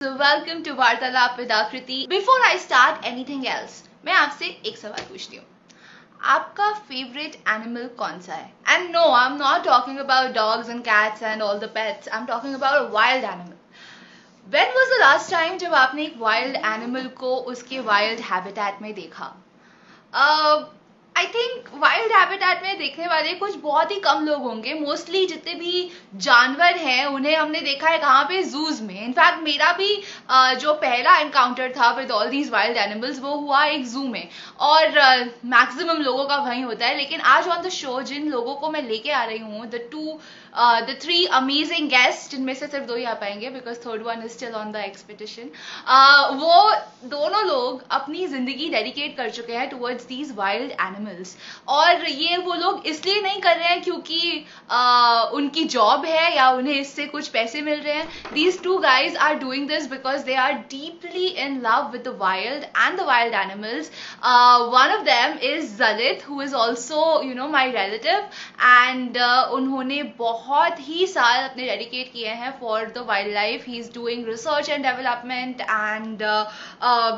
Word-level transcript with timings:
So 0.00 0.10
welcome 0.16 0.62
to 0.64 0.74
वार्तालाप 0.76 1.36
with 1.38 1.50
Akriti. 1.54 1.96
Before 2.08 2.36
I 2.44 2.56
start 2.60 3.02
anything 3.08 3.42
else, 3.54 3.72
मैं 4.04 4.12
आपसे 4.12 4.46
एक 4.66 4.76
सवाल 4.78 5.02
पूछती 5.08 5.36
हूँ। 5.36 5.44
आपका 6.34 6.70
फेवरेट 6.86 7.34
एनिमल 7.54 7.88
कौन 7.98 8.20
सा 8.26 8.34
है? 8.34 8.46
And 8.68 8.90
no 8.92 9.02
I 9.14 9.26
am 9.26 9.36
not 9.42 9.64
talking 9.64 9.98
about 9.98 10.32
dogs 10.34 10.68
and 10.70 10.80
cats 10.84 11.22
and 11.22 11.42
all 11.42 11.58
the 11.58 11.68
pets 11.74 12.08
I 12.08 12.18
am 12.18 12.26
talking 12.26 12.54
about 12.54 12.90
wild 12.92 13.24
animal 13.24 14.50
when 14.54 14.72
was 14.76 14.94
the 14.94 15.00
last 15.00 15.30
time 15.30 15.58
जब 15.64 15.74
आपने 15.84 16.04
एक 16.04 16.16
वाइल्ड 16.20 16.56
एनिमल 16.56 17.08
को 17.20 17.36
उसके 17.54 17.80
वाइल्ड 17.92 18.20
हैबिटेट 18.30 18.82
में 18.82 18.92
देखा? 18.94 19.32
Uh, 20.12 20.64
I 21.20 21.26
think 21.26 21.64
wild 21.80 22.12
habitat 22.12 22.62
में 22.62 22.78
देखने 22.78 23.06
वाले 23.06 23.32
कुछ 23.36 23.56
बहुत 23.62 23.90
ही 23.90 23.96
कम 24.00 24.24
लोग 24.26 24.42
होंगे। 24.42 24.74
मोस्टली 24.74 25.24
जितने 25.26 25.54
भी 25.54 25.90
जानवर 26.18 26.76
हैं, 26.76 27.04
उन्हें 27.06 27.34
हमने 27.36 27.60
देखा 27.60 27.88
है 27.88 27.98
कहाँ 27.98 28.22
पे? 28.24 28.42
जूज 28.44 28.80
में। 28.82 29.04
इनफैक्ट 29.04 29.42
मेरा 29.42 29.72
भी 29.72 29.94
जो 30.60 30.72
पहला 30.76 31.16
एनकाउंटर 31.18 31.72
था 31.72 31.90
with 31.96 32.10
all 32.10 32.28
these 32.28 32.50
wild 32.50 32.76
animals 32.78 33.20
वो 33.20 33.34
हुआ 33.36 33.64
एक 33.66 33.86
जू 33.88 34.06
में। 34.06 34.28
और 34.60 34.98
मैक्सिमम 35.46 36.02
लोगों 36.02 36.24
का 36.24 36.36
वहीं 36.38 36.64
होता 36.64 36.86
है। 36.86 36.96
लेकिन 36.96 37.20
आज 37.32 37.48
ऑन 37.48 37.62
द 37.62 37.68
शो 37.72 38.00
जिन 38.02 38.28
लोगों 38.30 38.54
को 38.54 38.70
मैं 38.70 38.82
लेके 38.82 39.10
आ 39.12 39.24
रही 39.24 39.38
हूँ 39.40 39.66
the 39.66 39.88
two 39.92 40.18
the 40.54 40.96
three 41.02 41.24
amazing 41.34 41.88
guest 41.88 42.30
जिनमें 42.30 42.54
से 42.54 42.66
सिर्फ़ 42.66 42.86
दो 42.86 42.94
ही 42.96 43.04
आ 43.04 43.14
पाएँगे 43.16 43.50
because 43.50 43.78
third 43.80 44.02
one 44.02 44.22
is 44.24 44.32
still 44.32 44.54
on 44.54 44.72
the 44.72 44.76
expedition 44.84 45.50
वो 46.36 46.72
दोनों 47.10 47.44
लोग 47.46 47.82
अपनी 47.90 48.26
ज़िंदगी 48.26 48.68
डेडिकेट 48.70 49.16
कर 49.16 49.30
चुके 49.30 49.52
हैं 49.52 49.68
टुवर्ड्स 49.70 50.06
दीज 50.06 50.34
वाइल्ड 50.36 50.72
एनिमल्स 50.80 51.36
और 51.68 52.08
ये 52.08 52.36
वो 52.38 52.54
लोग 52.54 52.86
इसलिए 52.86 53.20
नहीं 53.22 53.40
कर 53.40 53.56
रहे 53.56 53.68
हैं 53.68 53.82
क्योंकि 53.82 54.20
uh, 54.70 55.32
उनकी 55.34 55.64
जॉब 55.66 56.04
है 56.06 56.34
या 56.36 56.50
उन्हें 56.50 56.74
इससे 56.74 57.06
कुछ 57.06 57.28
पैसे 57.28 57.62
मिल 57.62 57.80
रहे 57.80 57.94
हैं. 57.94 58.08
These 58.32 58.62
two 58.62 58.76
guys 58.78 59.16
are 59.18 59.34
doing 59.38 59.68
this 59.68 59.88
because 59.90 60.24
they 60.24 60.34
are 60.36 60.52
deeply 60.70 61.26
in 61.26 61.60
love 61.60 61.90
with 61.92 62.02
the 62.02 62.16
wild 62.20 62.64
and 62.64 62.98
the 63.00 63.06
wild 63.06 63.34
animals 63.34 63.90
one 64.74 64.96
of 64.96 65.04
them 65.04 65.38
is 65.50 65.76
Jalit 65.78 66.28
who 66.28 66.42
is 66.42 66.54
also 66.56 67.00
you 67.22 67.34
know 67.34 67.48
my 67.48 67.70
relative 67.72 68.28
and 68.62 69.18
उन्होंने 69.52 70.02
बहुत 70.18 70.39
बहुत 70.40 70.78
ही 70.80 71.06
साल 71.06 71.42
अपने 71.44 71.64
dedicate 71.66 72.12
किए 72.12 72.28
हैं 72.42 72.50
for 72.60 72.84
the 72.90 72.98
wildlife 73.34 73.64
he 73.68 73.78
is 73.78 73.90
doing 73.94 74.26
research 74.26 74.68
and 74.68 74.84
development 74.84 75.60
and 75.60 76.22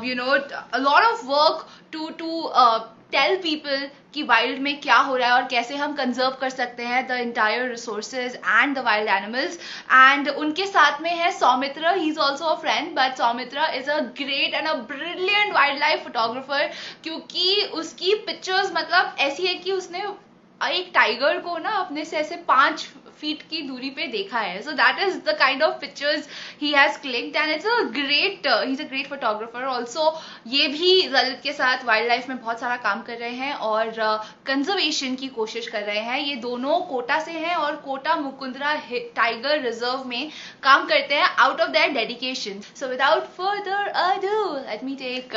you 0.05 0.15
know 0.15 0.33
lot 0.79 1.03
of 1.03 1.25
work 1.25 1.67
to 1.93 2.09
to 2.19 2.49
tell 3.11 3.35
people 3.37 3.87
कि 4.13 4.23
wild 4.23 4.59
में 4.61 4.79
क्या 4.81 4.95
हो 4.97 5.15
रहा 5.15 5.27
है 5.27 5.35
और 5.35 5.47
कैसे 5.47 5.75
हम 5.75 5.93
कंजर्व 5.93 6.35
कर 6.41 6.49
सकते 6.49 6.83
हैं 6.85 7.05
the 7.07 7.19
entire 7.21 7.69
resources 7.69 8.35
and 8.35 8.75
the 8.77 8.83
wild 8.85 9.09
animals 9.09 9.57
and 9.91 10.29
उनके 10.29 10.65
साथ 10.67 11.01
में 11.01 11.11
है 11.11 11.31
Soumitra. 11.39 11.95
He 11.95 12.09
is 12.09 12.19
also 12.19 12.45
a 12.45 12.59
friend 12.61 12.93
but 12.95 13.15
Soumitra 13.17 13.69
is 13.75 13.89
a 13.91 13.99
great 14.19 14.53
and 14.53 14.67
a 14.67 14.73
brilliant 14.91 15.53
wildlife 15.79 16.03
photographer 16.03 16.69
क्योंकि 17.03 17.63
उसकी 17.73 18.15
पिक्चर्स 18.25 18.71
मतलब 18.75 19.15
ऐसी 19.19 19.47
है 19.47 19.53
कि 19.55 19.71
उसने 19.71 20.03
एक 20.61 20.91
टाइगर 20.93 21.39
को 21.39 21.57
ना 21.57 21.69
अपने 21.77 22.03
से 22.05 22.17
ऐसे 22.17 22.35
पाँच 22.47 22.87
फीट 23.19 23.41
की 23.49 23.61
दूरी 23.61 23.89
पे 23.91 24.07
देखा 24.07 24.39
है। 24.39 24.61
So 24.61 24.71
that 24.73 24.99
is 25.07 25.17
the 25.25 25.37
kind 25.39 25.63
of 25.63 25.79
pictures 25.81 26.27
he 26.61 26.71
has 26.73 26.97
clicked 27.01 27.35
and 27.35 27.51
it's 27.51 27.67
a 27.67 27.81
great 27.93 28.47
he 28.47 28.71
is 28.71 28.81
a 28.81 28.85
great 28.85 29.07
photographer 29.09 29.63
also 29.67 30.15
ये 30.47 30.67
भी 30.69 31.07
ललित 31.07 31.39
के 31.43 31.53
साथ 31.53 31.85
वाइल्ड 31.85 32.07
लाइफ 32.09 32.27
में 32.29 32.37
बहुत 32.37 32.59
सारा 32.59 32.75
काम 32.83 33.01
कर 33.03 33.17
रहे 33.17 33.35
हैं 33.35 33.53
और 33.53 33.91
कंजर्वेशन 34.45 35.13
uh, 35.13 35.19
की 35.19 35.27
कोशिश 35.29 35.67
कर 35.67 35.83
रहे 35.83 36.01
हैं। 36.01 36.19
ये 36.19 36.35
दोनों 36.43 36.79
कोटा 36.87 37.19
से 37.19 37.31
हैं 37.31 37.55
और 37.55 37.75
कोटा 37.85 38.15
मुकुंदरा 38.15 38.73
टाइगर 39.15 39.61
रिज़र्व 39.61 40.03
में 40.07 40.31
काम 40.63 40.85
करते 40.87 41.15
हैं 41.15 41.29
out 41.45 41.61
of 41.61 41.69
that 41.71 41.93
dedication 41.93 42.61
so 42.75 42.87
without 42.87 43.23
further 43.37 43.87
ado 44.03 44.53
let 44.57 44.83
me 44.83 44.95
take 44.95 45.33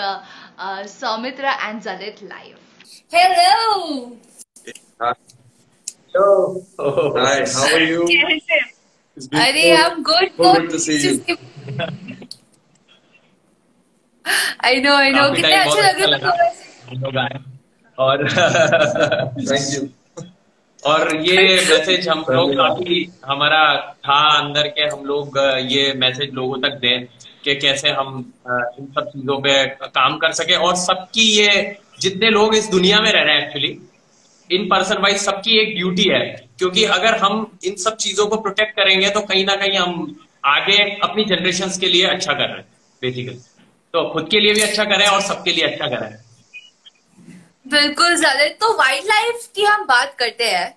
Soumitra 0.90 1.52
and 1.62 1.80
Jalit 1.82 2.22
live 2.22 2.56
hello 3.12 4.16
Hello. 6.16 6.64
Oh, 6.78 7.12
hi. 7.14 7.44
How 7.44 7.76
are 7.76 7.84
you? 7.84 8.04
अरे 9.36 9.64
I'm 9.76 10.02
good. 10.02 10.30
So 10.36 10.52
good 10.52 10.70
to 10.70 10.78
see 10.78 10.96
you. 10.98 11.36
I 14.60 14.80
know, 14.80 14.94
I 14.96 15.10
know. 15.16 15.26
कितने 15.34 15.56
अच्छे 15.56 15.82
लग 15.82 16.00
रहे 16.00 17.24
हैं 17.24 17.44
और 17.98 18.24
thank 19.50 19.66
you 19.74 19.82
और 20.82 21.14
ये 21.26 21.36
message 21.70 22.08
हम 22.08 22.24
लोग 22.30 22.54
काफ़ी 22.56 23.02
हमारा 23.26 23.62
था 24.06 24.18
अंदर 24.38 24.68
के 24.78 24.88
हम 24.94 25.04
लोग 25.06 25.38
ये 25.72 25.92
मैसेज 26.04 26.32
लोगों 26.34 26.60
तक 26.62 26.78
दें 26.84 27.06
कि 27.44 27.54
कैसे 27.66 27.90
हम 27.98 28.14
इन 28.48 28.86
सब 28.86 29.10
चीज़ों 29.10 29.38
पे 29.48 29.64
काम 29.98 30.16
कर 30.24 30.32
सके 30.40 30.56
और 30.68 30.76
सबकी 30.86 31.28
ये 31.32 31.52
जितने 32.00 32.30
लोग 32.30 32.54
इस 32.54 32.70
दुनिया 32.70 33.00
में 33.00 33.10
रह 33.12 33.22
रहे 33.22 33.34
हैं 33.34 33.46
एक्चुअली 33.46 33.78
इन 34.50 34.68
पर्सन 34.68 35.02
वाइज 35.02 35.16
सबकी 35.18 35.58
एक 35.58 35.74
ड्यूटी 35.76 36.08
है। 36.08 36.20
क्योंकि 36.58 36.84
अगर 36.92 37.16
हम 37.18 37.58
इन 37.64 37.74
सब 37.76 37.96
चीज़ों 37.98 38.26
को 38.26 38.36
प्रोटेक्ट 38.36 38.76
करेंगे 38.76 39.10
तो 39.10 39.20
कहीं 39.22 39.44
ना 39.46 39.56
कहीं 39.56 39.78
हम 39.78 40.14
आगे 40.44 40.78
अपनी 41.02 41.24
जनरेशन 41.24 41.70
के 41.80 41.88
लिए 41.88 42.06
अच्छा 42.06 42.32
कर 42.32 42.48
रहे 42.48 42.56
हैं 42.56 42.66
बेसिकली 43.02 43.34
तो 43.94 44.08
खुद 44.12 44.28
के 44.30 44.40
लिए 44.40 44.54
भी 44.54 44.60
अच्छा 44.60 44.84
करें 44.84 45.06
और 45.06 45.20
सबके 45.22 45.52
लिए 45.52 45.64
अच्छा 45.64 45.86
करें 45.88 46.14
बिल्कुल 47.66 48.14
ज़्यादा 48.16 48.46
तो 48.60 48.72
वाइल्ड 48.78 49.06
लाइफ 49.06 49.48
की 49.56 49.64
हम 49.64 49.84
बात 49.86 50.14
करते 50.18 50.44
हैं। 50.44 50.68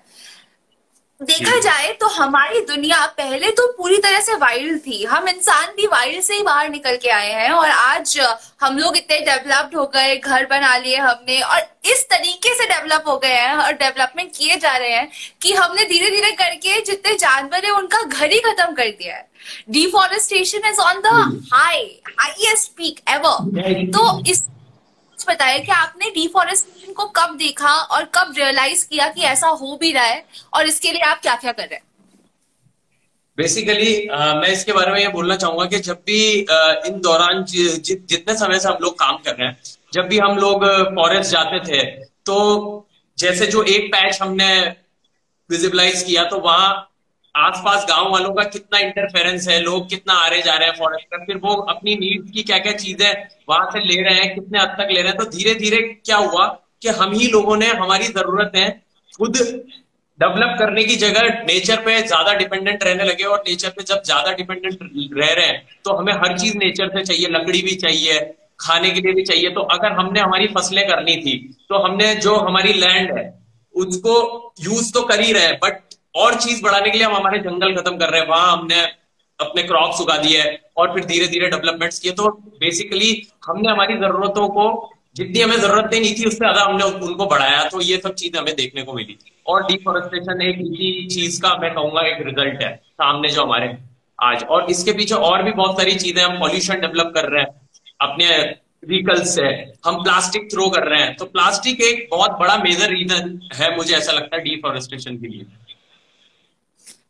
देखा 1.22 1.60
जाए 1.60 1.92
तो 2.02 2.08
हमारी 2.08 2.60
दुनिया 2.66 3.06
पहले 3.18 3.50
तो 3.52 3.66
पूरी 3.78 3.98
तरह 3.98 4.20
से 4.22 4.34
वाइल्ड 4.34 4.78
थी। 4.82 5.04
हम 5.06 5.28
इंसान 5.30 5.72
भी 5.78 5.88
वाइल्ड 5.88 6.22
से 6.24 6.34
ही 6.34 6.44
बाहर 6.44 6.70
निकल 6.70 6.96
के 6.98 7.10
आए 7.10 7.32
हैं 7.32 7.50
और 7.52 7.70
आज 7.70 8.20
हम 8.62 8.78
लोग 8.78 8.98
इतने 8.98 9.20
डेवलप्ड 9.20 9.76
हो 9.76 9.86
गए 9.96 10.16
घर 10.16 10.46
बना 10.46 10.76
लिए 10.78 10.96
हमने 10.98 11.40
और 11.42 11.60
इस 11.86 12.06
तरीके 12.10 12.54
से 12.56 12.66
डेवलप 12.68 13.04
हो 13.08 13.18
गए 13.18 13.34
हैं 13.34 13.56
और 13.56 13.74
डेवलपमेंट 13.74 14.32
किए 14.36 14.56
जा 14.58 14.76
रहे 14.78 14.92
हैं 14.92 15.10
कि 15.42 15.54
हमने 15.54 15.86
धीरे 15.86 16.10
धीरे 16.10 16.32
करके 16.34 16.80
जितने 16.82 17.16
जानवर 17.16 17.66
है 17.66 17.72
उनका 17.72 18.02
घर 18.02 18.32
ही 18.32 18.40
खत्म 18.40 18.74
कर 18.74 18.90
दिया 18.90 19.16
है। 19.16 19.28
Deforestation 19.72 20.70
is 20.70 20.80
on 20.82 21.02
the 21.02 21.44
high 21.54 21.84
highest 22.20 22.72
peak 22.78 23.02
ever 23.10 23.92
तो 23.92 24.22
इस 24.28 24.44
बताया 25.28 25.58
कि 25.58 25.72
आपने 25.72 26.10
डिफॉरेस्टेशन 26.10 26.94
को 26.94 27.06
कब 27.06 27.38
देखा 27.38 27.74
और 27.74 28.04
कब 28.04 28.34
रियलाइज़ 28.38 28.88
किया 28.88 29.08
कि 29.08 29.22
ऐसा 29.22 29.48
हो 29.48 29.78
भी 29.82 29.92
रहा 29.92 30.04
है 30.04 30.26
और 30.54 30.68
इसके 30.68 30.92
लिए 30.92 31.02
आप 31.02 31.22
क्या 31.22 31.36
क्या 31.36 31.52
कर 31.52 31.64
रहे 31.64 31.76
हैं? 31.76 31.84
बेसिकली 33.38 34.08
uh, 34.08 34.36
मैं 34.36 34.48
इसके 34.48 34.74
बारे 34.74 34.92
में 34.92 35.00
ये 35.00 35.08
बोलना 35.08 35.36
चाहूँगा 35.36 35.66
कि 35.66 35.80
जब 35.80 35.96
भी 35.96 36.46
uh, 36.46 36.86
इन 36.86 37.00
दौरान 37.00 37.44
जि, 37.44 37.70
जितने 38.06 38.38
समय 38.38 38.60
से 38.60 38.70
हम 38.70 38.78
लोग 38.82 39.00
काम 39.00 39.18
कर 39.18 39.36
रहे 39.36 39.48
हैं 39.48 39.58
जब 39.94 40.08
भी 40.08 40.20
हम 40.20 40.38
लोग 40.38 40.66
फॉरेस्ट 40.96 41.32
जाते 41.32 41.60
थे 41.60 41.84
तो 42.26 42.88
जैसे 43.18 43.48
जो 43.48 43.64
एक 43.64 43.88
पैच 43.88 44.22
हमने 44.22 44.76
विजिबलाइज 45.50 46.04
किया 46.04 46.24
तो 46.24 46.40
वहाँ 46.40 46.89
आसपास 47.36 47.86
गाँव 47.90 48.12
वालों 48.12 48.34
का 48.34 48.44
कितना 48.46 48.80
इंटरफेरेंस 48.80 49.48
है, 49.48 49.60
लोग 49.62 49.90
कितना 49.90 50.14
आ 50.16 50.28
रहे 50.28 50.42
जा 50.42 50.54
रहे 50.54 50.70
हैं 50.70 50.76
फॉरेस्ट 50.78 51.06
का, 51.06 51.18
फिर 51.26 51.38
वो 51.38 51.56
अपनी 51.74 51.96
नीड 51.96 52.32
की 52.32 52.44
क्या 52.44 52.58
क्या 52.60 52.74
चीज़ें 52.76 53.12
वहाँ 53.50 53.70
से 53.72 53.84
ले 53.86 54.02
रहे 54.02 54.14
हैं, 54.16 54.34
कितने 54.36 54.60
हद 54.60 54.76
तक 54.80 54.88
ले 54.92 55.02
रहे 55.02 55.12
हैं 55.12 55.18
तो 55.18 55.26
धीरे 55.28 55.54
धीरे 55.56 55.82
क्या 56.06 56.18
हुआ 56.18 56.48
कि 56.82 56.90
हम 57.00 57.14
ही 57.14 57.28
लोगों 57.30 57.58
ने 57.58 57.68
हमारी 57.76 58.08
जरूरतें 58.10 58.70
खुद 59.14 59.38
डेवलप 60.20 60.56
करने 60.60 60.84
की 60.84 60.96
जगह 60.98 61.28
नेचर 61.44 61.82
पे 61.82 62.02
ज़्यादा 62.02 62.34
डिपेंडेंट 62.36 62.84
रहने 62.84 63.04
लगे 63.04 63.24
और 63.26 63.44
नेचर 63.48 63.70
पे 63.70 63.84
जब 63.84 64.02
ज़्यादा 64.06 64.32
डिपेंडेंट 64.34 64.80
रह 65.18 65.34
रहे 65.34 65.46
हैं 65.46 65.62
तो 65.86 65.94
हमें 65.94 66.14
हर 66.14 66.38
चीज़ 66.38 66.58
नेचर 66.58 66.90
से 66.90 67.04
चाहिए, 67.04 67.28
लकड़ी 67.30 67.62
भी 67.62 67.76
चाहिए, 67.76 68.20
खाने 68.60 68.90
के 68.92 69.02
लिए 69.02 69.14
भी 69.14 69.24
चाहिए 69.24 69.50
तो 69.50 69.62
अगर 69.74 69.92
हमने 69.92 70.20
हमारी 70.20 70.48
फ़सलें 70.58 70.88
करनी 70.88 71.16
थी 71.18 71.38
तो 71.70 71.84
हमने 71.84 72.14
जो 72.18 72.36
हमारी 72.38 72.74
लैंड 72.76 73.18
है, 73.18 73.24
उसको 73.76 74.16
यूज़ 74.62 74.92
तो 74.94 75.02
कर 75.04 75.22
ही 75.22 75.32
रहे 75.34 75.46
हैं 75.46 75.58
बट 75.64 75.82
और 76.16 76.36
चीज़ 76.36 76.62
बढ़ाने 76.64 76.90
के 76.90 76.98
लिए 76.98 77.08
हम 77.08 77.16
हमारे 77.16 77.40
जंगल 77.40 77.76
खत्म 77.76 77.98
कर 77.98 78.10
रहे 78.10 78.22
हैं। 78.22 78.28
वहाँ 78.28 78.52
हमने 78.52 78.82
अपने 79.40 79.64
क्रॉप्स 79.64 80.02
उगा 80.02 80.18
दिए 80.18 80.44
और 80.78 80.94
फिर 80.94 81.06
धीरे 81.06 81.28
धीरे 81.28 81.50
डेवलपमेंट्स 81.50 82.00
किए। 82.00 82.12
तो 82.12 82.30
बेसिकली 82.60 83.12
हमने 83.46 83.72
हमारी 83.72 83.94
जरूरतों 83.98 84.48
को, 84.50 84.90
जितनी 85.16 85.42
हमें 85.42 85.58
ज़रूरत 85.58 85.90
नहीं 85.94 86.14
थी, 86.16 86.26
उससे 86.26 86.38
ज़्यादा 86.38 86.62
हमने 86.62 86.84
उनको 86.84 87.26
बढ़ाया। 87.26 87.64
तो 87.64 87.82
ये 87.82 87.98
सब 87.98 88.14
चीज़ 88.14 88.38
हमें 88.38 88.56
देखने 88.56 88.84
को 88.84 88.94
मिली। 88.94 89.18
और 89.48 89.64
डिफोरेस्टेशन 89.68 90.42
एक 90.42 90.58
इसी 90.62 91.08
चीज़ 91.08 91.42
का 91.42 91.56
मैं 91.58 91.74
कहूँगा 91.74 92.02
एक 92.08 92.26
रिज़ल्ट 92.26 92.64
है 92.64 92.76
सामने 92.76 93.30
जो 93.30 93.44
हमारे 93.44 93.76
आज। 94.20 94.44
और 94.46 94.70
इसके 94.72 94.94
पीछे 94.94 95.16
और 95.16 95.44
भी 95.44 95.52
बहुत 95.54 95.78
सारी 95.78 95.96
चीज़ें 95.96 96.24
हम 96.24 96.40
पॉल्यूशन 96.40 96.82
डेवलप 96.82 97.12
कर 97.16 97.30
रहे 97.30 97.42
हैं 97.42 97.50
अपने 98.00 98.28
व्हीकल्स 98.88 99.36
से। 99.36 99.48
हम 99.86 100.04
प्लास्टिक 100.04 100.52
थ्रो 100.52 100.70
कर 100.70 100.88
रहे 100.88 101.02
हैं। 101.02 101.16
तो 101.16 101.26
प्लास्टिक 101.28 101.82
एक 101.84 102.08
बहुत 102.12 102.38
बड़ा 102.40 102.58
मेजर 102.58 102.90
रीजन 102.90 103.40
है 103.56 103.76
मुझे 103.78 103.96
ऐसा 103.96 104.12
लगता 104.12 104.38
है 104.38 104.44
डिफोरेस्टेशन 104.44 105.18
के 105.18 105.28
लिए। 105.28 105.46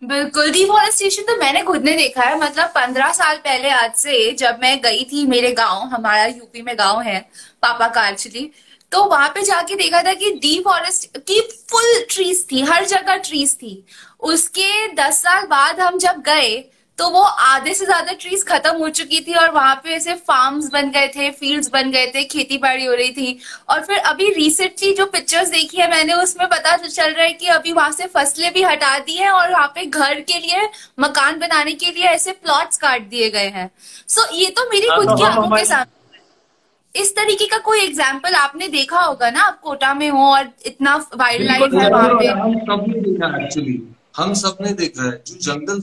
बिल्कुल 0.01 0.51
डिफॉरेस्टेशन 0.51 1.23
तो 1.23 1.35
मैंने 1.37 1.61
खुद 1.63 1.83
ने 1.83 1.93
देखा 1.93 2.23
है। 2.23 2.37
मतलब 2.39 2.67
पंद्रह 2.75 3.11
साल 3.13 3.37
पहले 3.37 3.69
आज 3.69 3.93
से 3.95 4.31
जब 4.33 4.59
मैं 4.61 4.79
गई 4.81 5.03
थी, 5.03 5.25
मेरे 5.27 5.51
गाँव, 5.51 5.81
हमारा 5.87 6.25
यूपी 6.25 6.61
में 6.61 6.77
गाँव 6.77 7.01
है, 7.01 7.19
पापा 7.61 7.87
का 7.87 8.07
एक्चुअली 8.09 8.49
तो 8.91 9.03
वहाँ 9.05 9.29
पे 9.29 9.41
जाके 9.43 9.75
देखा 9.75 10.01
था 10.03 10.13
कि 10.13 10.29
डिफॉरेस्ट 10.41 11.17
की 11.19 11.39
फुल 11.69 12.03
ट्रीज 12.11 12.45
थी, 12.51 12.61
हर 12.61 12.85
जगह 12.85 13.15
ट्रीज 13.17 13.53
थी। 13.55 13.85
उसके 14.21 14.87
दस 14.95 15.21
साल 15.23 15.45
बाद 15.47 15.79
हम 15.79 15.97
जब 15.97 16.21
गए 16.25 16.57
तो 16.99 17.09
वो 17.09 17.21
आधे 17.21 17.73
से 17.73 17.85
ज़्यादा 17.85 18.13
ट्रीज 18.21 18.43
खत्म 18.47 18.75
हो 18.77 18.87
चुकी 18.91 19.19
थी 19.27 19.33
और 19.33 19.49
वहाँ 19.51 19.75
पे 19.83 19.89
ऐसे 19.95 20.13
फार्म्स 20.27 20.69
बन 20.71 20.89
गए 20.91 21.07
थे 21.07 21.29
फील्ड्स 21.33 21.69
बन 21.73 21.91
गए 21.91 22.05
थे 22.15 22.23
खेती 22.25 22.57
बाड़ी 22.57 22.85
हो 22.85 22.93
रही 22.93 23.11
थी। 23.11 23.37
और 23.69 23.81
फिर 23.81 23.97
अभी 24.09 24.29
रिसेंटली 24.33 24.93
जो 24.93 25.05
पिक्चर्स 25.07 25.49
देखी 25.49 25.77
है 25.77 25.89
मैंने 25.89 26.13
उसमें 26.13 26.47
पता 26.47 26.75
चल 26.77 27.11
रहा 27.11 27.23
है 27.23 27.33
कि 27.33 27.47
अभी 27.49 27.71
वहाँ 27.71 27.91
से 27.91 28.07
फ़सलें 28.07 28.51
भी 28.53 28.63
हटा 28.63 28.97
दी 28.99 29.15
है 29.15 29.29
और 29.31 29.51
वहाँ 29.51 29.67
पे 29.75 29.85
घर 29.85 30.19
के 30.21 30.39
लिए 30.39 30.67
मकान 30.99 31.39
बनाने 31.39 31.71
के 31.73 31.91
लिए 31.91 32.03
ऐसे 32.07 32.31
प्लॉट्स 32.33 32.77
काट 32.77 33.07
दिए 33.09 33.29
गए 33.29 33.47
हैं। 33.49 33.69
सो 34.07 34.21
so, 34.21 34.27
ये 34.33 34.49
तो 34.49 34.69
मेरी 34.71 34.87
हाँ, 34.87 34.97
खुद 34.97 35.07
तो 35.07 35.15
की 35.15 35.23
आँखों 35.23 35.55
के 35.55 35.65
सामने 35.65 37.01
इस 37.01 37.15
तरीके 37.15 37.45
का 37.45 37.57
कोई 37.65 37.79
एग्ज़ाम्पल 37.81 38.33
आपने 38.35 38.67
देखा 38.69 38.99
होगा 38.99 39.29
ना 39.29 39.41
आप 39.41 39.59
कोटा 39.63 39.93
में 39.93 40.09
हो 40.09 40.25
और 40.25 40.49
इतना 40.65 40.95
वाइल्ड 41.15 41.47
लाइफ 41.47 41.73
है 41.73 41.89
वहाँ 41.89 42.09
पे? 42.15 43.88
हम 44.15 44.33
सबने 44.35 44.71
देखा 44.73 45.03
है, 45.03 45.11
जो 45.27 45.35
जंगल 45.43 45.79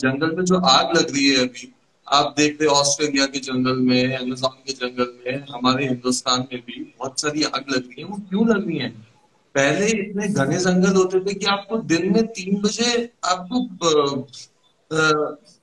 जंगल 0.00 0.34
में 0.36 0.44
जो 0.44 0.56
आग 0.58 0.96
लग 0.96 1.10
रही 1.10 1.28
है 1.28 1.42
अभी, 1.42 1.72
आप 2.06 2.34
देख 2.38 2.58
रहे 2.60 2.68
ऑस्ट्रेलिया 2.70 3.26
के 3.26 3.38
जंगल 3.40 3.76
में, 3.80 4.16
अमेजोन 4.16 4.56
के 4.66 4.72
जंगल 4.74 5.12
में, 5.26 5.44
हमारे 5.50 5.86
हिंदुस्तान 5.86 6.44
में 6.52 6.60
भी 6.60 6.82
बहुत 6.82 7.20
सारी 7.20 7.42
आग 7.44 7.64
लग 7.70 7.78
रही 7.78 8.00
है। 8.00 8.04
वो 8.04 8.16
क्यों 8.28 8.48
लग 8.48 8.66
रही 8.66 8.78
है? 8.78 8.88
पहले 9.54 9.86
इतने 9.92 10.28
घने 10.28 10.58
जंगल 10.58 10.96
होते 10.96 11.20
थे 11.20 11.34
कि 11.34 11.46
आपको 11.48 11.78
दिन 11.86 12.12
में 12.12 12.26
तीन 12.28 12.60
बजे 12.60 13.10
आपको 13.24 14.26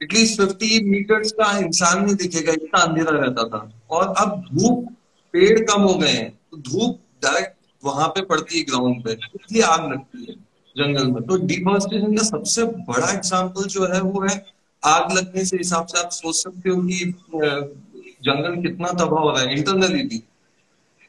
एटलीस्ट 0.02 0.42
फिफ्टी 0.42 0.84
मीटर्स 0.86 1.32
का 1.32 1.58
इंसान 1.60 2.04
नहीं 2.04 2.16
दिखेगा, 2.16 2.52
इतना 2.54 2.80
अंधेरा 2.80 3.12
रहता 3.14 3.48
था। 3.48 3.72
और 3.92 4.14
अब 4.18 4.44
धूप, 4.52 4.86
पेड़ 5.34 5.60
कम 5.62 5.82
हो 5.82 5.94
गए 5.96 6.10
हैं 6.10 6.30
तो 6.52 6.58
धूप 6.60 7.00
डायरेक्ट 7.24 7.58
वहाँ 7.84 8.08
पे 8.10 8.22
पड़ती 8.26 8.58
है 8.58 8.64
ग्राउंड 8.66 9.04
पे, 9.04 9.12
इसलिए 9.12 9.62
आग 9.64 9.92
लगती 9.92 10.26
है। 10.30 10.36
जंगल 10.80 11.12
में। 11.12 11.22
तो 11.24 11.38
डिफॉरेस्टेशन 11.48 12.16
का 12.16 12.24
सबसे 12.26 12.64
बड़ा 12.88 13.12
एग्ज़ाम्पल 13.12 13.68
जो 13.70 13.88
है 13.94 14.02
वो 14.04 14.22
है 14.22 14.36
आग 14.84 15.12
लगने 15.12 15.46
से 15.46 15.58
हिसाब 15.58 15.86
से 15.86 16.00
आप 16.00 16.10
सोच 16.14 16.36
सकते 16.36 16.70
हो 16.70 16.82
कि 16.84 17.14
जंगल 18.24 18.62
कितना 18.62 18.92
तबाह 18.96 19.20
हो 19.20 19.32
रहा 19.32 19.42
है 19.42 19.58
इंटरनली 19.58 20.04
भी। 20.04 20.22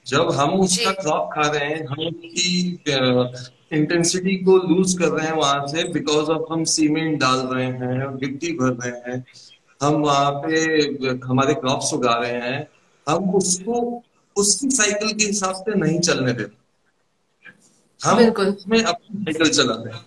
जब 0.06 0.30
हम 0.32 0.50
उसका। 0.60 0.90
क्रॉप 0.92 1.28
खा 1.32 1.48
रहे 1.48 1.64
हैं 1.64 1.86
हम 1.86 1.98
उसकी 2.00 2.48
इंटेंसिटी 3.72 4.36
को 4.44 4.56
लूज 4.58 4.92
कर 4.98 5.08
रहे 5.08 5.26
हैं 5.26 5.34
वहाँ 5.34 5.66
से 5.66 5.82
बिकॉज़ 5.92 6.30
ऑफ़ 6.30 6.52
हम 6.52 6.64
सीमेंट 6.70 7.18
डाल 7.20 7.38
रहे 7.46 7.64
हैं 7.64 8.16
गिट्टी 8.18 8.52
भर 8.52 8.72
रहे 8.74 9.10
हैं 9.10 9.24
हम 9.80 9.94
वहाँ 10.02 10.30
पे 10.36 10.62
हमारे 11.26 11.54
क्रॉप्स 11.56 11.92
उगा 11.94 12.14
रहे 12.14 12.40
हैं 12.42 12.66
हम 13.06 13.30
उसको 13.34 13.76
उसकी 14.36 14.70
साइकिल 14.70 15.12
के 15.12 15.24
हिसाब 15.24 15.54
से 15.54 15.78
नहीं 15.78 16.00
चलने 16.00 16.32
देते। 16.32 16.59
हम 18.00 18.18
उसमें 18.48 18.82
अपनी 18.82 19.22
साइकिल 19.24 19.50
चलाते 19.50 19.90
हैं। 19.90 20.04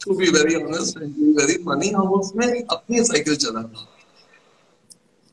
To 0.00 0.14
be 0.16 0.30
very 0.30 0.54
honest 0.54 1.02
and 1.02 1.14
very 1.38 1.54
funny 1.64 1.88
हम 1.90 2.12
उसमें 2.18 2.46
अपनी 2.46 3.04
साइकिल 3.04 3.36
चलाते 3.36 3.78
हैं। 3.78 3.86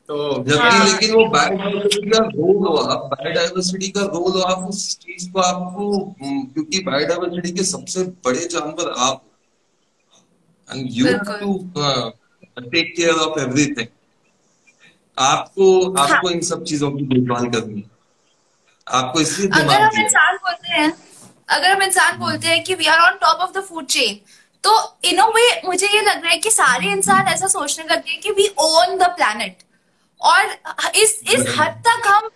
तो 0.10 0.44
जबकि 0.44 0.58
हाँ। 0.58 0.86
लेकिन 0.88 1.14
वो 1.16 1.26
बायोडाइवर्सिटी 1.30 2.10
का 2.10 2.20
रोल 2.26 2.58
हो 2.68 2.76
आप 2.86 3.06
बायोडाइवर्सिटी 3.14 3.88
का 3.90 4.02
रोल 4.06 4.32
हो 4.32 4.42
आप 4.46 4.68
उस 4.70 4.82
चीज़ 4.98 5.32
को 5.32 5.40
आपको 5.42 5.88
हम्म, 5.98 6.44
क्योंकि 6.44 6.80
बायोडाइवर्सिटी 6.84 7.52
के 7.52 7.64
सबसे 7.66 8.04
बड़े 8.26 8.46
जानवर 8.48 8.94
आप 9.00 9.24
and 10.70 10.88
you 10.92 11.06
to 11.08 11.54
take 12.62 12.94
care 12.98 13.16
of 13.26 13.40
everything 13.40 13.88
आपको 15.18 15.66
आपको 15.96 16.30
इन 16.30 16.42
सब 16.42 16.64
चीज़ों 16.64 16.92
की 16.92 17.04
देखभाल 17.06 17.50
करनी 17.50 17.82
है। 17.82 17.90
आपको 18.88 19.22
इसलिए 19.22 19.48
अगर 19.50 19.62
दिमाग 19.62 19.82
हम 19.84 20.02
इंसान 20.02 20.36
बोलते 20.38 20.72
हैं 20.74 20.90
अगर 21.50 21.72
हम 21.72 21.82
इंसान 21.84 22.18
बोलते 22.20 22.48
हैं 22.48 22.64
कि 22.64 22.76
we 22.76 22.86
are 22.86 23.00
on 23.02 23.18
top 23.22 23.40
of 23.40 23.52
the 23.52 23.64
food 23.64 23.86
chain 23.88 24.20
तो 24.64 24.72
इन 25.06 25.18
अ 25.18 25.26
वे 25.28 25.50
मुझे 25.66 25.88
ये 25.88 26.02
लग 26.02 26.24
रहा 26.24 26.32
है 26.32 26.38
कि 26.38 26.52
सारे 26.52 26.92
इंसान 26.92 27.28
ऐसा 27.28 27.48
सोचने 27.48 27.86
लगते 27.86 28.12
हैं 28.12 28.20
कि 28.22 28.32
वी 28.32 28.48
ओन 28.60 28.98
द 28.98 29.10
प्लानट 29.16 29.64
और 30.22 30.58
इस 30.96 31.20
इस 31.34 31.46
हद 31.60 31.82
तक 31.88 32.08
हम 32.08 32.30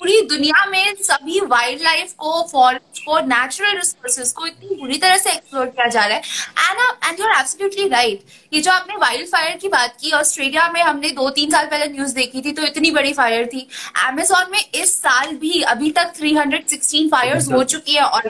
पूरी 0.00 0.20
दुनिया 0.20 0.64
में 0.66 0.94
सभी 1.00 1.40
वाइल्ड 1.40 1.82
लाइफ 1.82 2.12
को 2.12 2.42
फॉरेस्ट 2.48 2.98
को 3.04 3.18
नेचुरल 3.26 3.76
रिसोर्सेज 3.76 4.32
को 4.32 4.46
इतनी 4.46 4.74
बुरी 4.80 4.98
तरह 4.98 5.16
से 5.16 5.30
एक्सप्लोर 5.30 5.66
किया 5.66 5.86
जा 5.86 6.04
रहा 6.06 6.16
है। 6.16 6.22
And 6.70 6.80
and 7.04 7.20
you 7.20 7.26
are 7.26 7.40
absolutely 7.40 7.88
right 7.88 8.24
ये 8.52 8.60
जो 8.60 8.70
आपने 8.72 8.96
वाइल्ड 8.96 9.28
फायर 9.28 9.56
की 9.56 9.68
बात 9.68 9.96
की 10.00 10.12
ऑस्ट्रेलिया 10.12 10.68
में 10.72 10.80
हमने 10.82 11.10
दो 11.10 11.28
तीन 11.30 11.50
साल 11.50 11.66
पहले 11.66 11.86
न्यूज़ 11.88 12.14
देखी 12.14 12.42
थी 12.42 12.52
तो 12.52 12.62
इतनी 12.62 12.90
बड़ी 12.90 13.12
फायर 13.12 13.46
थी। 13.46 13.66
अमेजोन 14.04 14.50
में 14.52 14.60
इस 14.74 14.94
साल 14.98 15.32
भी 15.36 15.60
अभी 15.64 15.90
तक 15.90 16.12
316 16.20 17.08
फायर्स 17.10 17.50
हो 17.52 17.62
चुकी 17.64 17.94
है 17.94 18.02
और 18.02 18.28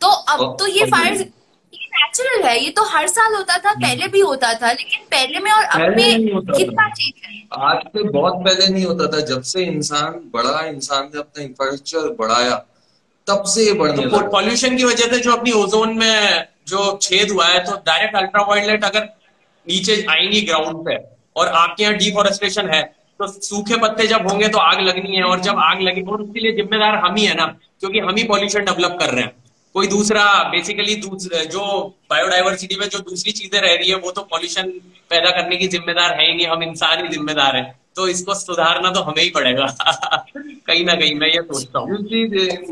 तो 0.00 0.08
अब 0.08 0.56
तो 0.60 0.66
ये 0.66 0.86
ये 0.86 1.30
नेचुरल 1.92 2.42
है 2.42 2.58
ये 2.64 2.70
तो 2.70 2.82
हर 2.84 3.06
साल 3.08 3.34
होता 3.34 3.56
था 3.58 3.72
पहले 3.74 4.08
भी 4.08 4.20
होता 4.20 4.52
था 4.54 4.72
लेकिन 4.72 5.00
पहले 5.10 5.38
में 5.38 5.50
और 5.52 5.64
अब 5.64 5.80
में 5.96 6.28
कितना 6.52 6.88
चेंज 6.88 7.12
है? 7.24 7.42
आज 7.60 7.76
से 7.86 8.02
बहुत 8.08 8.34
पहले 8.44 8.68
नहीं 8.68 8.84
होता 8.84 9.06
था 9.06 9.20
जब 9.20 9.42
से 9.42 9.64
इंसान 9.64 10.20
बड़ा 10.34 10.60
इंसान 10.66 11.10
ने 11.14 11.18
अपना 11.20 11.42
इंफ्रास्ट्रक्चर 11.42 12.08
बढ़ाया 12.20 12.56
तब 13.26 13.42
से 13.44 13.64
ये 13.64 13.72
बढ़ने 13.72 14.06
तो 14.06 14.20
पॉल्यूशन 14.30 14.76
की 14.76 14.84
वजह 14.84 15.12
से 15.14 15.18
जो 15.18 15.32
अपनी 15.32 15.52
ओजोन 15.52 15.96
में 15.98 16.44
जो 16.68 16.98
छेद 17.02 17.30
हुआ 17.30 17.46
है 17.46 17.64
तो 17.64 17.76
डायरेक्ट 17.86 18.16
अल्ट्रावायलेट 18.16 18.84
अगर 18.84 19.04
नीचे 19.66 20.06
आएँगी 20.10 20.40
ग्राउंड 20.40 20.76
पे 20.88 20.96
और 21.36 21.48
आपके 21.48 21.82
यहाँ 21.82 21.94
डिफॉरेस्टेशन 21.96 22.68
है 22.68 22.82
तो 23.20 23.26
सूखे 23.42 23.76
पत्ते 23.76 24.06
जब 24.06 24.28
होंगे 24.28 24.48
तो 24.48 24.58
आग 24.58 24.80
लगनी 24.80 25.16
है 25.16 25.22
और 25.22 25.40
जब 25.40 25.58
आग 25.58 25.80
लगी 25.80 26.02
और 26.02 26.22
उसके 26.22 26.40
लिए 26.40 26.52
जिम्मेदार 26.52 26.94
हम 26.94 27.14
ही 27.14 27.24
है 27.24 27.34
ना 27.34 27.46
क्योंकि 27.80 27.98
हम 27.98 28.14
ही 28.16 28.24
पॉल्यूशन 28.24 28.64
डेवलप 28.64 28.96
कर 29.00 29.10
रहे 29.10 29.22
हैं। 29.22 29.32
कोई 29.74 29.86
दूसरा 29.86 30.24
बेसिकली 30.50 30.94
जो 30.94 31.88
बायोडाइवर्सिटी 32.10 32.76
में 32.76 32.88
जो 32.88 32.98
दूसरी 32.98 33.32
चीज़ें 33.32 33.60
रह 33.60 33.74
रही 33.74 33.88
है, 33.88 33.94
वो 33.94 34.10
तो 34.10 34.22
पॉल्यूशन 34.22 34.62
पैदा 35.10 35.30
करने 35.30 35.56
की 35.56 35.68
जिम्मेदार 35.68 36.20
है 36.20 36.36
ही 36.36 36.44
हम 36.44 36.62
इंसान 36.62 37.02
ही 37.02 37.08
जिम्मेदार 37.08 37.56
है। 37.56 37.80
तो 37.96 38.08
इसको 38.08 38.34
सुधारना 38.34 38.90
तो 38.90 39.00
हमें 39.00 39.22
ही 39.22 39.30
पड़ेगा। 39.30 39.66
कहीं 40.66 40.84
ना 40.84 40.94
कहीं 40.94 41.14
मैं 41.14 41.28
ये 41.28 41.42
सोचता 41.42 41.78
हूँ। 41.78 41.88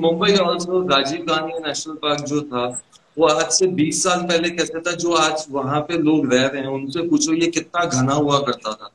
Mumbai 0.01 0.37
also 0.37 0.89
Rajiv 0.89 1.21
Gandhi 1.21 1.69
National 1.69 1.95
Park 1.95 2.21
जो 2.21 2.41
था, 2.41 2.83
वो 3.19 3.27
आज 3.27 3.51
से 3.51 3.67
20 3.67 4.03
साल 4.03 4.21
पहले 4.21 4.51
कैसे 4.51 4.81
था, 4.81 4.93
जो 4.93 5.13
आज 5.13 5.47
वहाँ 5.51 5.81
पे 5.81 5.99
लोग 5.99 6.35
रह 6.35 6.47
रहे 6.47 6.63
हैं, 6.63 6.69
उनसे 6.69 7.03
पूछो 7.03 7.35
ये 7.35 7.47
कितना 7.47 7.85
घना 7.85 8.13
हुआ 8.13 8.39
करता 8.39 8.73
था। 8.73 8.91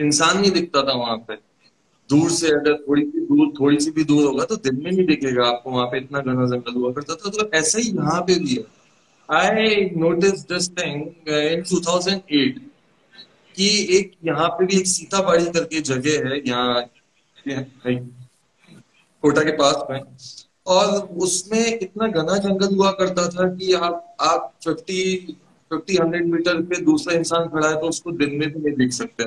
इंसान 0.00 0.40
नहीं 0.40 0.50
दिखता 0.50 0.82
था 0.82 0.92
वहाँ 0.92 1.16
पे। 1.16 1.53
दूर 2.10 2.30
से 2.30 2.48
अगर 2.48 2.74
थोड़ी 2.78 3.02
सी 3.02 3.20
दूर, 3.20 3.52
थोड़ी 3.60 3.78
सी 3.80 3.90
भी 3.90 4.04
दूर 4.04 4.24
होगा 4.24 4.44
तो 4.44 4.56
दिन 4.58 4.82
में 4.82 4.90
नहीं 4.90 5.06
दिखेगा 5.06 5.46
आपको 5.46 5.70
वहाँ 5.70 5.86
पे 5.86 5.98
इतना 5.98 6.20
घना 6.20 6.46
जंगल 6.46 6.74
हुआ 6.74 6.92
करता 6.92 7.14
था। 7.14 7.30
तो 7.30 7.50
ऐसा 7.54 7.78
ही 7.78 7.88
यहाँ 7.88 8.20
पे 8.22 8.38
भी 8.38 8.54
है। 8.54 8.64
I 9.28 9.90
notice 9.96 10.40
this 10.48 10.68
thing 10.70 11.28
in 11.28 11.62
2008 11.64 12.58
कि 13.56 13.68
एक 13.98 14.12
यहाँ 14.24 14.48
पे 14.48 14.66
भी 14.66 14.76
एक 14.76 14.86
सीताबाड़ी 14.86 15.44
करके 15.46 15.80
जगह 15.82 16.28
है, 16.28 16.40
यहाँ 16.48 16.90
कोटा 19.22 19.42
के 19.42 19.52
पास 19.58 19.84
में। 19.90 20.00
और 20.66 20.86
उसमें 21.22 21.78
इतना 21.78 22.06
घना 22.08 22.36
जंगल 22.38 22.74
हुआ 22.76 22.90
करता 23.00 23.28
था 23.28 23.48
कि 23.54 23.72
आप 23.74 24.16
आप 24.22 24.52
फिफ्टी 24.64 25.02
फिफ्टी 25.70 25.96
हंड्रेड 25.96 26.26
मीटर 26.26 26.60
पे 26.62 26.80
दूसरा 26.84 27.14
इंसान 27.14 27.48
खड़ा 27.48 27.68
है 27.68 27.80
तो 27.80 27.88
उसको 27.88 28.12
दिन 28.12 28.30
में 28.30 28.48
भी 28.52 28.60
नहीं 28.60 28.74
देख 28.76 28.92
सकते। 28.92 29.24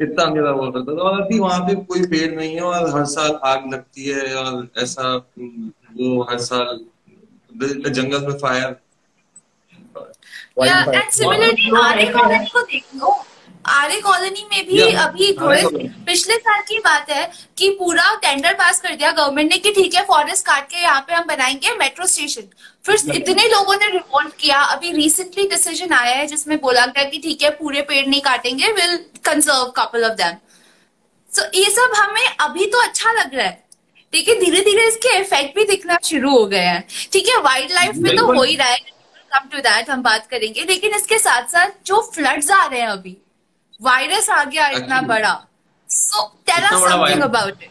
इतना 0.00 0.22
अंधेरा 0.24 0.52
बोल 0.52 0.70
रहा 0.72 0.84
था 0.84 1.02
और 1.08 1.20
अभी 1.20 1.38
वहाँ 1.38 1.60
पे 1.66 1.74
कोई 1.90 2.06
पेड़ 2.06 2.30
नहीं 2.34 2.54
है 2.54 2.62
और 2.62 2.88
हर 2.96 3.04
साल 3.12 3.38
आग 3.50 3.72
लगती 3.72 4.04
है 4.08 4.34
और 4.36 4.66
ऐसा 4.82 5.12
वो 5.38 6.22
हर 6.30 6.38
साल 6.48 6.78
जंगल 7.90 8.26
में 8.26 8.38
fire 8.38 8.76
Yeah, 10.64 10.88
and 10.98 11.12
similarly, 11.14 11.70
Aarey 11.78 12.04
colony 12.12 12.46
को 12.52 12.60
देख। 12.62 12.84
लो 12.96 13.12
आर्य 13.64 14.00
कॉलोनी 14.00 14.46
में 14.50 14.66
भी 14.66 14.80
अभी 14.94 15.32
थोड़े 15.32 15.62
पिछले 16.06 16.34
साल 16.36 16.60
की 16.62 16.78
बात 16.78 17.10
है 17.10 17.30
कि 17.58 17.68
पूरा 17.78 18.14
टेंडर 18.22 18.54
पास 18.54 18.80
कर 18.80 18.94
दिया। 18.94 19.10
गवर्नमेंट 19.12 19.50
ने 19.50 19.58
कि 19.58 19.72
ठीक 19.72 19.94
है 19.94 20.04
फॉरेस्ट 20.06 20.46
काट 20.46 20.68
के 20.70 20.82
यहाँ 20.82 21.00
पे 21.00 21.14
हम 21.14 21.24
बनाएँगे 21.26 21.74
मेट्रो 21.76 22.06
स्टेशन 22.06 22.48
फिर 22.84 23.14
इतने 23.14 23.48
लोगों 23.48 23.76
ने 23.76 23.88
रिवोल्ट 23.88 24.36
किया। 24.40 24.60
अभी 24.64 24.92
रिसेंटली 24.92 25.46
डिसीज़न 25.48 25.92
आया 25.94 26.14
है 26.14 26.26
जिसमें 26.26 26.58
बोला 26.60 26.86
गया 26.86 27.04
कि 27.04 27.18
ठीक 27.18 27.42
है 27.42 27.50
पूरे 27.52 27.82
पेड़ 27.82 28.06
नहीं 28.06 28.20
काटेंगे 28.22 28.72
will 28.72 28.96
conserve 29.24 29.72
couple 29.76 30.04
of 30.04 30.14
them 30.14 30.36
so 31.30 31.44
ये 31.54 31.70
सब 31.70 31.92
हमें 31.96 32.26
अभी 32.40 32.66
तो 32.66 32.82
अच्छा 32.82 33.12
लग 33.12 33.34
रहा 33.34 33.46
है। 33.46 33.62
लेकिन 34.12 34.38
धीरे 34.40 34.60
धीरे 34.62 34.86
इसके 34.88 35.16
इफ़ेक्ट 35.18 35.56
भी 35.56 35.64
दिखना 35.64 35.98
शुरू 36.04 36.30
हो 36.30 36.44
गए 36.46 36.58
हैं। 36.58 36.84
ठीक 37.12 37.28
है 37.28 37.40
वाइल्ड 37.42 37.72
लाइफ 37.72 37.96
में 37.96 38.16
तो 38.16 38.26
हो 38.26 38.42
ही 38.42 38.56
रहा 38.56 38.68
है। 38.68 38.78
कम 39.32 39.48
टू 39.52 39.58
दैट 39.60 39.90
हम 39.90 40.02
बात 40.02 40.26
करेंगे। 40.30 40.64
लेकिन 40.64 40.94
इसके 40.94 41.18
साथ 41.18 41.48
साथ 41.52 41.70
जो 41.86 42.00
फ्लड्स 42.14 42.50
आ 42.50 42.64
रहे 42.64 42.80
हैं 42.80 42.88
अभी 42.88 43.16
वायरस 43.80 44.28
आ 44.30 44.42
गया 44.44 44.68
इतना 44.78 45.00
बड़ा। 45.12 45.34
So 45.88 46.26
tell 46.46 46.64
us 46.64 46.90
something 46.90 47.22
about 47.22 47.62
it 47.62 47.70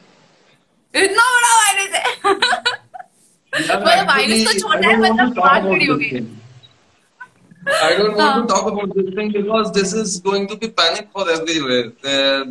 इतना 1.04 1.24
बड़ा 1.36 1.54
वायरस 1.56 1.92
है। 1.96 2.04
मतलब 3.54 4.08
वायरस 4.08 4.48
तो 4.48 4.60
छोटा 4.60 4.88
है 4.88 4.98
मतलब 5.00 5.34
बात 5.40 5.62
बड़ी 5.64 5.86
हो 5.86 5.96
गई। 5.98 6.26
I 7.66 7.92
don't 7.98 8.18
want 8.18 8.20
हाँ. 8.20 8.32
to 8.40 8.48
talk 8.48 8.66
about 8.70 8.90
this 8.96 9.10
thing 9.18 9.30
because 9.32 9.72
this 9.76 9.92
is 9.94 10.20
going 10.24 10.48
to 10.48 10.56
be 10.58 10.68
panic 10.80 11.06
for 11.14 11.24
everywhere. 11.34 11.86
Uh, 12.14 12.42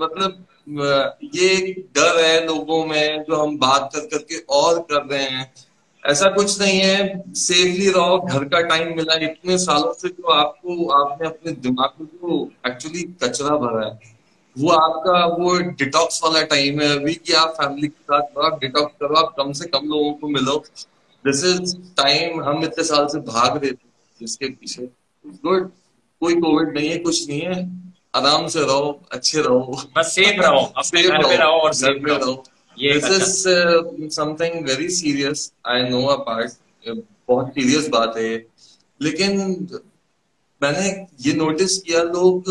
मतलब 0.00 0.38
uh, 0.84 1.06
ये 1.34 1.72
डर 1.96 2.20
है 2.24 2.46
लोगों 2.46 2.84
में 2.86 3.24
जो 3.28 3.42
हम 3.42 3.58
बात 3.58 3.90
कर 3.94 4.06
करके 4.12 4.38
और 4.60 4.80
कर 4.92 5.02
रहे 5.10 5.24
हैं। 5.24 5.52
ऐसा 6.04 6.28
कुछ 6.28 6.60
नहीं 6.60 6.78
है। 6.80 7.34
सेफली 7.34 7.90
रहो 7.90 8.18
घर 8.20 8.44
का 8.44 8.60
टाइम 8.60 8.96
मिला। 8.96 9.14
इतने 9.24 9.58
सालों 9.58 9.92
से 9.92 10.08
जो 10.08 10.30
आपको 10.32 10.88
आपने 10.94 11.26
अपने 11.26 11.52
दिमाग 11.52 11.88
को 11.98 12.04
जो 12.04 12.50
एक्चुअली 12.66 13.02
कचरा 13.22 13.56
भरा 13.56 13.86
है 13.86 13.98
वो 14.56 14.70
आपका 14.70 15.24
वो 15.34 15.58
डिटॉक्स 15.78 16.20
वाला 16.24 16.42
टाइम 16.42 16.80
है। 16.80 16.88
अभी 16.96 17.14
कि 17.14 17.32
आप 17.32 17.48
फैमिली 17.50 17.88
के 17.88 18.02
साथ 18.02 18.44
आप 18.44 18.58
डिटॉक्स 18.60 18.94
करो। 19.00 19.14
आप 19.16 19.34
कम 19.38 19.52
से 19.52 19.68
कम 19.68 19.86
लोगों 19.86 20.12
को 20.12 20.28
मिलो। 20.28 20.56
दिस 21.24 21.44
इज़ 21.44 21.76
टाइम 21.96 22.42
हम 22.42 22.64
इतने 22.64 22.84
साल 22.84 23.06
से 23.06 23.18
भाग 23.20 23.56
रहे 23.62 23.72
थे 23.72 24.24
इसके 24.24 24.48
पीछे। 24.48 24.88
गुड 25.26 25.70
कोई 26.20 26.34
कोविड 26.34 26.74
नहीं 26.74 26.88
है 26.88 26.98
कुछ 26.98 27.28
नहीं 27.28 27.40
है। 27.40 27.56
आराम 28.14 28.46
से 28.46 28.60
रहो 28.60 29.00
अच्छे 29.12 29.40
रहो। 29.40 29.82
बस 29.96 30.14
सेफ़ 30.14 30.40
रहो। 30.40 30.64
अपने 30.76 31.02
घर 31.02 31.26
में 31.28 31.36
रहो। 31.36 31.60
और 31.60 31.72
सेफ़ 31.72 32.06
रहो। 32.06 32.42
This 32.76 33.10
is 33.10 33.48
something 34.08 34.64
very 34.66 34.88
serious 34.88 35.52
I 35.66 35.82
know 35.82 36.02
a 36.06 36.16
part 36.16 36.52
बहुत 37.28 37.48
सीरियस 37.48 37.88
बात 37.88 38.16
है 38.16 38.46
लेकिन 39.00 39.38
मैंने 40.62 40.88
ये 41.20 41.32
नोटिस 41.32 41.78
किया 41.78 42.02
लोग 42.02 42.44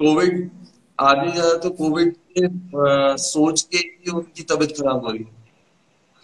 कोविड 0.00 0.50
आगे 0.98 1.32
जा 1.32 1.54
तो 1.58 1.70
कोविड 1.70 2.14
के 2.38 2.46
सोच 3.16 3.62
के 3.62 3.78
ही 3.78 4.10
उनकी 4.10 4.42
तबीयत 4.42 4.70
खराब 4.70 5.04
हो 5.04 5.10
रही 5.10 5.24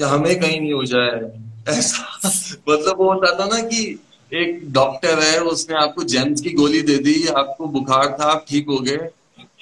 कि 0.00 0.04
हमें 0.04 0.40
कहीं 0.40 0.60
नहीं 0.60 0.72
हो 0.72 0.84
जाए 0.84 1.20
ऐसा 1.68 2.20
मतलब 2.68 2.98
वो 2.98 3.12
होता 3.12 3.38
था 3.38 3.46
ना 3.46 3.62
कि 3.62 4.00
एक 4.32 4.72
डॉक्टर 4.72 5.18
है 5.18 5.40
उसने 5.40 5.76
आपको 5.76 6.02
जेम्स 6.04 6.40
की 6.40 6.50
गोली 6.50 6.82
दे 6.82 6.96
दी 6.98 7.26
आपको 7.26 7.66
बुखार 7.66 8.16
था 8.20 8.24
आप 8.24 8.44
ठीक 8.48 8.66
हो 8.68 8.78
गए। 8.78 8.96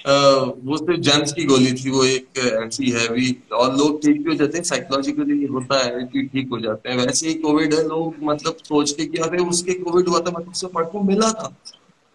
वो 0.09 0.77
सिर्फ़ 0.77 0.99
जेम्स 1.01 1.33
की 1.33 1.43
गोली 1.45 1.71
थी 1.73 1.89
वो 1.89 2.03
एक 2.03 2.37
ऐसी 2.63 2.91
हैवी 2.91 3.35
और 3.53 3.75
लोग 3.77 4.01
ठीक 4.01 4.21
भी 4.23 4.29
हो 4.29 4.35
जाते 4.35 4.57
हैं 4.57 4.63
साइकोलॉजिकली 4.65 5.45
होता 5.47 5.79
है 5.79 6.03
कि 6.03 6.23
ठीक 6.27 6.49
हो 6.51 6.59
जाते 6.59 6.89
हैं। 6.89 6.97
वैसे 6.97 7.27
ही 7.27 7.33
कोविड 7.39 7.73
है 7.73 7.83
लोग 7.87 8.15
मतलब 8.23 8.57
सोच 8.63 8.91
के 8.91 9.05
कि 9.05 9.17
अरे 9.19 9.43
उसके 9.45 9.73
कोविड 9.73 10.07
हुआ 10.07 10.19
था 10.19 10.31
मतलब 10.31 10.51
उससे 10.51 10.67
पढ़ 10.67 10.85
को 10.85 11.01
मिला 11.03 11.31
था 11.31 11.55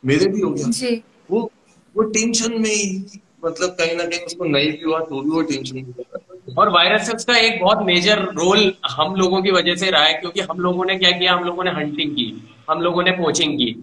मेरे 0.05 0.27
भी 0.27 0.41
हो 0.41 0.51
गया। 0.51 0.97
वो 1.31 1.51
वो 1.95 2.03
टेंशन 2.11 2.61
में 2.63 2.71
ही 2.71 3.21
मतलब 3.45 3.77
कहीं 3.79 3.97
ना 3.97 4.05
कहीं 4.05 4.21
उसको 4.21 4.45
नहीं 4.45 4.71
भी 4.73 4.83
हुआ 4.83 5.01
तो 5.01 5.21
भी 5.23 5.31
वो 5.31 5.43
टेंशन 5.43 5.77
में 5.77 6.55
और 6.59 6.69
वायरसेस 6.71 7.25
का 7.25 7.37
एक 7.39 7.61
बहुत 7.61 7.83
मेजर 7.87 8.23
रोल 8.35 8.73
हम 8.91 9.15
लोगों 9.15 9.43
की 9.43 9.51
वजह 9.51 9.77
से 9.77 9.91
रहा 9.91 10.05
है 10.05 10.13
क्योंकि 10.15 10.41
हम 10.41 10.61
लोगों 10.61 10.85
ने 10.85 10.97
क्या 10.99 11.11
किया 11.11 11.35
हम 11.35 11.45
लोगों 11.45 11.65
ने 11.65 11.71
हंटिंग 11.71 12.11
की 12.13 12.27
हम 12.71 12.81
लोगों 12.81 13.03
ने 13.03 13.11
पोचिंग 13.13 13.59
की। 13.59 13.75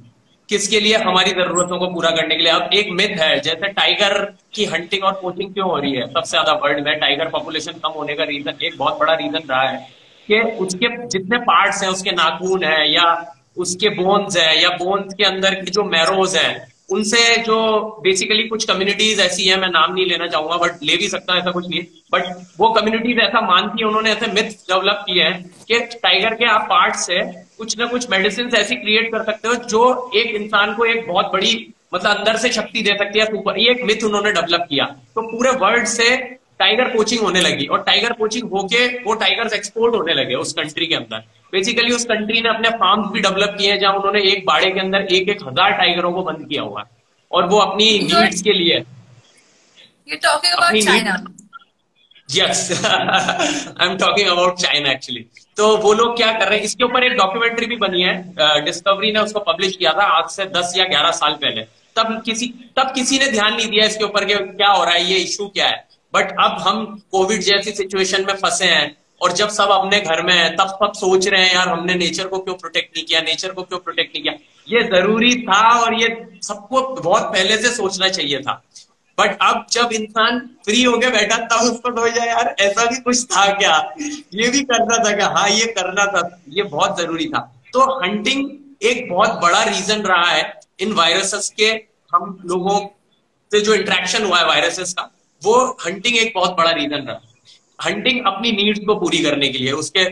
किसके 0.51 0.79
लिए? 0.79 0.95
हमारी 0.99 1.31
जरूरतों 1.33 1.77
को 1.79 1.87
पूरा 1.89 2.09
करने 2.11 2.35
के 2.35 2.43
लिए। 2.43 2.51
अब 2.51 2.69
एक 2.73 2.89
मिथ 2.93 3.17
है, 3.19 3.39
जैसे 3.39 3.67
टाइगर 3.69 4.13
की 4.53 4.65
हंटिंग 4.67 5.03
और 5.03 5.19
पोचिंग 5.21 5.53
क्यों 5.53 5.69
हो 5.69 5.77
रही 5.77 5.93
है? 5.93 6.07
सबसे 6.07 6.29
ज़्यादा 6.29 6.53
वर्ल्ड 6.63 6.85
में 6.85 6.99
टाइगर 6.99 7.29
पॉपुलेशन 7.29 7.79
कम 7.83 7.91
होने 7.91 8.15
का 8.15 8.23
रीजन 8.25 8.65
एक 8.65 8.77
बहुत 8.77 8.99
बड़ा 8.99 9.13
रीजन 9.15 9.47
रहा 9.49 9.61
है 9.61 9.77
कि 10.27 10.41
उसके 10.63 10.87
जितने 11.07 11.37
पार्ट्स 11.43 11.83
हैं, 11.83 11.89
उसके 11.89 12.11
नाखून 12.13 12.63
है 12.63 12.91
या 12.93 13.05
उसके 13.57 13.89
बोन्स 13.95 14.37
है 14.37 14.61
या 14.61 14.69
बोन्स 14.77 15.13
के 15.13 15.23
अंदर 15.25 15.55
की 15.55 15.71
जो 15.71 15.83
मैरोज 15.85 16.35
है, 16.37 16.49
उनसे 16.89 17.19
जो 17.43 17.57
बेसिकली 18.03 18.43
कुछ 18.47 18.63
कम्युनिटीज 18.65 19.19
ऐसी 19.19 19.47
है, 19.47 19.59
मैं 19.59 19.67
नाम 19.69 19.93
नहीं 19.93 20.05
लेना 20.05 20.27
चाहूँगा 20.27 20.57
बट 20.57 20.83
ले 20.83 20.95
भी 20.97 21.07
सकता 21.09 21.37
ऐसा 21.37 21.51
कुछ 21.51 21.67
नहीं 21.69 21.81
बट 22.13 22.23
वो 22.59 22.69
कम्युनिटीज 22.71 23.19
ऐसा 23.19 23.41
मानती 23.41 23.81
है, 23.81 23.87
उन्होंने 23.87 24.11
ऐसे 24.11 24.27
मिथ 24.27 24.51
डेवलप 24.69 25.03
किए 25.05 25.23
हैं 25.23 25.43
कि 25.67 25.79
टाइगर 26.03 26.33
के 26.35 26.45
आप 26.47 26.65
पार्ट 26.69 26.95
से 26.97 27.19
कुछ 27.61 27.77
ना 27.77 27.85
कुछ 27.87 28.09
मेडिसिन 28.09 28.49
ऐसी 28.55 28.75
क्रिएट 28.75 29.11
कर 29.11 29.23
सकते 29.23 29.47
हो 29.47 29.55
जो 29.67 30.11
एक 30.17 30.35
इंसान 30.35 30.73
को 30.75 30.85
एक 30.85 31.07
बहुत 31.07 31.31
बड़ी 31.33 31.53
मतलब 31.93 32.09
अंदर 32.09 32.37
से 32.37 32.49
शक्ति 32.51 32.81
दे 32.81 32.93
सकती 32.99 33.19
है 33.19 33.25
सुपर 33.25 33.57
ये 33.59 33.71
एक 33.71 33.83
मिथ 33.85 34.03
उन्होंने 34.03 34.31
डेवलप 34.31 34.65
किया। 34.69 34.85
तो 35.15 35.21
पूरे 35.23 35.51
वर्ल्ड 35.61 35.85
से 35.87 36.15
टाइगर 36.59 36.89
कोचिंग 36.89 37.21
होने 37.21 37.41
लगी 37.41 37.65
और 37.67 37.81
टाइगर 37.83 38.13
कोचिंग 38.13 38.49
होके 38.51 38.85
वो 39.03 39.13
टाइगर्स 39.23 39.53
एक्सपोर्ट 39.53 39.95
होने 39.95 40.13
लगे 40.13 40.35
उस 40.35 40.53
कंट्री 40.53 40.87
के 40.87 40.95
अंदर। 40.95 41.23
बेसिकली 41.53 41.93
उस 41.95 42.05
कंट्री 42.05 42.41
ने 42.41 42.49
अपने 42.49 42.69
फार्म 42.79 43.09
भी 43.11 43.21
डेवलप 43.21 43.55
किए 43.59 43.71
हैं 43.71 43.79
जहाँ 43.79 43.93
उन्होंने 43.95 44.21
एक 44.31 44.45
बाड़े 44.45 44.71
के 44.71 44.79
अंदर 44.79 45.07
एक 45.11 45.29
एक 45.29 45.43
हज़ार 45.47 45.77
टाइगरों 45.77 46.11
को 46.13 46.23
बंद 46.23 46.47
किया 46.49 46.61
हुआ 46.63 46.81
है 46.81 46.89
और 47.31 47.47
वो 47.49 47.59
अपनी 47.59 47.91
नीड्स 48.03 48.41
के 48.41 48.53
लिए 48.53 48.83
yes 52.35 52.69
I 52.85 53.87
am 53.87 53.97
talking 53.97 54.27
about 54.29 54.57
China 54.59 54.91
actually 54.91 55.25
तो 55.57 55.75
वो 55.77 55.93
लोग 55.93 56.15
क्या 56.17 56.31
कर 56.31 56.47
रहे 56.47 56.57
हैं? 56.57 56.65
इसके 56.65 56.83
ऊपर 56.83 57.03
एक 57.03 57.13
डॉक्यूमेंट्री 57.17 57.65
भी 57.65 57.75
बनी 57.77 58.01
है। 58.01 58.13
डिस्कवरी 58.65 59.07
uh, 59.07 59.13
ने 59.13 59.19
उसको 59.19 59.39
पब्लिश 59.41 59.75
किया 59.75 59.91
था 59.93 60.03
आज 60.17 60.29
से 60.31 60.45
दस 60.53 60.73
या 60.77 60.85
ग्यारह 60.87 61.11
साल 61.13 61.33
पहले। 61.41 61.61
तब 61.95 62.21
किसी 62.25 62.47
तब 62.77 62.91
किसी 62.95 63.19
ने 63.19 63.27
ध्यान 63.31 63.53
नहीं 63.55 63.67
दिया 63.69 63.85
इसके 63.85 64.03
ऊपर 64.03 64.25
क्या 64.25 64.69
हो 64.69 64.83
रहा 64.83 64.93
है 64.93 65.03
ये 65.05 65.17
इशू 65.19 65.47
क्या 65.47 65.67
है। 65.67 65.85
बट 66.13 66.31
अब 66.43 66.57
हम 66.67 66.85
कोविड 67.11 67.41
जैसी 67.41 67.71
सिचुएशन 67.71 68.25
में 68.27 68.33
फंसे 68.35 68.65
हैं 68.65 68.95
और 69.21 69.31
जब 69.33 69.49
सब 69.49 69.69
अपने 69.71 69.99
घर 70.01 70.21
में 70.21 70.33
है 70.33 70.49
तब 70.55 70.67
सब 70.75 70.93
सोच 70.95 71.27
रहे 71.27 71.41
हैं 71.41 71.53
यार 71.53 71.69
हमने 71.69 71.95
नेचर 71.95 72.27
को 72.27 72.39
क्यों 72.39 72.55
प्रोटेक्ट 72.55 72.97
नहीं 72.97 73.05
किया 73.05 73.21
नेचर 73.21 73.51
को 73.51 73.63
क्यों 73.63 73.79
प्रोटेक्ट 73.79 74.15
नहीं 74.15 74.23
किया? 74.23 74.33
ये 74.67 74.83
ज़रूरी 74.89 75.35
था 75.43 75.61
और 75.79 76.01
ये 76.01 76.07
सबको 76.43 76.81
बहुत 76.95 77.23
पहले 77.33 77.57
से 77.57 77.71
सोचना 77.75 78.09
चाहिए 78.09 78.39
था। 78.39 78.61
बट 79.17 79.37
अब 79.41 79.65
जब 79.71 79.89
इंसान 79.93 80.39
फ्री 80.65 80.83
हो 80.83 80.97
गया, 80.97 81.09
बैठा, 81.09 81.37
तब 81.37 81.71
उसको 81.71 81.91
सोचा 81.91 82.23
यार, 82.25 82.55
ऐसा 82.59 82.85
भी 82.85 82.97
कुछ 82.97 83.23
था 83.25 83.45
क्या? 83.53 83.75
ये 84.33 84.49
भी 84.49 84.61
करना 84.63 84.97
था 84.97 85.15
क्या? 85.15 85.27
हाँ 85.27 85.49
ये 85.49 85.65
करना 85.67 86.05
था, 86.05 86.41
ये 86.49 86.63
बहुत 86.63 86.97
ज़रूरी 86.99 87.25
था। 87.25 87.39
तो 87.73 87.83
हंटिंग 87.99 88.49
एक 88.83 89.07
बहुत 89.09 89.39
बड़ा 89.41 89.63
रीजन 89.63 90.01
रहा 90.01 90.31
है 90.31 90.59
इन 90.79 90.93
वायरसेस 90.93 91.49
के। 91.57 91.65
हम 92.13 92.37
लोगों 92.45 92.79
से 93.51 93.59
जो 93.61 93.73
इंट्रैक्शन 93.73 94.23
हुआ 94.23 94.39
है 94.39 94.45
वायरसेस 94.45 94.93
का, 94.93 95.11
वो 95.41 95.77
हंटिंग 95.85 96.17
एक 96.17 96.31
बहुत 96.35 96.55
बड़ा 96.57 96.71
रीजन 96.71 97.05
रहा। 97.07 97.21
हंटिंग 97.79 98.25
अपनी 98.27 98.51
नीड्स 98.51 98.79
को 98.85 98.95
पूरी 98.95 99.17
करने 99.17 99.49
के 99.49 99.57
लिए, 99.57 99.71
उसके 99.71 100.05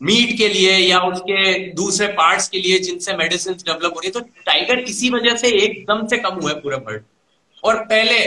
मीट 0.00 0.36
के 0.38 0.48
लिए 0.48 0.76
या 0.78 0.98
उसके 1.02 1.58
दूसरे 1.74 2.06
पार्ट्स 2.14 2.48
के 2.48 2.58
लिए 2.58 2.78
जिनसे 2.78 3.14
मेडिसिन 3.16 3.54
डेवलप 3.54 3.94
हो 3.94 4.00
रही 4.00 4.06
है। 4.06 4.12
तो 4.12 4.20
टाइगर 4.46 4.78
इसी 4.80 5.10
वजह 5.10 5.36
से 5.36 5.48
एकदम 5.58 6.06
से 6.06 6.18
कम 6.18 6.34
हुआ 6.34 6.50
है 6.50 6.60
पूरे 6.60 6.76
वर्ल्ड 6.76 7.02
और 7.64 7.76
पहले 7.84 8.18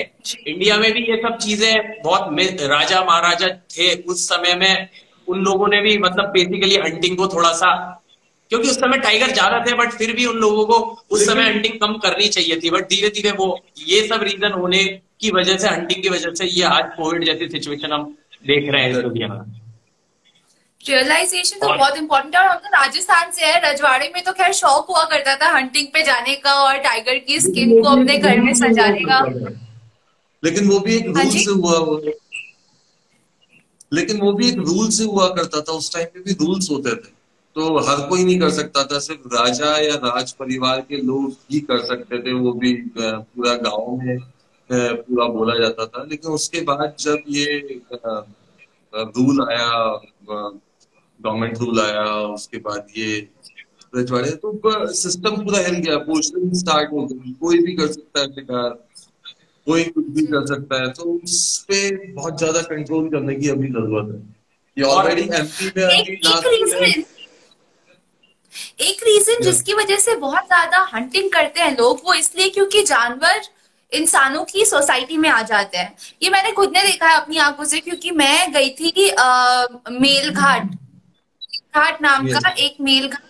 इंडिया 0.48 0.78
में 0.78 0.92
भी 0.94 1.00
ये 1.02 1.18
सब 1.18 1.38
चीज़ें 1.38 2.02
बहुत 2.04 2.40
राजा 2.70 3.04
महाराजा 3.04 3.48
थे 3.48 3.94
उस 4.04 4.28
समय 4.30 4.56
में। 4.56 4.88
उन 5.28 5.44
लोगों 5.44 5.68
ने 5.68 5.82
भी 5.82 5.98
मतलब 5.98 6.30
बेसिकली 6.30 6.76
हंटिंग 6.78 7.18
को 7.18 7.28
थोड़ा 7.28 7.52
सा 7.54 7.74
क्योंकि 8.52 8.70
उस 8.70 8.80
समय 8.80 8.98
टाइगर 8.98 9.32
ज़्यादा 9.32 9.60
थे 9.66 9.74
बट 9.76 9.92
फिर 9.92 10.12
भी 10.16 10.26
उन 10.26 10.38
लोगों 10.38 10.66
को 10.66 10.78
उस 11.12 11.26
समय 11.26 11.44
हंटिंग 11.44 11.80
कम 11.80 11.94
करनी 11.98 12.28
चाहिए 12.28 12.60
थी। 12.60 12.70
बट 12.70 12.90
धीरे 12.90 13.10
धीरे 13.10 13.32
वो 13.32 13.48
ये 13.88 14.02
सब 14.08 14.24
रीजन 14.24 14.52
होने 14.52 14.84
की 15.22 15.32
वजह 15.32 15.58
से 15.58 15.68
हंटिंग 15.68 16.02
की 16.04 16.10
वजह 16.10 16.34
से 16.34 16.46
ये 16.48 16.64
आज 16.66 16.92
कोविड 16.98 17.26
जैसी 17.26 17.48
सिचुएशन 17.50 17.92
हम 17.94 18.04
देख 18.48 18.72
रहे 18.72 18.84
हैं 18.84 19.02
दुनिया 19.02 19.28
में। 19.28 19.61
रियलाइजेशन 20.86 21.60
तो 21.60 21.68
बहुत 21.68 21.98
इंपॉर्टेंट 21.98 22.36
है 22.36 22.42
और 22.42 22.48
हम 22.50 22.58
तो 22.58 22.70
राजस्थान 22.74 23.32
से 23.32 23.46
है 23.46 23.60
रजवाड़े 23.64 24.12
में 24.16 24.24
तो 24.24 24.32
खैर 24.32 24.54
शौक 24.54 24.86
हुआ 24.90 25.04
करता 25.06 25.36
था 25.36 25.50
हंटिंग 25.56 25.88
पे 25.94 26.02
जाने 26.04 26.36
का 26.36 26.54
और 26.64 26.78
टाइगर 26.80 27.18
की 27.28 27.40
स्किन 27.40 27.82
को 27.82 27.90
अपने 27.90 28.18
घर 28.18 28.40
में 28.40 28.54
सजाने 28.54 29.04
का। 29.06 29.20
लेकिन 30.44 30.70
वो 30.70 30.80
भी 30.80 30.96
एक 30.96 31.08
हाँ 31.18 31.24
रूल 31.24 31.32
से 31.36 31.52
हुआ 31.52 31.78
वो। 31.80 32.02
लेकिन 33.94 34.20
वो 34.20 34.32
भी 34.34 34.50
एक 34.50 34.58
रूल 34.58 34.90
से 34.90 35.04
हुआ 35.04 35.28
करता 35.30 35.62
था 35.62 35.72
उस 35.72 35.94
टाइम 35.94 36.06
पे 36.14 36.20
भी 36.20 36.34
रूल्स 36.34 36.70
होते 36.72 36.96
थे। 36.96 37.10
तो 37.56 37.78
हर 37.80 38.02
कोई 38.10 38.24
नहीं 38.26 38.40
कर 38.40 38.50
सकता 38.50 38.84
था 38.84 39.00
सिर्फ़ 39.00 39.36
राजा 39.36 39.76
या 39.78 39.96
राज 40.04 40.32
परिवार 40.32 40.82
के 40.82 40.98
लोग 40.98 41.36
ही 41.52 41.60
कर 41.60 41.84
सकते 41.86 42.20
थे 42.20 42.34
वो 42.34 42.54
भी 42.54 42.74
पूरा 43.00 43.56
गाँव 43.56 43.96
में 43.98 44.18
पूरा 44.70 45.26
बोला 45.28 45.58
जाता 45.60 45.86
था। 45.86 46.04
लेकिन 46.04 46.32
उसके 46.32 46.62
बाद 46.62 46.96
जब 47.00 47.24
ये 47.30 47.60
रूल 48.94 49.46
आया 49.50 49.68
गवर्नमेंट 51.24 51.58
रूल 51.58 51.80
आया 51.82 52.04
उसके 52.34 52.58
बाद 52.60 52.88
ये 52.98 53.16
रजवाड़े 53.96 54.32
तो 54.44 54.52
सिस्टम 54.96 55.36
पूरा 55.38 55.60
हिल 55.60 55.76
गया 55.78 55.98
पोस्टिंग 56.02 56.54
स्टार्ट 56.58 56.92
हो 56.92 57.06
गई। 57.06 57.34
कोई 57.42 57.58
भी 57.62 57.76
कर 57.76 57.88
सकता 57.90 58.22
है 58.22 58.28
शिकार 58.30 58.70
कोई 59.68 59.84
कुछ 59.86 60.06
भी 60.10 60.26
कर 60.28 60.46
सकता 60.48 60.82
है। 60.82 60.90
तो 60.92 61.04
उस 61.16 61.66
पे 61.68 61.80
बहुत 62.14 62.38
ज़्यादा 62.38 62.62
कंट्रोल 62.68 63.10
करने 63.10 63.36
की 63.36 63.50
अभी 63.50 63.68
ज़रूरत 63.70 64.14
है। 64.14 64.22
ये 64.78 64.84
ऑलरेडी 64.90 65.30
एमपी 65.36 65.72
में 65.78 65.84
अभी 65.84 67.04
एक 68.82 69.04
रीजन 69.04 69.44
जिसकी 69.44 69.74
वजह 69.74 69.98
से 70.00 70.16
बहुत 70.18 70.46
ज़्यादा 70.46 70.80
हंटिंग 70.94 71.30
करते 71.32 71.60
हैं 71.62 71.78
लोग 71.78 72.02
वो 72.06 72.14
इसलिए 72.14 72.50
क्योंकि 72.50 72.84
जानवर 72.86 73.42
इंसानों 73.92 74.44
की 74.46 74.66
सोसाइटी 74.66 75.18
में 75.18 75.30
आ 75.30 75.42
जाते 75.44 75.78
हैं। 75.78 75.96
ये 76.24 76.30
मैंने 76.30 76.52
खुद 76.52 76.72
ने 76.74 76.84
देखा 76.84 77.08
है 77.08 77.16
अपनी 77.16 77.38
आँखों 77.40 77.66
से 77.66 77.80
क्योंकि 77.80 78.12
मैं 78.14 78.52
गई 78.54 78.70
थी 78.80 78.92
कि 78.98 79.06
मेल 80.00 80.30
घाट। 80.32 80.70
घाट 81.74 82.02
नाम 82.02 82.28
का 82.30 82.50
एक 82.50 82.76
मेल 82.82 83.08
घाट 83.08 83.22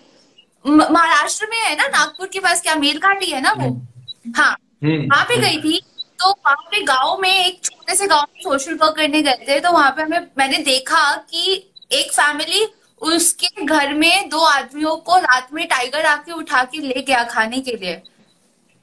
महाराष्ट्र 0.66 1.48
में 1.52 1.58
है 1.58 1.76
ना 1.78 1.88
नागपुर 1.88 2.28
के 2.34 2.40
पास 2.40 2.62
क्या 2.62 2.76
मेल 2.76 2.98
घाट 3.00 3.24
ही 3.24 3.32
है 3.32 3.42
ना 3.42 3.52
वो? 3.52 3.68
हम्म। 3.68 4.34
हाँ। 4.36 4.56
हम्म। 4.84 5.08
वहाँ 5.12 5.24
पे 5.26 5.38
गई 5.38 5.58
थी 5.62 5.80
तो 6.20 6.30
वहाँ 6.30 6.56
पे 6.72 6.82
गाँव 6.84 7.18
में 7.22 7.30
एक 7.46 7.60
छोटे 7.64 7.96
से 7.96 8.08
गाँव 8.08 8.26
में 8.34 8.42
सोशल 8.44 8.74
वर्क 8.74 8.96
करने 8.96 9.22
गए 9.22 9.46
थे 9.48 9.60
तो 9.60 9.72
वहाँ 9.72 9.92
पे 9.92 10.02
हमें 10.02 10.28
मैंने 10.38 10.58
देखा 10.64 11.12
कि 11.32 11.54
एक 11.92 12.12
फैमिली 12.12 12.66
उसके 13.02 13.66
घर 13.66 13.94
में 13.94 14.30
दो 14.30 14.40
आदमियों 14.40 14.96
को 14.96 15.18
रात 15.18 15.48
में 15.54 15.68
टाइगर 15.68 16.06
आके 16.06 16.32
उठा 16.32 16.64
के 16.64 16.80
ले 16.80 17.02
गया 17.02 17.24
खाने 17.24 17.60
के 17.60 17.72
लिए। 17.72 18.02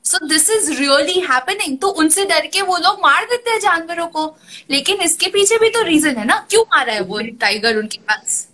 So 0.05 0.27
this 0.27 0.50
is 0.50 0.71
really 0.73 1.21
happening 1.21 1.79
तो 1.79 1.88
उनसे 2.00 2.25
डर 2.25 2.47
के 2.47 2.62
वो 2.62 2.77
लोग 2.77 3.00
मार 3.03 3.25
देते 3.25 3.50
हैं 3.50 3.61
जानवरों 3.61 4.07
को। 4.07 4.25
लेकिन 4.71 5.00
इसके 5.00 5.27
पीछे 5.31 5.59
भी 5.59 5.71
तो 5.71 5.83
रीजन 5.83 6.17
है 6.17 6.25
ना 6.25 6.47
क्यों 6.50 6.62
मारा 6.62 6.93
है 6.93 7.00
वो 7.00 7.21
टाइगर 7.41 7.77
उनके 7.77 7.99
पास? 7.99 8.47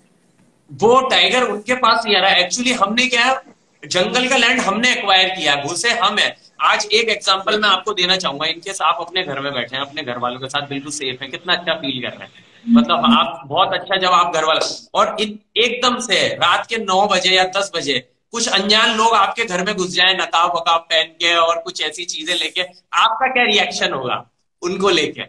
वो 0.74 1.00
टाइगर 1.08 1.42
उनके 1.44 1.74
पास 1.76 2.04
नहीं 2.04 2.16
आ 2.16 2.20
रहा 2.20 2.30
एक्चुअली 2.36 2.72
हमने 2.74 3.06
क्या 3.06 3.24
है, 3.24 3.34
जंगल 3.82 4.28
का 4.28 4.36
लैंड 4.36 4.60
हमने 4.60 4.92
एक्वायर 4.92 5.28
किया 5.30 5.54
घुसे 5.64 5.90
हम 5.92 6.18
है। 6.18 6.36
आज 6.62 6.86
एक 6.92 7.08
एग्ज़ाम्पल 7.08 7.60
मैं 7.60 7.68
आपको 7.68 7.92
देना 7.94 8.16
चाहूँगा 8.16 8.46
इनकेस 8.46 8.80
आप 8.82 8.98
अपने 9.00 9.22
घर 9.22 9.40
में 9.40 9.52
बैठे 9.54 9.76
हैं, 9.76 9.82
अपने 9.82 10.02
घर 10.02 10.18
वालों 10.18 10.40
के 10.40 10.48
साथ 10.48 10.68
बिल्कुल 10.68 10.92
सेफ़ 10.92 11.22
है, 11.22 11.28
कितना 11.28 11.54
अच्छा 11.54 11.74
फील 11.74 12.00
कर 12.02 12.16
रहे 12.16 12.24
हैं। 12.24 12.42
मतलब 12.66 13.04
आप 13.10 13.42
बहुत 13.46 13.72
अच्छा 13.74 13.96
जब 13.96 14.12
आप 14.12 14.34
घर 14.34 14.44
वाला 14.44 14.60
और 14.94 15.16
एकदम 15.18 15.98
से 16.00 16.26
रात 16.36 16.66
के 16.66 16.76
नौ 16.78 17.06
बजे 17.08 17.30
या 17.30 17.44
दस 17.56 17.70
बजे 17.74 17.98
कुछ 18.32 18.48
अनजान 18.50 18.96
लोग 18.96 19.14
आपके 19.14 19.44
घर 19.44 19.64
में 19.64 19.74
घुस 19.74 19.90
जाए 19.90 20.14
नकाब 20.14 20.56
वकाब 20.56 20.86
पहन 20.90 21.12
के 21.18 21.34
और 21.36 21.58
कुछ 21.58 21.82
ऐसी 21.82 22.04
चीज़ें 22.06 22.34
लेके, 22.34 22.62
आपका 22.94 23.26
क्या 23.28 23.44
रिएक्शन 23.44 23.92
होगा 23.92 24.24
उनको 24.62 24.90
लेके? 24.90 25.22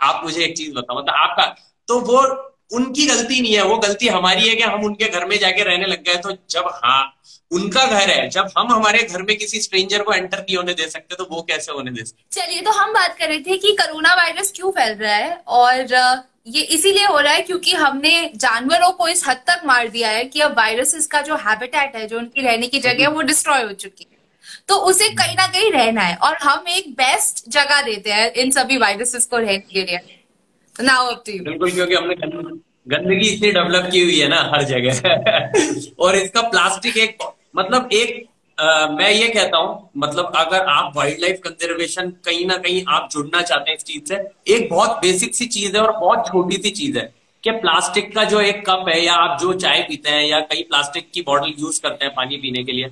आप 0.00 0.20
मुझे 0.24 0.42
एक 0.44 0.56
चीज़ 0.56 0.72
बताओ 0.74 0.98
मतलब 0.98 1.14
आपका 1.16 1.44
तो 1.88 1.98
वो 2.02 2.22
उनकी 2.72 3.06
गलती 3.06 3.40
नहीं 3.40 3.54
है, 3.54 3.64
वो 3.64 3.76
गलती 3.78 4.08
हमारी 4.08 4.48
है 4.48 4.54
कि 4.56 4.62
हम 4.64 4.84
उनके 4.84 5.08
घर 5.08 5.24
में 5.26 5.38
जाके 5.38 5.62
रहने 5.64 5.86
लग 5.86 6.04
गए 6.04 6.16
तो 6.18 6.36
जब 6.50 6.70
हाँ 6.74 7.02
उनका 7.50 7.84
घर 7.86 8.10
है, 8.10 8.28
जब 8.30 8.50
हम 8.58 8.72
हमारे 8.72 9.02
घर 9.02 9.22
में 9.22 9.36
किसी 9.38 9.60
स्ट्रेंजर 9.60 10.02
को 10.02 10.12
एंटर 10.12 10.38
नहीं 10.38 10.56
होने 10.56 10.74
दे 10.74 10.88
सकते 10.90 11.14
तो 11.14 11.26
वो 11.30 11.42
कैसे 11.42 11.72
होने 11.72 11.90
दे 11.90 12.04
सकते? 12.04 12.40
चलिए 12.40 12.60
तो 12.60 12.70
हम 12.72 12.92
बात 12.92 13.16
कर 13.18 13.28
रहे 13.28 13.40
थे 13.40 13.56
कि 13.58 13.72
कोरोना 13.80 14.14
वायरस 14.14 14.52
क्यों 14.56 14.70
फैल 14.70 14.94
रहा 14.94 15.14
है, 15.14 15.34
और 15.48 16.22
ये 16.46 16.62
इसीलिए 16.76 17.04
हो 17.06 17.18
रहा 17.18 17.32
है 17.32 17.42
क्योंकि 17.42 17.74
हमने 17.74 18.30
जानवरों 18.36 18.90
को 18.92 19.08
इस 19.08 19.22
हद 19.28 19.42
तक 19.48 19.60
मार 19.66 19.88
दिया 19.88 20.08
है 20.10 20.24
कि 20.24 20.40
अब 20.40 20.56
वायरसेस 20.56 21.06
का 21.06 21.20
जो 21.20 21.36
हैबिटेट 21.38 21.96
है, 21.96 22.06
जो 22.06 22.18
उनकी 22.18 22.42
रहने 22.42 22.66
की 22.66 22.78
जगह 22.80 23.02
है, 23.02 23.08
वो 23.08 23.22
डिस्ट्रॉय 23.22 23.62
हो 23.62 23.72
चुकी 23.74 24.04
है। 24.04 24.18
तो 24.68 24.76
उसे 24.86 25.08
कहीं 25.10 25.36
ना 25.36 25.46
कहीं 25.48 25.70
रहना 25.72 26.02
है, 26.02 26.16
और 26.16 26.36
हम 26.42 26.64
एक 26.68 26.90
बेस्ट 26.94 27.48
जगह 27.50 27.82
देते 27.82 28.12
हैं 28.12 28.32
इन 28.34 28.50
सभी 28.50 28.76
वायरसेस 28.78 29.26
को 29.26 29.38
रहने 29.38 29.58
के 29.58 29.84
लिए। 29.84 29.98
नाउ 30.76 31.06
अप 31.06 31.22
टू 31.26 31.32
यू 31.32 31.44
बिल्कुल 31.44 31.70
क्योंकि 31.70 31.94
हमने 31.94 32.14
गंदगी 32.88 33.28
इतनी 33.28 33.50
डेवलप 33.52 33.88
की 33.92 34.02
हुई 34.02 34.18
है 34.18 34.28
ना 34.28 34.40
हर 34.54 34.62
जगह। 34.62 34.92
और 36.04 36.16
इसका 36.16 36.40
प्लास्टिक 36.42 36.96
एक 36.96 37.18
मतलब 37.56 37.88
एक 37.92 38.26
आ, 38.58 38.86
मैं 38.86 39.10
ये 39.10 39.28
कहता 39.28 39.56
हूँ 39.56 39.90
मतलब 39.96 40.32
अगर 40.36 40.64
आप 40.66 40.92
वाइल्ड 40.96 41.20
लाइफ 41.20 41.40
कंजर्वेशन 41.44 42.10
कहीं 42.24 42.46
ना 42.46 42.56
कहीं 42.56 42.84
आप 42.88 43.08
जुड़ना 43.12 43.42
चाहते 43.42 43.70
हैं 43.70 43.76
इस 43.76 43.84
चीज़ 43.84 44.04
से 44.04 44.54
एक 44.54 44.68
बहुत 44.70 44.90
बेसिक 44.90 45.34
सी 45.34 45.46
चीज़ 45.46 45.76
है 45.76 45.82
और 45.82 45.92
बहुत 45.92 46.26
छोटी 46.28 46.56
सी 46.56 46.70
चीज़ 46.70 46.98
है 46.98 47.12
कि 47.44 47.50
प्लास्टिक 47.50 48.14
का 48.14 48.24
जो 48.24 48.40
एक 48.40 48.64
कप 48.70 48.84
है 48.88 49.00
या 49.04 49.14
आप 49.14 49.40
जो 49.40 49.52
चाय 49.52 49.82
पीते 49.82 50.10
हैं 50.10 50.26
या 50.26 50.40
कई 50.40 50.62
प्लास्टिक 50.62 51.10
की 51.14 51.22
बॉटल 51.22 51.54
यूज़ 51.58 51.80
करते 51.82 52.04
हैं 52.04 52.14
पानी 52.14 52.36
पीने 52.36 52.64
के 52.64 52.72
लिए 52.72 52.86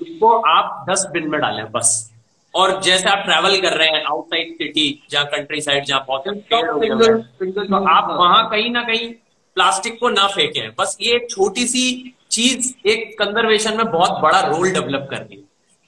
उसको 0.00 0.38
आप 0.50 0.86
डस्टबिन 0.90 1.28
में 1.28 1.40
डालें 1.40 1.64
बस। 1.72 2.10
और 2.54 2.80
जैसे 2.82 3.08
आप 3.08 3.22
ट्रैवल 3.24 3.60
कर 3.60 3.76
रहे 3.78 3.88
हैं 3.88 4.02
आउटसाइड 4.04 4.52
सिटी 4.54 4.86
जहाँ 5.10 5.24
कंट्री 5.26 5.60
साइड 5.60 5.84
जहाँ 5.84 6.00
पहुँचे 6.08 6.30
तो 6.40 7.84
आप 7.88 8.10
वहाँ 8.18 8.48
कहीं 8.50 8.70
ना 8.70 8.82
कहीं 8.82 9.08
प्लास्टिक 9.56 9.98
को 10.00 10.08
ना 10.08 10.26
फेंके। 10.26 10.68
बस 10.78 10.96
ये 11.00 11.14
एक 11.14 11.30
छोटी 11.30 11.66
सी 11.66 12.14
चीज़ 12.30 12.72
एक 12.88 13.18
कंजर्वेशन 13.18 13.76
में 13.76 13.86
बहुत 13.86 14.20
बड़ा 14.22 14.40
रोल 14.40 14.70
डेवलप 14.72 15.06
कर 15.10 15.16
रही 15.16 15.36
है। 15.36 15.42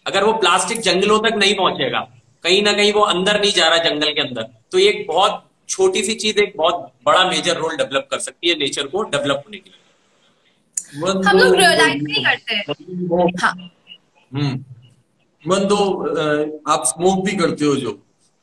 अगर 0.07 0.25
वो 0.25 0.33
प्लास्टिक 0.33 0.81
जंगलों 0.81 1.19
तक 1.21 1.37
नहीं 1.37 1.55
पहुंचेगा 1.55 2.01
कहीं 2.45 2.63
ना 2.63 2.73
कहीं 2.73 2.93
वो 2.93 3.01
अंदर 3.07 3.41
नहीं 3.41 3.53
जा 3.53 3.69
रहा 3.69 3.79
जंगल 3.85 4.13
के 4.13 4.21
अंदर 4.21 4.43
तो 4.73 4.79
एक 4.79 5.05
बहुत 5.09 5.45
छोटी 5.69 6.03
सी 6.03 6.15
चीज़ 6.15 6.39
एक 6.41 6.53
बहुत 6.57 6.93
बड़ा 7.07 7.25
मेजर 7.29 7.57
रोल 7.57 7.77
डेवलप 7.77 8.09
कर 8.11 8.19
सकती 8.19 8.49
है 8.49 8.55
नेचर 8.59 8.87
को 8.87 9.03
डेवलप 9.11 9.43
होने 9.47 9.59
के 9.59 9.71
लिए। 9.71 9.79
हम 11.29 11.39
लोग 11.39 11.55
रियलाइज़ 11.55 12.03
नहीं 12.03 12.25
करते। 12.25 12.55
हैं। 12.55 12.65
हाँ 13.43 13.55
मन 15.45 15.65
दो 15.67 15.77
आप 16.69 16.83
स्मोक 16.87 17.25
भी 17.27 17.37
करते 17.37 17.65
हो 17.65 17.75
जो। 17.77 17.91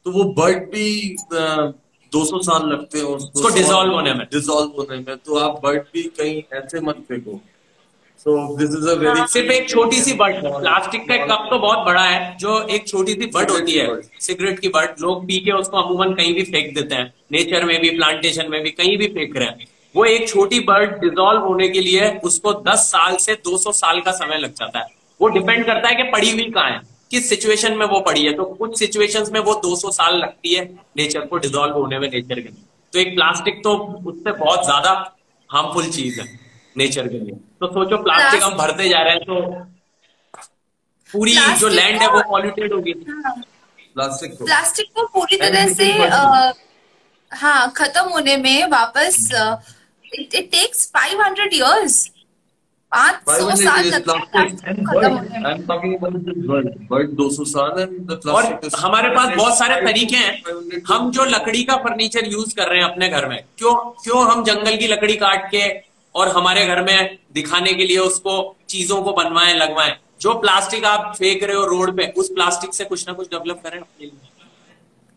तो 0.05 0.11
वो 0.11 0.23
बर्ड 0.33 0.63
भी 0.71 1.15
200 2.11 2.41
साल 2.43 2.67
लगते 2.69 2.97
हैं 2.97 3.05
उसको 3.05 3.49
डिजोल्व 3.55 3.93
होने 3.93 4.13
में। 4.13 4.25
डिजोल्व 4.33 4.79
होने 4.79 4.97
में। 4.97 5.15
तो 5.17 5.37
आप 5.37 5.59
बर्ड 5.63 5.81
भी 5.93 6.03
कहीं 6.19 6.41
ऐसे 6.53 6.79
मत 6.81 7.05
फेंको। 7.07 7.39
So 8.19 8.35
this 8.57 8.69
is 8.77 8.87
a 8.89 8.93
very 8.99 9.27
सिर्फ़ 9.29 9.51
एक 9.51 9.69
छोटी 9.69 10.01
सी 10.01 10.13
बर्ड 10.13 10.41
प्लास्टिक 10.45 11.07
का 11.07 11.15
एक 11.15 11.23
कप 11.31 11.47
तो 11.49 11.59
बहुत 11.59 11.85
बड़ा 11.85 12.01
है 12.01 12.35
जो 12.37 12.59
एक 12.67 12.87
छोटी 12.87 13.13
सी 13.13 13.25
बर्ड 13.33 13.51
होती 13.51 13.71
है। 13.71 14.01
सिगरेट 14.19 14.59
की 14.59 14.69
बर्ड 14.69 15.01
लोग 15.01 15.25
पी 15.27 15.39
के 15.39 15.51
उसको 15.51 15.77
अमूमन 15.77 16.13
कहीं 16.13 16.33
भी 16.33 16.43
फेंक 16.43 16.73
देते 16.75 16.95
हैं। 16.95 17.13
नेचर 17.31 17.65
में 17.65 17.79
भी 17.81 17.89
प्लांटेशन 17.89 18.51
में 18.51 18.61
भी 18.63 18.71
कहीं 18.71 18.97
भी 18.97 19.07
फेंक 19.07 19.37
रहे 19.37 19.47
हैं। 19.47 19.67
वो 19.95 20.05
एक 20.05 20.27
छोटी 20.29 20.59
बर्ड 20.65 20.99
डिजोल्व 21.01 21.41
होने 21.41 21.69
के 21.69 21.79
लिए 21.81 22.09
उसको 22.23 22.53
10 22.63 22.91
साल 22.91 23.17
से 23.17 23.35
200 23.45 23.71
साल 23.73 23.99
का 24.01 24.11
समय 24.13 24.37
लग 24.37 24.53
जाता 24.53 24.79
है। 24.79 24.95
वो 25.19 25.27
डिपेंड 25.29 25.65
करता 25.65 25.89
है 25.89 25.95
कि 25.95 26.03
पड़ी 26.11 26.29
हुई 26.31 26.49
कहाँ 26.51 26.69
है। 26.71 26.79
किस 27.11 27.29
सिचुएशन 27.29 27.77
में 27.77 27.85
वो 27.87 27.99
पड़ी 28.01 28.23
है। 28.25 28.33
तो 28.33 28.45
कुछ 28.55 28.77
सिचुएशन 28.79 29.29
में 29.33 29.39
वो 29.41 29.53
200 29.63 29.91
साल 29.91 30.17
लगती 30.17 30.53
है 30.55 30.63
नेचर 30.97 31.25
को 31.27 31.37
डिजोल्व 31.37 31.73
होने 31.73 31.99
में 31.99 32.09
नेचर 32.09 32.35
के 32.35 32.41
लिए। 32.41 32.63
तो 32.93 32.99
एक 32.99 33.15
प्लास्टिक 33.15 33.63
तो 33.63 33.75
उससे 34.07 34.31
बहुत 34.33 34.65
ज़्यादा 34.65 34.91
हार्मफुल 35.49 35.89
चीज़ 35.91 36.19
है 36.21 36.27
नेचर 36.75 37.07
के 37.07 37.19
लिए। 37.19 37.35
तो 37.59 37.67
सोचो 37.67 37.97
प्लास्टिक 38.03 38.43
हम 38.43 38.57
भरते 38.57 38.89
जा 38.89 39.01
रहे 39.01 39.13
हैं 39.13 39.23
तो 39.23 39.35
पूरी 41.09 41.35
जो 41.59 41.67
लैंड 41.69 42.01
है 42.01 42.07
वो 42.13 42.21
पॉल्यूटेड 42.29 42.73
होगी 42.73 42.93
प्लास्टिक 42.93 44.37
को 44.37 44.45
प्लास्टिक 44.45 44.87
को 44.95 45.05
पूरी 45.13 45.37
तरह 45.37 45.73
से 45.73 45.91
हाँ 47.31 47.71
खत्म 47.77 48.01
होने 48.09 48.35
में 48.37 48.67
वापस 48.69 49.17
इट 50.05 50.35
टेक्स 50.51 50.91
500 50.93 51.53
इयर्स 51.53 51.95
और 58.31 58.43
हमारे 58.79 59.09
पास 59.09 59.35
बहुत 59.37 59.57
सारे 59.57 59.75
तरीके 59.81 60.15
हैं। 60.15 60.81
हम 60.87 61.11
जो 61.11 61.25
लकड़ी 61.25 61.63
का 61.63 61.75
फर्नीचर 61.75 62.25
यूज़ 62.25 62.55
कर 62.55 62.69
रहे 62.69 62.81
हैं 62.81 62.89
अपने 62.89 63.09
घर 63.09 63.27
में 63.29 63.43
क्यों 63.57 63.75
क्यों 64.03 64.31
हम 64.31 64.43
जंगल 64.43 64.77
की 64.77 64.87
लकड़ी 64.87 65.15
काट 65.15 65.51
के 65.51 65.63
और 66.15 66.27
हमारे 66.27 66.65
घर 66.65 66.83
में 66.83 67.17
दिखाने 67.33 67.73
के 67.73 67.85
लिए 67.85 67.97
उसको 67.97 68.55
चीज़ों 68.69 69.01
को 69.01 69.13
बनवाएँ 69.13 69.53
लगवाएँ। 69.53 69.95
जो 70.21 70.33
प्लास्टिक 70.33 70.85
आप 70.85 71.15
फेंक 71.15 71.43
रहे 71.43 71.55
हो 71.55 71.65
रोड 71.65 71.97
पे 71.97 72.13
उस 72.17 72.29
प्लास्टिक 72.29 72.73
से 72.73 72.85
कुछ 72.85 73.07
ना 73.07 73.13
कुछ 73.13 73.27
डेवलप 73.27 73.61
करें 73.63 73.79
अपने 73.79 74.05
लिए। 74.05 74.19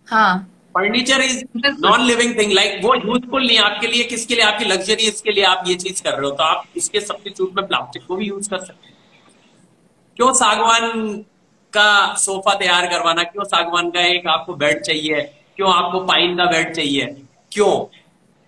हाँ। 0.07 0.49
Furniture 0.75 1.21
is 1.21 1.43
non 1.57 2.05
living 2.07 2.39
thing 2.39 2.53
like 2.53 2.81
वो 2.83 2.95
यूजफुल 2.95 3.47
नहीं 3.47 3.59
आपके 3.59 3.87
लिए 3.87 4.05
किसके 4.05 4.35
लिए 4.35 4.45
आपकी 4.45 4.65
लग्जरी 4.65 5.07
इसके 5.09 5.33
लिए 5.33 5.45
आप 5.45 5.65
ये 5.69 5.75
चीज़ 5.77 6.03
कर 6.03 6.13
रहे 6.13 6.25
हो 6.25 6.31
तो 6.31 6.45
आप 6.45 6.65
इसके 6.77 7.01
सब्सिट्यूट 7.01 7.57
में 7.57 7.67
प्लास्टिक 7.67 8.07
को 8.07 8.17
भी 8.17 8.27
यूज़ 8.27 8.49
कर 8.51 8.59
सकते 8.59 8.89
हैं। 8.89 8.95
क्यों 10.17 10.33
सागवान 10.35 11.17
का 11.73 12.15
सोफा 12.19 12.55
तैयार 12.55 12.87
करवाना? 12.87 13.23
क्यों 13.25 13.45
सागवान 13.45 13.91
का 13.91 14.01
एक 14.07 14.27
आपको 14.29 14.55
बेड 14.55 14.81
चाहिए? 14.83 15.21
क्यों 15.57 15.73
आपको 15.75 16.01
पाइन 16.07 16.37
का 16.37 16.45
बेड 16.45 16.75
चाहिए? 16.75 17.07
क्यों? 17.53 17.73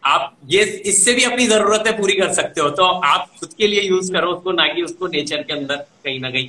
आप 0.02 0.36
ये 0.50 0.62
इससे 0.86 1.12
भी 1.14 1.24
अपनी 1.24 1.46
जरूरतें 1.46 1.96
पूरी 1.98 2.14
कर 2.14 2.32
सकते 2.32 2.60
हो 2.60 2.70
तो 2.70 2.84
आप 2.84 3.28
खुद 3.40 3.52
के 3.58 3.66
लिए 3.66 3.82
यूज़ 3.82 4.12
करो 4.12 4.30
उसको 4.32 4.52
ना 4.52 4.66
कि 4.72 4.82
उसको 4.82 5.06
नेचर 5.08 5.42
के 5.42 5.52
अंदर 5.52 5.76
कहीं 5.76 6.18
ना 6.20 6.30
कहीं 6.30 6.48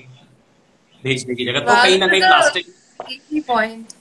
भेजने 1.04 1.36
की 1.36 1.46
जगह 1.46 1.60
तो 1.60 1.74
कहीं 1.74 2.00
ना 2.00 2.08
कहीं 2.08 2.22
प्लास्टिक 2.22 3.44
पॉइंट 3.48 3.94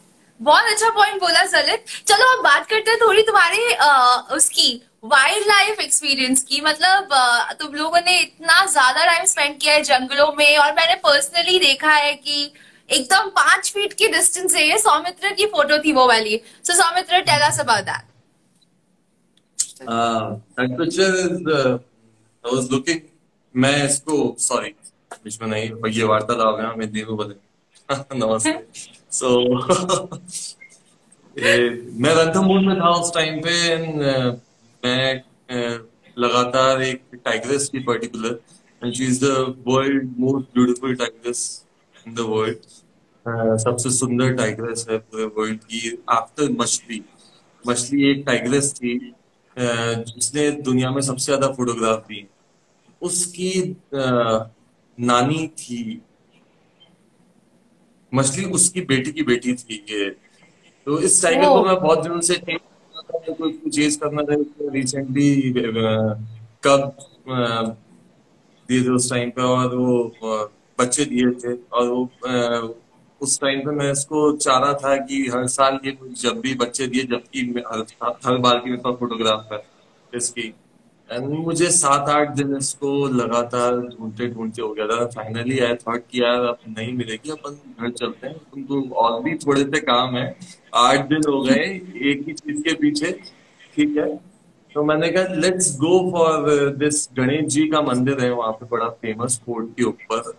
बहुत 0.42 0.64
अच्छा 0.64 0.88
पॉइंट 0.90 1.20
बोला 1.20 1.44
सलित। 1.46 1.84
चलो 2.06 2.26
अब 2.36 2.42
बात 2.44 2.66
करते 2.66 2.90
हैं 2.90 2.98
थोड़ी 3.00 3.22
तुम्हारे 3.22 3.74
आ, 3.74 4.16
उसकी 4.36 4.82
वाइल्ड 5.04 5.46
लाइफ 5.48 5.80
एक्सपीरियंस 5.80 6.42
की। 6.48 6.60
मतलब 6.60 7.12
आ, 7.12 7.52
तुम 7.52 7.74
लोगों 7.74 8.00
ने 8.06 8.18
इतना 8.20 8.64
ज़्यादा 8.66 9.04
टाइम 9.06 9.24
स्पेंड 9.26 9.58
किया 9.60 9.74
है 9.74 9.82
जंगलों 9.84 10.32
में 10.38 10.56
और 10.58 10.72
मैंने 10.74 10.94
पर्सनली 11.04 11.58
देखा 11.58 11.92
है 11.94 12.12
कि 12.14 12.52
एकदम 12.88 13.28
पाँच 13.36 13.70
फीट 13.74 13.92
की 13.98 14.08
डिस्टेंस 14.08 14.54
है 14.54 14.66
ये। 14.68 14.78
सौमित्र 14.78 15.32
की 15.34 15.46
फ़ोटो 15.48 15.78
थी 15.84 15.92
वो 15.92 16.06
वाली। 16.08 16.40
So 16.66 16.74
Soumitra 16.82 17.20
tell 17.30 17.46
us 17.48 17.60
about 17.60 17.84
that 17.84 18.10
is 19.82 21.46
uh, 21.52 21.78
I 22.44 22.50
was 22.54 22.66
looking 22.72 23.00
मैं 23.54 23.76
इसको 23.84 24.16
सॉरी 24.40 24.74
बीच 25.24 25.40
में 25.40 25.48
नहीं 25.48 25.90
ये 25.92 26.04
वार्तालाप 26.04 26.60
है 26.60 26.66
हमें 26.66 26.90
देव 26.92 27.14
बदे 27.16 27.34
नमस्ते। 28.16 28.52
सो 29.12 29.28
मैं 31.36 32.14
रणथम्बोर 32.14 32.60
में 32.60 32.74
था 32.76 32.88
उस 32.92 33.12
टाइम 33.14 33.40
पे 33.40 33.52
मैं 34.82 35.04
लगातार 36.16 36.82
एक 36.82 37.02
टाइग्रेस 37.24 37.68
की 37.68 37.78
particular 37.82 38.38
and 38.82 38.92
she 38.94 39.04
is 39.04 39.20
the 39.24 39.54
world 39.68 40.14
most 40.18 40.46
beautiful 40.54 40.94
tigress 40.96 41.40
in 42.06 42.14
the 42.14 42.26
world 42.28 43.58
सबसे 43.60 43.90
सुंदर 43.90 44.34
टाइग्रेस 44.34 44.86
है 44.90 44.98
पूरे 45.00 45.24
वर्ल्ड 45.36 45.64
की 45.64 45.96
आफ्टर 46.10 46.50
मछली 46.52 47.02
मछली 47.64 48.10
एक 48.10 48.24
टाइग्रेस 48.26 48.72
थी 48.74 48.98
जिसने 49.56 50.50
दुनिया 50.62 50.90
में 50.90 51.00
सबसे 51.02 51.24
ज़्यादा 51.24 51.48
फोटोग्राफ 51.52 52.06
दी 52.08 52.26
उसकी 53.02 53.52
नानी 54.98 55.46
थी 55.56 55.82
मछली 58.14 58.44
उसकी 58.50 58.80
बेटी 58.80 59.12
की 59.12 59.22
बेटी 59.22 59.54
थी 59.54 59.84
ये। 59.90 60.08
तो 60.86 60.98
इस 60.98 61.22
टाइगर 61.22 61.48
को 61.48 61.64
मैं 61.64 61.76
बहुत 61.76 62.02
दिनों 62.02 62.20
से 62.20 62.34
चेज 63.70 63.96
करना 63.96 64.22
था 64.22 64.34
रिसेंटली 64.72 65.52
कब 66.64 66.96
दिए 68.68 68.82
थे 68.84 68.90
उस 68.90 69.10
टाइम 69.10 69.30
पे 69.30 69.42
और 69.42 69.76
वो 69.76 69.96
बच्चे 70.78 71.04
दिए 71.04 71.30
थे 71.40 71.52
और 71.72 71.88
वो 71.88 72.00
उस 73.20 73.40
टाइम 73.40 73.60
पे 73.60 73.70
मैं 73.70 73.90
इसको 73.92 74.20
चाह 74.36 74.58
रहा 74.58 74.72
था 74.74 74.96
कि 75.06 75.18
हर 75.34 75.46
साल 75.48 75.78
ये 75.84 75.96
जब 76.20 76.40
भी 76.40 76.54
बच्चे 76.54 76.86
दिए 76.86 77.02
जबकि 77.04 77.40
हर, 77.66 77.84
हर 78.26 78.36
बार 78.38 78.58
की 78.58 78.70
मेरे 78.70 78.82
पास 78.82 78.94
फोटोग्राफ 79.00 79.52
है 79.52 79.62
इसकी। 80.12 80.52
एंड 81.12 81.24
मुझे 81.24 81.70
सात 81.70 82.08
आठ 82.08 82.30
दिन 82.30 82.56
इसको 82.56 83.06
लगातार 83.08 83.76
ढूंढते 83.76 84.28
ढूंढते 84.28 84.62
हो 84.62 84.72
गया 84.74 84.86
था। 84.86 85.06
फाइनली 85.06 85.58
आई 85.58 85.74
थॉट 85.74 86.02
कि 86.10 86.22
यार 86.22 86.44
अब 86.44 86.58
नहीं 86.68 86.92
मिलेगी, 86.92 87.30
अपन 87.30 87.58
घर 87.80 87.90
चलते 87.90 88.26
हैं। 88.26 88.36
तुमको 88.38 88.94
और 88.94 89.22
भी 89.22 89.34
थोड़े 89.34 89.62
से 89.62 89.80
काम 89.80 90.16
है। 90.16 90.36
आठ 90.74 91.08
दिन 91.08 91.18
हो 91.18 91.42
गए, 91.42 91.64
एक 92.10 92.24
ही 92.26 92.32
चीज़ 92.32 92.62
के 92.62 92.74
पीछे। 92.74 93.12
ठीक 93.74 93.96
है? 93.96 94.16
तो 94.74 94.84
मैंने 94.84 95.08
कहा 95.08 95.34
let's 95.34 95.76
go 95.76 96.10
for 96.10 96.70
this 96.70 97.08
Ganesh 97.16 97.44
ji 97.44 97.68
का 97.68 97.82
मंदिर 97.82 98.20
है, 98.20 98.32
वहाँ 98.32 98.52
पे 98.52 98.66
बड़ा 98.66 98.88
फ़ेमस 98.88 99.40
फोर्ट 99.46 99.68
के 99.76 99.84
ऊपर। 99.84 100.32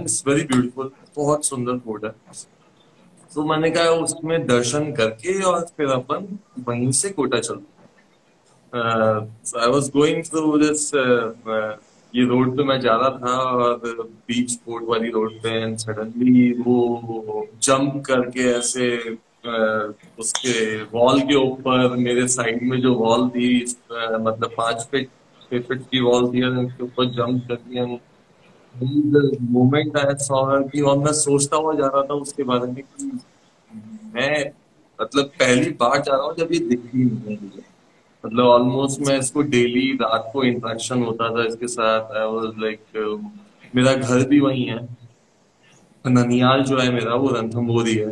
इट्स 0.00 0.24
वेरी 0.28 0.44
ब्यूटीफुल 0.44 0.90
बहुत 1.16 1.44
सुंदर 1.44 1.78
फोर्ट 1.78 2.04
है। 2.04 2.10
तो 3.34 3.44
मैंने 3.44 3.70
कहा, 3.70 3.84
उसमें 3.84 4.46
दर्शन 4.46 4.92
करके 4.92 5.42
और 5.42 5.60
फिर 5.76 5.86
अपन 5.86 6.38
वहीं 6.68 6.90
से 6.92 7.10
कोटा 7.10 7.38
चलते 7.38 7.71
I 8.74 9.68
was 9.68 9.90
going 9.90 10.24
through 10.24 10.58
this 10.58 10.94
ये 12.16 12.24
रोड 12.26 12.56
पे 12.56 12.62
मैं 12.62 12.80
जा 12.80 12.94
रहा 12.96 13.10
था 13.10 13.34
और 13.36 13.76
बीच 14.28 14.54
पोर्ट 14.54 14.84
वाली 14.84 15.10
रोड 15.10 15.32
पे 15.32 15.48
एंड 15.48 15.76
सडनली 15.76 16.52
वो 16.52 17.46
जंप 17.62 18.04
करके 18.06 18.40
ऐसे 18.40 19.16
uh, 19.16 19.94
उसके 20.18 20.82
वॉल 20.82 21.20
के 21.20 21.34
ऊपर 21.34 21.96
मेरे 21.96 22.28
साइड 22.28 22.62
में 22.62 22.80
जो 22.80 22.94
वॉल 22.94 23.28
थी 23.28 23.66
uh, 23.66 24.20
मतलब 24.20 24.50
पाँच 24.56 24.88
फीट 24.90 25.08
छह 25.42 25.58
फीट 25.58 25.82
की 25.82 26.00
वॉल 26.00 26.28
थी 26.28 26.44
उसके 26.66 26.84
ऊपर 26.84 27.04
जंप 27.04 27.48
करके 27.48 27.86
मोमेंट 29.40 29.96
आई 29.96 30.14
सॉ 30.14 30.62
की 30.62 30.80
और 30.80 30.98
मैं 30.98 31.12
सोचता 31.12 31.56
हुआ 31.56 31.74
जा 31.74 31.86
रहा 31.86 32.02
था 32.02 32.14
उसके 32.14 32.42
बारे 32.42 32.72
में 32.72 32.82
कि 32.82 33.18
मैं 34.14 34.52
मतलब 35.02 35.24
पहली 35.24 35.70
बार 35.70 36.00
जा 36.00 36.16
रहा 36.16 36.26
हूँ 36.26 36.34
जब 36.34 36.48
ये 36.52 36.58
दिखी 36.58 37.04
नहीं 37.04 37.36
है 37.36 37.38
मुझे। 37.42 37.71
मतलब 38.24 38.46
ऑलमोस्ट 38.46 39.00
मैं 39.06 39.18
इसको 39.18 39.42
डेली 39.52 39.90
रात 40.02 40.30
को 40.32 40.42
इंटरेक्शन 40.44 41.02
होता 41.02 41.28
था 41.36 41.44
इसके 41.46 41.68
साथ। 41.68 42.16
आई 42.16 42.26
वाज 42.26 42.58
लाइक 42.58 43.70
मेरा 43.74 43.94
घर 43.94 44.26
भी 44.28 44.40
वही 44.40 44.64
है। 44.64 44.80
ननियाल 46.04 46.62
जो 46.64 46.78
है 46.78 46.92
मेरा, 46.92 47.14
वो 47.14 47.28
रणथम्बोरी 47.30 47.94
है। 47.94 48.10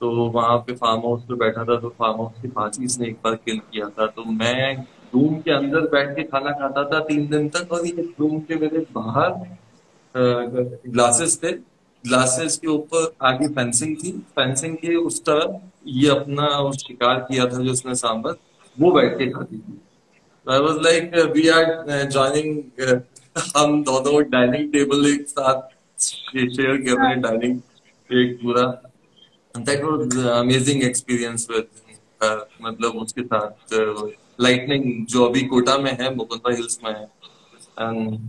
तो 0.00 0.10
वहाँ 0.30 0.56
पे 0.58 0.72
फार्म 0.74 1.00
हाउस 1.00 1.22
पे 1.28 1.34
बैठा 1.36 1.64
था 1.64 1.76
तो 1.80 1.88
फार्म 1.98 2.16
हाउस 2.16 2.42
की 2.42 2.48
फांसी 2.48 2.84
इसने 2.84 3.06
एक 3.06 3.16
बार 3.24 3.34
किल 3.36 3.58
किया 3.72 3.88
था। 3.88 4.06
तो 4.08 4.24
मैं 4.24 4.76
रूम 5.14 5.34
के 5.40 5.50
अंदर 5.50 5.88
बैठ 5.90 6.14
के 6.16 6.22
खाना 6.24 6.50
खाता 6.58 6.84
था 6.90 7.00
तीन 7.04 7.26
दिन 7.28 7.48
तक 7.48 7.72
और 7.72 7.86
ये 7.86 8.02
रूम 8.20 8.38
के 8.40 8.54
मेरे 8.56 8.84
बाहर 8.92 9.30
ग्लासेस 10.88 11.38
थे। 11.42 11.52
ग्लासेस 12.04 12.56
के 12.58 12.68
ऊपर 12.68 13.12
आगे 13.26 13.48
फेंसिंग 13.54 13.96
थी। 13.96 14.12
फेंसिंग 14.36 14.76
के 14.76 14.94
उस 14.96 15.20
तरफ़ 15.24 15.56
ये 15.94 16.08
अपना 16.10 16.48
शिकार 16.74 17.18
किया 17.20 17.46
था 17.46 17.62
जो 17.62 17.72
उसने 17.72 17.94
सांबर 17.96 18.32
वो 18.80 18.90
बैठ 18.92 19.18
के 19.18 19.30
खाती 19.30 19.58
थी 19.58 19.80
I 20.46 20.60
was 20.60 20.76
like 20.84 21.14
we 21.34 21.48
are 21.48 21.64
joining 22.12 23.02
हम 23.56 23.82
दोनों 23.84 24.22
डाइनिंग 24.30 24.72
टेबल 24.72 25.06
एक 25.06 25.28
साथ 25.28 25.76
शेयर 26.00 26.76
कर 26.76 26.96
रहे 26.98 27.08
हैं। 27.08 27.20
डाइनिंग 27.20 27.60
एक 28.10 28.38
पूरा। 28.42 28.64
That 29.54 29.82
was 29.84 30.16
amazing 30.28 30.82
experience 30.84 31.46
with 31.50 31.66
मतलब 32.62 32.96
उसके 32.96 33.22
साथ 33.22 33.74
लाइटनिंग 34.40 34.84
uh, 34.84 35.10
जो 35.12 35.24
अभी 35.24 35.42
कोटा 35.46 35.76
में 35.78 35.90
है 36.00 36.14
मुकुंदा 36.14 36.54
हिल्स 36.54 36.78
में 36.84 36.90
है। 36.90 37.04
एंड 37.04 38.28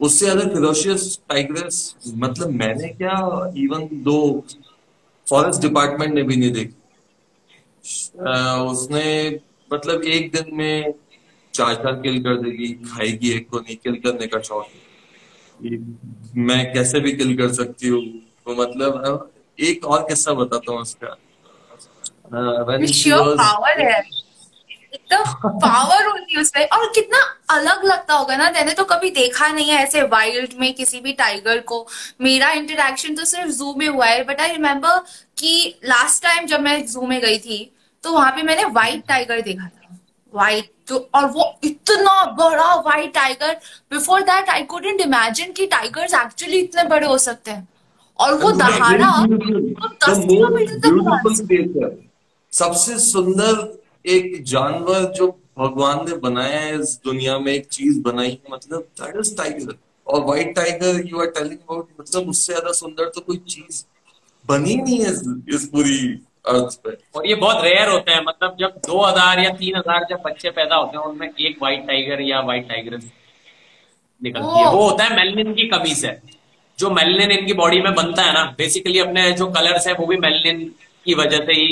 उससे 0.00 0.24
ज़्यादा 0.24 0.48
फिरोशियस 0.54 1.18
टाइग्रेस 1.28 1.76
मतलब 2.16 2.50
मैंने 2.54 2.88
क्या 2.94 3.16
इवन 3.58 3.88
दो 4.04 4.18
फॉरेस्ट 5.26 5.60
डिपार्टमेंट 5.62 6.14
ने 6.14 6.22
भी 6.22 6.36
नहीं 6.36 6.52
देखी। 6.52 6.74
Uh, 8.26 8.58
उसने 8.72 9.04
मतलब 9.70 10.02
एक 10.04 10.30
दिन 10.32 10.54
में 10.56 10.94
चार 11.54 11.74
चार 11.74 11.92
किल 11.92 12.22
कर 12.22 12.36
देगी 12.42 12.68
खाएगी 12.88 13.30
एक 13.30 13.48
को 13.50 13.58
नहीं 13.58 13.76
किल 13.76 13.94
करने 13.96 14.26
का 14.26 14.40
शौक 14.40 14.68
मैं 16.36 16.72
कैसे 16.72 17.00
भी 17.00 17.12
किल 17.12 17.36
कर 17.36 17.52
सकती 17.52 17.88
हूँ? 17.88 18.00
तो 18.44 18.54
मतलब 18.56 19.30
एक 19.58 19.84
और 19.84 20.02
किस्सा 20.02 20.32
बताता 20.32 20.72
हूँ 20.72 20.80
उसका। 20.80 21.16
पावर 22.32 23.80
है। 23.80 24.00
पावर 25.12 26.06
होती 26.06 26.34
है 26.34 26.40
उसमें। 26.40 26.66
और 26.66 26.92
कितना 26.94 27.18
अलग 27.50 27.84
लगता 27.84 28.14
होगा 28.14 28.36
ना 28.36 28.50
मैंने 28.50 28.72
तो 28.72 28.84
कभी 28.84 29.10
देखा 29.10 29.48
नहीं 29.48 29.70
है 29.70 29.82
ऐसे 29.82 30.02
वाइल्ड 30.02 30.54
में 30.60 30.72
किसी 30.74 31.00
भी 31.00 31.12
टाइगर 31.12 31.58
को। 31.60 31.86
मेरा 32.20 32.50
इंटरेक्शन 32.50 33.14
तो 33.14 33.24
सिर्फ़ 33.24 33.50
जू 33.50 33.74
में 33.74 33.86
हुआ 33.88 34.06
है 34.06 34.22
बट 34.24 34.40
आई 34.40 34.52
रिमेम्बर 34.52 34.98
कि 35.38 35.78
लास्ट 35.84 36.22
टाइम 36.22 36.46
जब 36.46 36.60
मैं 36.60 36.86
जू 36.86 37.06
में 37.06 37.20
गई 37.20 37.38
थी 37.38 37.72
तो 38.06 38.12
वहाँ 38.12 38.30
पे 38.32 38.42
मैंने 38.42 38.64
व्हाइट 38.64 39.06
टाइगर 39.08 39.40
देखा 39.42 39.66
था। 39.66 39.98
व्हाइट 40.32 40.70
तो 40.88 40.98
और 41.14 41.24
वो 41.30 41.44
इतना 41.64 42.24
बड़ा 42.32 42.74
white 42.76 43.12
tiger 43.14 43.54
before 43.90 44.20
that 44.22 44.50
I 44.50 44.62
couldn't 44.72 45.00
imagine 45.00 45.52
कि 45.52 45.66
टाइगर्स 45.66 46.14
एक्चुअली 46.14 46.58
इतने 46.58 46.84
बड़े 46.90 47.06
हो 47.06 47.16
सकते 47.18 47.50
हैं। 47.50 47.66
और 48.18 48.34
वो 48.34 48.50
दहाड़ा 48.52 49.10
दस 50.04 50.18
किलोमीटर 50.20 51.96
सबसे 52.52 52.98
सुंदर 52.98 53.54
एक 54.08 54.42
जानवर 54.44 55.04
जो 55.14 55.26
भगवान 55.58 56.04
ने 56.08 56.16
बनाया 56.18 56.60
है 56.60 56.80
इस 56.80 56.98
दुनिया 57.04 57.38
में 57.38 57.52
एक 57.52 57.66
चीज़ 57.70 58.00
बनाई 58.02 58.30
है 58.30 58.52
मतलब 58.52 58.86
दैट 59.00 59.16
इज़ 59.20 59.34
टाइगर 59.36 59.74
और 60.06 60.24
white 60.24 60.54
tiger 60.56 61.02
you 61.06 61.20
are 61.20 61.26
telling 61.38 61.58
about 61.58 61.88
मतलब 62.00 62.28
उससे 62.28 62.52
ज़्यादा 62.52 62.72
सुंदर 62.80 63.08
तो 63.14 63.20
कोई 63.20 63.36
चीज़ 63.48 63.84
बनी 64.44 64.74
नहीं 64.76 64.98
है 65.00 65.12
इस 65.56 65.68
पूरी 65.72 65.98
अर्थ 66.46 66.78
पे 66.84 66.90
और 67.14 67.26
ये 67.26 67.34
बहुत 67.36 67.64
रेयर 67.64 67.88
होते 67.88 68.12
हैं 68.12 68.22
मतलब 68.24 68.56
जब 68.60 68.80
दो 68.86 69.00
हज़ार 69.02 69.40
या 69.40 69.50
तीन 69.54 69.76
हज़ार 69.76 70.06
जब 70.10 70.22
बच्चे 70.24 70.50
पैदा 70.50 70.76
होते 70.76 70.96
हैं, 70.96 71.04
उनमें 71.04 71.28
एक 71.28 71.56
व्हाइट 71.60 71.86
टाइगर 71.86 72.20
या 72.22 72.40
व्हाइट 72.40 72.68
टाइगर 72.68 72.98
निकलती 74.22 74.58
है। 74.58 74.66
वो 74.66 74.82
होता 74.82 75.04
है 75.04 75.16
मेलनिन 75.16 75.52
की 75.54 75.68
कमी 75.68 75.94
से। 75.94 76.16
जो 76.78 76.90
मेलनिन 76.90 77.30
इनकी 77.30 77.52
बॉडी 77.54 77.80
में 77.80 77.94
बनता 77.94 78.22
है 78.22 78.32
ना 78.32 78.44
बेसिकली 78.58 78.98
अपने 78.98 79.30
जो 79.32 79.46
कलर्स 79.52 79.86
है, 79.86 79.94
वो 79.94 80.06
भी 80.06 80.16
मेलनिन 80.18 80.64
की 81.06 81.14
वजह 81.14 81.44
से 81.46 81.52
ही 81.52 81.68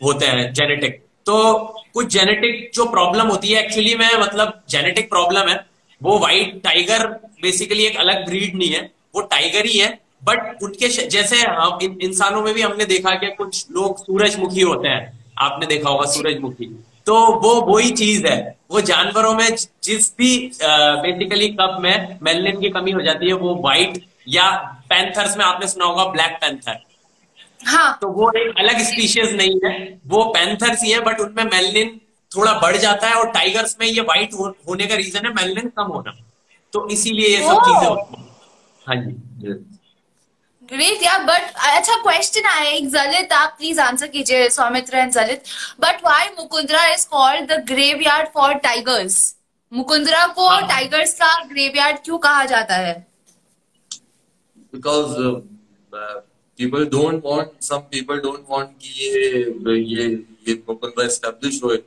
होते 0.00 0.26
हैं 0.26 0.52
जेनेटिक 0.52 1.02
तो 1.26 1.56
कुछ 1.94 2.06
जेनेटिक 2.12 2.70
जो 2.74 2.84
प्रॉब्लम 2.90 3.26
होती 3.28 3.48
है 3.48 3.62
एक्चुअली 3.64 3.94
में 3.94 4.08
मतलब 4.20 4.60
जेनेटिक 4.70 5.08
प्रॉब्लम 5.10 5.48
है, 5.48 5.58
वो 6.00 6.18
व्हाइट 6.18 6.62
टाइगर 6.64 7.06
बेसिकली 7.42 7.84
एक 7.86 7.96
अलग 7.98 8.24
ब्रीड 8.26 8.54
नहीं 8.56 8.68
है, 8.68 8.90
वो 9.14 9.20
टाइगर 9.22 9.66
ही 9.66 9.78
है 9.78 9.88
बट 10.22 10.62
उनके 10.62 10.88
जैसे 11.08 11.36
हम 11.38 11.78
इन, 11.82 11.98
इंसानों 12.02 12.42
में 12.42 12.52
भी 12.54 12.62
हमने 12.62 12.84
देखा 12.86 13.14
कि 13.14 13.30
कुछ 13.30 13.66
लोग 13.70 13.98
सूरजमुखी 13.98 14.60
होते 14.60 14.88
हैं। 14.88 15.18
आपने 15.38 15.66
देखा 15.66 15.88
होगा 15.90 16.06
सूरजमुखी। 16.06 16.66
तो 17.06 17.14
वो 17.40 17.54
वही 17.62 17.90
चीज़ 17.90 18.26
है। 18.26 18.38
वो 18.70 18.80
जानवरों 18.80 19.32
में 19.34 19.48
जिस 19.84 20.12
भी 20.18 20.36
बेसिकली 20.62 21.48
कप 21.50 21.78
में 21.80 22.18
मेलनिन 22.22 22.60
की 22.60 22.70
कमी 22.70 22.90
हो 22.90 23.00
जाती 23.02 23.26
है 23.26 23.32
वो 23.34 23.54
व्हाइट 23.54 24.04
या 24.28 24.50
पैंथर्स 24.90 25.36
में 25.36 25.44
आपने 25.44 25.68
सुना 25.68 25.84
होगा 25.84 26.04
ब्लैक 26.04 26.38
पैंथर 26.40 26.78
हाँ। 27.66 27.98
तो 28.00 28.08
वो 28.08 28.30
एक 28.36 28.58
अलग 28.58 28.78
स्पीशीज 28.82 29.34
नहीं 29.36 29.58
है। 29.64 29.72
वो 30.06 30.24
पैंथर्स 30.24 30.82
ही 30.82 30.90
है 30.90 31.00
बट 31.00 31.20
उनमें 31.20 31.44
मेलनिन 31.44 31.98
थोड़ा 32.32 32.52
बढ़ 32.60 32.76
जाता 32.76 33.08
है 33.08 33.14
और 33.14 33.30
टाइगर्स 33.30 33.76
में 33.80 33.86
ये 33.86 34.00
व्हाइट 34.00 34.34
हो, 34.34 34.46
होने 34.68 34.86
का 34.86 34.94
रीजन 34.94 35.26
है 35.26 35.32
मेलनिन 35.34 35.68
कम 35.76 35.92
होना। 35.92 36.16
तो 36.72 36.88
इसीलिए 36.88 37.28
ये 37.28 37.42
सब 37.48 37.62
चीज़ें 37.64 37.88
होती 37.88 38.20
हैं। 38.20 38.28
हाँ 38.86 38.96
जी। 38.96 39.54
ग्रेट 40.70 41.02
यार 41.02 41.22
बट 41.24 41.52
अच्छा 41.68 41.94
क्वेश्चन 42.02 42.44
आया 42.48 42.70
एक 42.70 42.88
जलित 42.90 43.32
आप 43.32 43.54
प्लीज़ 43.58 43.80
आंसर 43.80 44.06
कीजिए 44.06 44.48
Soumitra 44.50 44.96
and 44.96 45.12
Jalit 45.12 45.42
but 45.80 46.04
why 46.04 46.28
Mukundra 46.38 46.84
is 46.86 47.06
called 47.08 47.52
the 47.52 47.58
graveyard 47.68 48.28
for 48.34 48.54
tigers 48.66 49.16
Mukundra 49.72 50.26
को 50.38 50.48
टाइगर्स 50.68 51.14
का 51.14 51.32
ग्रेवयार्ड 51.44 51.98
क्यों 52.04 52.18
कहा 52.18 52.44
जाता 52.44 52.76
है 52.76 52.94
because 54.74 55.16
people 56.58 56.84
don't 56.86 57.22
want 57.24 57.50
some 57.62 57.78
people 57.90 58.20
don't 58.20 58.44
want 58.50 58.68
कि 58.82 58.94
ये 59.00 59.44
ये 59.84 60.08
ये 60.48 60.54
मुकुंदरा 60.68 61.06
एस्टैब्लिश 61.06 61.60
होए 61.64 61.82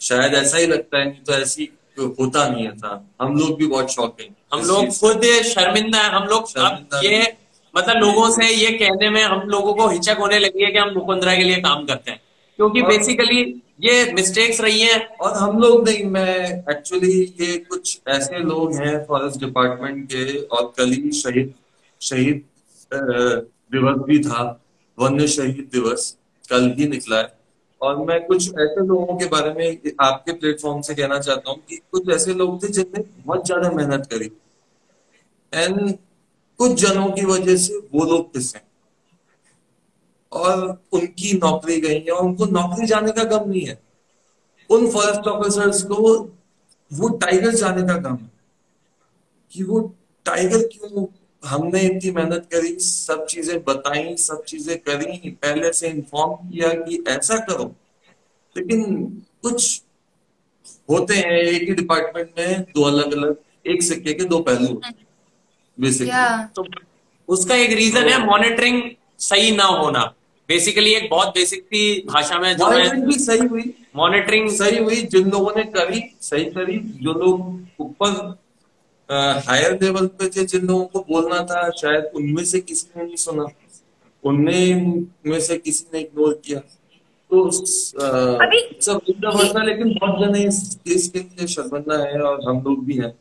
शायद 0.00 0.34
ऐसा 0.34 0.58
ही 0.58 0.66
लगता 0.66 0.98
है 0.98 1.04
नहीं 1.08 1.22
तो 1.26 1.32
ऐसी 1.32 1.68
होता 1.98 2.46
नहीं 2.48 2.64
है 2.64 2.76
था। 2.78 2.90
हम 3.20 3.36
लोग 3.38 3.58
भी 3.58 3.66
बहुत 3.66 3.92
शौक 3.92 4.16
हम 4.54 4.60
लोग 4.62 4.88
खुद 4.98 5.24
शर्मिंदा 5.46 6.02
है 6.02 6.10
हम 6.10 6.24
लोग 6.24 6.50
ये 7.04 7.22
मतलब 7.74 7.96
लोगों 7.96 8.28
से 8.30 8.48
ये 8.48 8.70
कहने 8.78 9.08
में 9.10 9.22
हम 9.22 9.48
लोगों 9.48 9.74
को 9.74 9.88
हिचक 9.88 10.16
होने 10.20 10.38
लगी 10.38 10.64
है 10.64 10.70
कि 10.72 10.78
हम 10.78 10.92
मुकुंदरा 10.94 11.34
के 11.34 11.42
लिए 11.42 11.56
काम 11.62 11.84
करते 11.86 12.10
हैं। 12.10 12.20
क्योंकि 12.58 12.82
बेसिकली 12.82 13.40
ये 13.80 14.12
मिस्टेक्स 14.12 14.60
रही 14.60 14.80
हैं। 14.80 15.00
और 15.16 15.36
हम 15.36 15.58
लोग 15.60 15.88
नहीं 15.88 16.04
मैं 16.06 16.38
एक्चुअली 16.70 17.12
ये 17.40 17.56
कुछ 17.68 17.98
ऐसे 18.08 18.38
लोग 18.38 18.74
हैं 18.76 19.04
फॉरेस्ट 19.06 19.40
डिपार्टमेंट 19.40 20.06
के 20.12 20.38
और 20.38 20.72
कल 20.78 20.92
ही 20.92 21.10
शहीद 21.14 21.52
शहीद 22.00 22.42
दिवस 22.92 24.02
भी 24.06 24.18
था 24.24 24.42
वन्य 24.98 25.26
शहीद 25.28 25.68
दिवस 25.72 26.16
कल 26.44 26.74
ही 26.78 26.88
निकला 26.88 27.18
है। 27.18 27.36
और 27.80 27.96
मैं 27.98 28.20
कुछ 28.26 28.48
ऐसे 28.50 28.86
लोगों 28.86 29.16
के 29.18 29.26
बारे 29.28 29.52
में 29.54 29.92
आपके 30.00 30.32
प्लेटफॉर्म 30.32 30.80
से 30.80 30.94
कहना 30.94 31.18
चाहता 31.20 31.50
हूँ 31.50 31.58
कि 31.68 31.76
कुछ 31.92 32.08
ऐसे 32.14 32.34
लोग 32.34 32.62
थे 32.62 32.68
जिनने 32.70 33.02
बहुत 33.18 33.46
ज़्यादा 33.46 33.70
मेहनत 33.72 34.06
करी। 34.12 34.30
एंड 35.52 35.96
कुछ 36.60 36.72
जनों 36.80 37.10
की 37.12 37.24
वजह 37.26 37.56
से 37.56 37.76
वो 37.94 38.04
लोग 38.04 38.32
पिसे 38.32 38.60
और 40.32 40.66
उनकी 40.92 41.32
नौकरी 41.34 41.80
गई 41.80 41.98
है, 41.98 42.12
उनको 42.12 42.46
नौकरी 42.46 42.86
जाने 42.86 43.12
का 43.12 43.24
गम 43.26 43.48
नहीं 43.50 43.66
है। 43.66 43.80
उन 44.70 44.90
फॉरेस्ट 44.90 45.28
ऑफिसर्स 45.28 45.82
को 45.82 45.96
वो 46.90 47.08
टाइगर 47.18 47.54
जाने 47.54 47.82
का 47.82 48.00
काम 48.02 48.16
है 48.16 48.30
कि 49.52 49.62
वो 49.64 49.80
टाइगर 50.26 50.66
क्यों, 50.68 51.06
हमने 51.42 51.80
इतनी 51.80 52.10
मेहनत 52.10 52.48
करी, 52.52 52.78
सब 52.78 53.24
चीज़ें 53.26 53.62
बताई, 53.64 54.16
सब 54.18 54.42
चीज़ें 54.44 54.78
करी, 54.78 55.30
पहले 55.32 55.72
से 55.72 55.88
इन्फॉर्म 55.88 56.48
किया 56.48 56.72
कि 56.74 57.02
ऐसा 57.08 57.38
करो। 57.44 57.74
लेकिन 58.56 59.04
कुछ 59.42 59.82
होते 60.90 61.14
हैं, 61.14 61.32
एक 61.32 61.68
ही 61.68 61.74
डिपार्टमेंट 61.74 62.30
में 62.38 62.62
दो 62.74 62.82
अलग 62.84 63.12
अलग 63.12 63.36
एक 63.66 63.82
सिक्के 63.82 64.12
के 64.14 64.24
दो 64.24 64.38
पहलू 64.40 64.80
बेसिकली 65.80 66.08
Yeah. 66.08 66.54
तो 66.54 66.66
उसका 67.28 67.54
एक 67.54 67.72
रीजन 67.72 68.08
है 68.08 68.26
मॉनिटरिंग 68.26 68.82
सही 69.18 69.56
ना 69.56 69.64
होना। 69.64 70.14
बेसिकली 70.48 70.94
एक 70.94 71.10
बहुत 71.10 71.28
बेसिक 71.28 71.62
सी 71.62 72.06
भाषा 72.06 72.38
में 72.38 72.56
जो 72.56 72.66
है 72.66 73.06
भी 73.06 73.18
सही 73.18 73.46
हुई। 73.46 73.74
मॉनिटरिंग 73.96 74.50
सही 74.50 74.78
हुई 74.78 74.96
जिन 74.96 75.30
लोगों 75.30 75.52
ने 75.56 75.64
करी 75.64 76.16
सही 76.20 76.44
करी। 76.44 76.78
जो 76.78 77.12
लोग 77.12 77.60
ऊपर 77.80 78.38
हायर 79.46 79.78
लेवल 79.82 80.06
पे 80.06 80.28
थे 80.28 80.44
जिन 80.44 80.66
लोगों 80.66 80.84
को 80.84 81.00
बोलना 81.00 81.44
था 81.44 81.70
शायद 81.70 82.04
उनमें 82.14 82.44
से 82.44 82.60
किसी 82.60 82.86
ने 82.96 83.04
नहीं 83.04 83.16
सुना। 83.16 83.46
उनमें 84.24 84.74
में 85.26 85.40
से 85.40 85.58
किसी 85.58 85.84
ने 85.94 86.00
इग्नोर 86.00 86.42
किया। 86.44 86.58
तो 87.30 87.48
अभी- 88.36 88.82
सब 88.82 89.00
था 89.56 89.62
लेकिन 89.62 89.98
बहुत 90.00 90.28
जने 90.28 90.44
इस 90.44 90.78
केस 90.84 91.08
के 91.08 91.18
लिए 91.18 91.46
शर्मिंदा 91.46 92.04
है 92.04 92.20
और 92.20 92.48
हम 92.48 92.62
लोग 92.62 92.84
भी 92.84 92.94
हैं। 92.94 93.18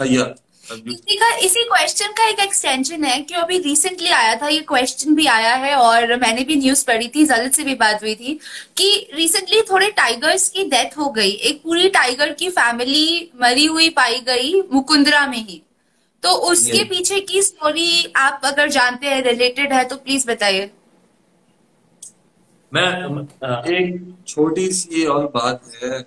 भैया। 0.00 0.34
इसी 0.70 1.16
का 1.16 1.28
इसी 1.36 1.62
क्वेश्चन 1.64 2.12
का 2.18 2.26
एक 2.28 2.40
एक्सटेंशन 2.40 3.04
है 3.04 3.20
कि 3.22 3.34
अभी 3.34 3.58
रिसेंटली 3.58 4.08
आया 4.08 4.34
था 4.42 4.48
ये 4.48 4.60
क्वेश्चन 4.68 5.14
भी 5.14 5.26
आया 5.26 5.54
है 5.54 5.74
और 5.76 6.14
मैंने 6.16 6.44
भी 6.44 6.56
न्यूज़ 6.56 6.84
पढ़ी 6.86 7.08
थी 7.08 7.24
जलित 7.26 7.54
से 7.54 7.64
भी 7.64 7.74
बात 7.74 8.02
हुई 8.02 8.14
थी 8.14 8.38
कि 8.76 9.08
रिसेंटली 9.14 9.60
थोड़े 9.70 9.90
टाइगर्स 9.92 10.48
की 10.48 10.64
डेथ 10.66 10.96
हो 10.98 11.10
गई। 11.10 11.30
एक 11.30 11.62
पूरी 11.62 11.88
टाइगर 11.88 12.32
की 12.32 12.48
फैमिली 12.50 13.30
मरी 13.42 13.64
हुई 13.66 13.88
पाई 13.90 14.20
गई 14.26 14.54
मुकुंदरा 14.72 15.26
में 15.26 15.38
ही। 15.38 15.62
तो 16.22 16.32
उसके 16.50 16.84
पीछे 16.84 17.20
की 17.20 17.42
स्टोरी 17.42 18.12
आप 18.16 18.40
अगर 18.44 18.68
जानते 18.70 19.06
हैं 19.06 19.22
रिलेटेड 19.24 19.72
है 19.72 19.84
तो 19.84 19.96
प्लीज़ 19.96 20.26
बताइए। 20.28 20.70
मैं 22.72 22.88
एक 23.74 24.14
छोटी 24.28 24.70
सी 24.72 25.04
और 25.06 25.24
बात 25.34 25.62
है 25.82 25.98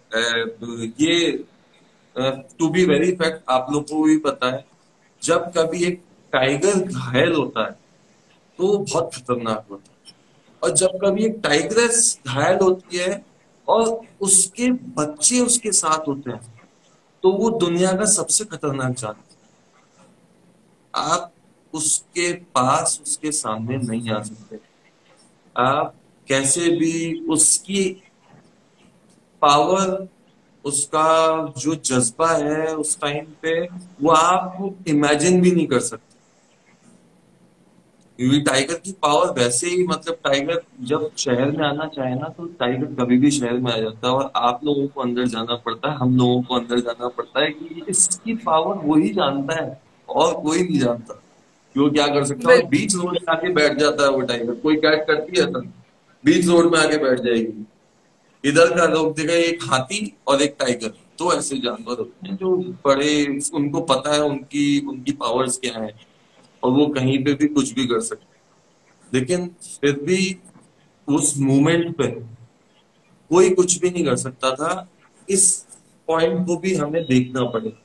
ये 1.01 1.43
टू 2.15 2.69
बी 2.69 2.85
वेरी 2.85 3.11
फैक्ट 3.11 3.49
आप 3.49 3.67
लोग 3.71 3.83
को 3.89 4.03
भी 4.03 4.17
पता 4.19 4.51
है, 4.51 4.65
जब 5.21 5.51
कभी 5.57 5.83
एक 5.83 6.01
टाइगर 6.33 6.79
घायल 6.79 7.33
होता 7.33 7.65
है 7.65 7.71
तो 8.59 8.67
वो 8.67 8.77
बहुत 8.77 9.15
खतरनाक 9.15 9.65
होता 9.71 9.91
है 9.91 10.13
और 10.61 10.75
जब 10.77 10.99
कभी 11.03 11.25
एक 11.25 11.39
टाइग्रेस 11.43 12.19
घायल 12.27 12.57
होती 12.61 12.97
है 12.97 13.23
और 13.67 13.99
उसके 14.21 14.71
बच्चे 14.97 15.39
उसके 15.39 15.71
साथ 15.71 16.07
होते 16.07 16.31
हैं 16.31 16.39
तो 17.23 17.31
वो 17.31 17.49
दुनिया 17.59 17.91
का 17.93 18.05
सबसे 18.05 18.45
खतरनाक 18.45 18.93
जानवर। 18.93 19.31
आप 20.93 21.31
उसके 21.73 22.31
पास, 22.33 22.99
उसके 23.03 23.31
सामने 23.31 23.77
नहीं 23.77 24.09
आ 24.11 24.21
सकते 24.21 24.59
आप 25.55 25.93
कैसे 26.27 26.69
भी 26.77 27.19
उसकी 27.29 27.83
पावर 29.41 29.89
उसका 30.65 31.07
जो 31.57 31.75
जज्बा 31.75 32.31
है 32.31 32.75
उस 32.75 32.99
टाइम 32.99 33.25
पे 33.41 33.59
वो 34.01 34.11
आप 34.11 34.75
इमेजिन 34.87 35.41
भी 35.41 35.51
नहीं 35.51 35.67
कर 35.67 35.79
सकते। 35.79 36.11
क्योंकि 38.19 38.41
टाइगर 38.41 38.73
की 38.73 38.91
पावर 38.91 39.29
वैसे 39.39 39.67
ही 39.67 39.83
मतलब 39.87 40.15
टाइगर 40.23 40.61
जब 40.81 41.09
शहर 41.17 41.51
में 41.51 41.65
आना 41.67 41.85
चाहे 41.85 42.15
ना 42.15 42.27
तो 42.27 42.45
टाइगर 42.59 42.85
कभी 42.85 43.17
भी 43.17 43.31
शहर 43.31 43.53
में 43.53 43.71
आ 43.71 43.77
जाता 43.77 44.07
है 44.07 44.13
और 44.13 44.31
आप 44.35 44.59
लोगों 44.63 44.87
को 44.87 45.01
अंदर 45.01 45.27
जाना 45.27 45.55
पड़ता 45.55 45.91
है 45.91 45.97
हम 45.97 46.15
लोगों 46.17 46.41
को 46.41 46.55
अंदर 46.55 46.79
जाना 46.79 47.07
पड़ता 47.07 47.43
है 47.43 47.49
कि 47.51 47.83
इसकी 47.89 48.33
पावर 48.35 48.75
वही 48.85 49.09
जानता 49.09 49.63
है 49.63 49.81
और 50.09 50.33
कोई 50.41 50.63
नहीं 50.63 50.79
जानता। 50.79 51.19
कि 51.75 51.79
वो 51.79 51.89
क्या 51.89 52.07
कर 52.07 52.23
सकता 52.23 52.51
है? 52.51 52.61
बीच 52.67 52.95
रोड 52.95 53.11
में 53.11 53.19
आके 53.29 53.53
बैठ 53.53 53.77
जाता 53.77 54.03
है 54.03 54.09
वो 54.09 54.21
टाइगर 54.21 54.55
कोई 54.55 54.75
कैट 54.75 55.07
करती 55.07 55.39
है 55.39 55.45
तब 55.45 55.71
बीच 56.23 56.47
रोड 56.47 56.71
में 56.71 56.79
आके 56.79 56.97
बैठ 56.97 57.19
जाएगी। 57.19 57.65
इधर 58.43 58.75
का 58.77 58.85
लोग 58.85 59.15
देखा, 59.15 59.33
एक 59.33 59.63
हाथी 59.63 60.13
और 60.27 60.41
एक 60.41 60.55
टाइगर 60.59 60.93
तो 61.19 61.33
ऐसे 61.33 61.57
जानवर 61.57 61.97
होते 61.99 62.27
हैं 62.27 62.35
जो 62.37 62.55
बड़े, 62.85 63.25
उनको 63.53 63.81
पता 63.83 64.13
है 64.13 64.21
उनकी 64.21 64.85
उनकी 64.87 65.11
पावर्स 65.13 65.57
क्या 65.57 65.79
है, 65.79 65.93
और 66.63 66.71
वो 66.71 66.87
कहीं 66.87 67.23
पे 67.23 67.33
भी 67.33 67.47
कुछ 67.49 67.71
भी 67.73 67.85
कर 67.87 67.99
सकते। 68.01 68.31
लेकिन 69.13 69.47
फिर 69.81 69.99
भी 69.99 70.37
उस 71.07 71.33
मोमेंट 71.37 71.95
पे 71.97 72.07
कोई 73.31 73.49
कुछ 73.51 73.77
भी 73.79 73.89
नहीं 73.89 74.05
कर 74.05 74.15
सकता 74.15 74.51
था 74.55 74.87
इस 75.29 75.65
पॉइंट 76.07 76.45
को 76.47 76.57
भी 76.57 76.73
हमें 76.75 77.03
देखना 77.05 77.43
पड़ेगा 77.45 77.79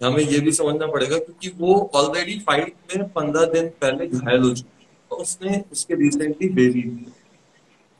हमें 0.00 0.22
ये 0.22 0.38
भी 0.40 0.52
समझना 0.52 0.86
पड़ेगा 0.86 1.18
क्योंकि 1.18 1.48
वो 1.58 1.74
ऑलरेडी 1.94 2.38
फाइट 2.38 2.74
में 2.96 3.08
पंद्रह 3.08 3.44
दिन 3.52 3.68
पहले 3.80 4.06
घायल 4.06 4.42
हो 4.42 4.50
चुकी। 4.54 4.86
और 5.10 5.18
उसने 5.18 5.62
उसके 5.72 5.94
रिसेंटली 5.94 6.48
बेबी 6.48 6.82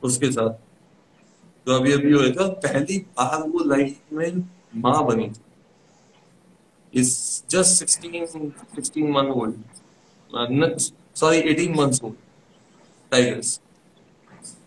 उसके 0.03 0.31
साथ 0.31 0.49
जो 1.67 1.73
अभी 1.73 1.91
अभी 1.93 2.11
हुआ 2.11 2.29
था 2.29 2.47
पहली 2.47 2.97
बार 2.97 3.43
वो 3.43 3.63
लाइफ 3.63 3.95
में 4.13 4.49
माँ 4.75 5.05
बनी 5.05 5.29
थी। 5.29 5.41
16 7.03 7.63
16 7.63 9.11
month 9.11 9.31
old. 9.31 9.53
Uh, 10.33 10.47
not, 10.47 10.91
sorry 11.15 11.41
18 11.43 11.75
months 11.75 11.99
old 12.01 12.15
tigers 13.11 13.61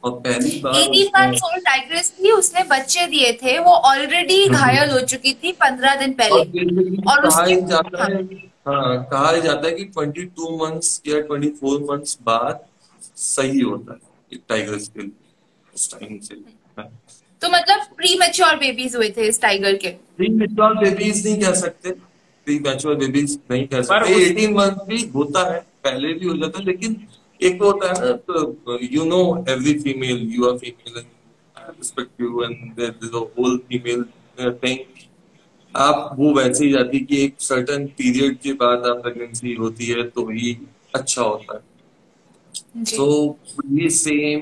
और 0.05 0.11
पहली 0.21 0.61
बार 0.61 0.73
18 0.73 0.91
उसने- 0.91 1.15
months 1.15 1.41
old 1.51 1.65
टाइग्रेस 1.65 2.11
थी 2.11 2.31
उसने 2.31 2.63
बच्चे 2.63 3.07
दिए 3.07 3.33
थे 3.33 3.59
वो 3.59 3.71
ऑलरेडी 3.71 4.49
घायल 4.49 4.91
हो 4.91 5.01
चुकी 5.01 5.35
थी 5.35 5.53
पंद्रह 5.53 5.95
दिन 5.95 6.13
पहले। 6.13 6.45
basically 6.45 7.09
और 7.09 7.31
कहा 7.31 7.47
जाता 7.67 8.05
है 8.05 8.23
हाँ। 8.69 9.05
कहा 9.05 9.31
ही 9.31 9.43
जाता 9.43 9.69
है 9.69 9.75
कि 9.75 9.85
22 9.85 10.51
मंथ्स 10.61 11.03
या 11.07 11.21
24 11.21 11.91
मंथ्स 11.91 12.19
बाद 12.23 12.65
सही 13.17 13.61
होता 13.61 13.93
है 13.93 14.39
टाइगर्स 14.49 14.89
के 14.89 15.01
लिए 15.01 15.11
उस 15.75 15.95
टाइम 15.95 16.19
से। 16.19 16.60
तो 17.43 17.49
मतलब 17.49 17.87
प्री 17.97 18.16
मेच्योर 18.19 18.57
बेबीज 18.57 18.97
हुए 18.97 19.09
थे 19.16 19.29
इस 19.29 19.40
टाइगर 19.43 19.77
के। 19.77 19.88
प्री 20.16 20.29
मेच्योर 20.31 20.75
बेबीज 20.79 21.27
नहीं 21.27 21.40
कह 21.40 21.53
सकते। 21.55 21.90
प्री 22.47 22.59
मेच्योर 22.59 22.95
बेबीज 22.97 23.38
नहीं 23.51 23.66
कह 23.66 23.83
सकते। 23.83 24.14
18 24.25 24.55
मंथ 24.55 24.85
भी 24.88 25.03
होता 25.14 25.45
है। 25.53 25.61
पहले 25.85 26.12
भी 26.14 26.27
हो 26.27 26.37
जाता 26.37 26.59
है 26.59 26.64
लेकिन 26.64 26.97
एक 27.40 27.59
तो 27.59 27.64
होता 27.64 27.88
है 27.88 27.95
ना 28.01 28.12
तो 28.29 28.79
you 28.83 29.05
know 29.05 29.23
every 29.49 29.75
female 29.81 30.19
you 30.35 30.51
are 30.51 30.57
female 30.59 31.03
respect 31.57 32.21
you 32.21 32.43
and 32.45 32.81
whole 33.14 33.57
female 33.69 34.05
thing 34.64 34.79
आप 35.75 36.16
वो 36.19 36.33
वैसे 36.35 36.64
ही 36.64 36.71
जाती 36.73 37.01
कि 37.01 37.23
एक 37.25 37.35
सर्टेन 37.40 37.87
पीरियड 37.99 38.38
के 38.38 38.53
बाद 38.62 38.87
आप 38.87 39.03
प्रेगनेंसी 39.03 39.55
होती 39.55 39.87
है 39.87 40.03
तो 40.09 40.29
ही 40.31 40.57
अच्छा 40.95 41.23
होता 41.23 41.55
है। 41.55 42.85
तो 42.85 43.38
ये 43.73 43.90
सेम 43.90 44.40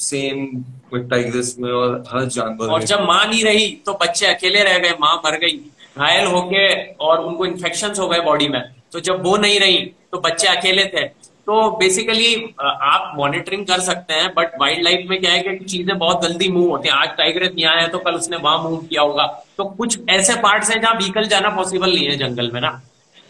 सेम 0.00 0.46
टाइग्रेस 0.94 1.54
में 1.60 1.70
और 1.72 2.02
हर 2.08 2.24
जानवर 2.26 2.68
और 2.68 2.82
जब 2.84 3.00
माँ 3.02 3.24
नहीं 3.26 3.44
रही 3.44 3.70
तो 3.86 3.92
बच्चे 4.02 4.26
अकेले 4.26 4.62
रह 4.64 4.78
गए 4.78 4.94
माँ 5.00 5.14
मर 5.24 5.38
गई। 5.38 5.56
घायल 5.98 6.26
होके 6.26 6.68
और 6.96 7.20
उनको 7.20 7.46
इन्फेक्शन 7.46 7.94
हो 7.98 8.08
गए 8.08 8.20
बॉडी 8.22 8.48
में। 8.48 8.62
तो 8.92 9.00
जब 9.00 9.22
वो 9.24 9.36
नहीं 9.36 9.58
रही 9.60 9.78
तो 10.12 10.18
बच्चे 10.20 10.48
अकेले 10.48 10.84
थे। 10.86 11.04
तो 11.46 11.70
बेसिकली 11.78 12.34
आप 12.60 13.12
मॉनिटरिंग 13.16 13.64
कर 13.66 13.80
सकते 13.80 14.14
हैं 14.14 14.32
बट 14.34 14.52
वाइल्ड 14.60 14.82
लाइफ 14.84 15.06
में 15.10 15.18
क्या 15.20 15.32
है 15.32 15.40
कि 15.40 15.64
चीज़ें 15.64 15.96
बहुत 15.98 16.22
जल्दी 16.22 16.48
मूव 16.48 16.68
होती 16.70 16.88
हैं। 16.88 16.94
आज 16.96 17.16
टाइगर 17.18 17.50
यहाँ 17.58 17.76
है 17.76 17.88
तो 17.88 17.98
कल 17.98 18.14
उसने 18.14 18.36
वहाँ 18.38 18.62
मूव 18.62 18.76
किया 18.80 19.02
होगा। 19.02 19.26
तो 19.56 19.64
कुछ 19.64 19.98
ऐसे 20.10 20.34
पार्ट्स 20.42 20.70
हैं 20.70 20.80
जहाँ 20.80 20.94
व्हीकल 20.94 21.26
जाना 21.28 21.48
पॉसिबल 21.56 21.94
नहीं 21.94 22.06
है 22.06 22.16
जंगल 22.18 22.50
में 22.54 22.60
ना। 22.60 22.70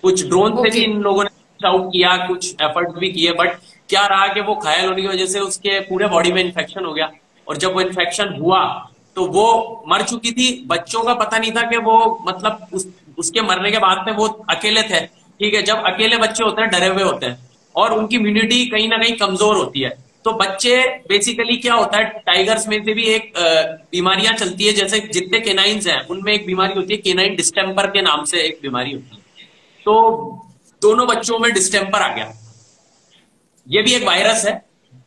कुछ 0.03 0.27
ड्रोन 0.29 0.57
से 0.57 0.71
भी 0.71 0.85
इन 0.85 1.01
लोगों 1.03 1.25
ने 1.25 1.31
आउट 1.61 1.91
किया 1.93 2.17
कुछ 2.27 2.55
एफर्ट 2.63 2.99
भी 2.99 3.11
किए 3.13 3.33
बट 3.35 3.57
क्या 3.91 4.07
रहा 4.07 4.27
कि 4.29 4.41
वो 4.41 4.55
घायल 4.57 4.87
होने 4.87 5.03
की 5.03 5.09
वजह 5.09 5.27
से 5.27 5.41
उसके 5.41 5.79
पूरे 5.83 6.09
बॉडी 6.09 6.33
में 6.33 6.43
इन्फेक्शन 6.43 6.85
हो 6.85 6.93
गया। 6.93 7.11
और 7.47 7.57
जब 7.57 7.75
वो 7.75 7.81
इन्फेक्शन 7.81 8.37
हुआ 8.41 8.63
तो 9.17 9.25
वो 9.29 9.47
मर 9.89 10.03
चुकी 10.05 10.33
थी। 10.33 10.49
बच्चों 10.67 11.03
का 11.05 11.15
पता 11.17 11.39
नहीं 11.39 11.53
था 11.53 11.63
कि 11.71 11.77
वो 11.79 11.97
मतलब 12.27 12.69
उस, 12.73 12.87
उसके 13.19 13.41
मरने 13.43 13.71
के 13.71 13.79
बाद 13.79 14.05
में 14.07 14.13
वो 14.17 14.27
अकेले 14.51 14.83
थे। 14.83 15.01
ठीक 15.01 15.55
है 15.55 15.63
जब 15.63 15.83
अकेले 15.87 16.17
बच्चे 16.19 16.45
होते 16.45 16.63
हैं 16.63 16.71
डरे 16.71 16.89
हुए 16.89 17.03
होते 17.03 17.27
हैं 17.27 17.49
और 17.75 17.93
उनकी 17.93 18.17
इम्यूनिटी 18.17 18.65
कहीं 18.67 18.89
ना 18.89 18.99
कहीं 18.99 19.17
कमज़ोर 19.19 19.57
होती 19.57 19.81
है। 19.81 19.91
तो 20.25 20.33
बच्चे 20.35 20.77
बेसिकली 21.09 21.57
क्या 21.57 21.75
होता 21.75 21.99
है 21.99 22.05
टाइगर्स 22.27 22.67
में 22.69 22.77
से 22.85 22.95
भी 22.95 23.05
एक 23.11 23.33
बीमारियाँ 23.93 24.35
चलती 24.35 24.67
है। 24.67 24.73
जैसे 24.73 25.01
जितने 25.13 25.41
केनाइन्स 25.41 25.87
हैं 25.87 26.01
उनमें 26.07 26.33
एक 26.33 26.47
बीमारी 26.47 26.75
होती 26.75 26.95
है 26.95 27.01
केनाइन 27.01 27.37
डिस्टेम्पर 27.37 27.87
के 27.91 28.03
नाम 28.03 28.25
से 28.25 28.43
एक 28.43 28.59
बीमारी 28.63 28.93
होती 28.93 29.17
है। 29.17 29.47
तो 29.87 29.95
दोनों 30.83 31.07
बच्चों 31.07 31.39
में 31.39 31.53
डिस्टेम्पर 31.53 32.03
आ 32.03 32.15
गया। 32.15 32.33
ये 33.71 33.83
भी 33.83 33.95
एक 33.95 34.05
वायरस 34.05 34.45
है। 34.47 34.61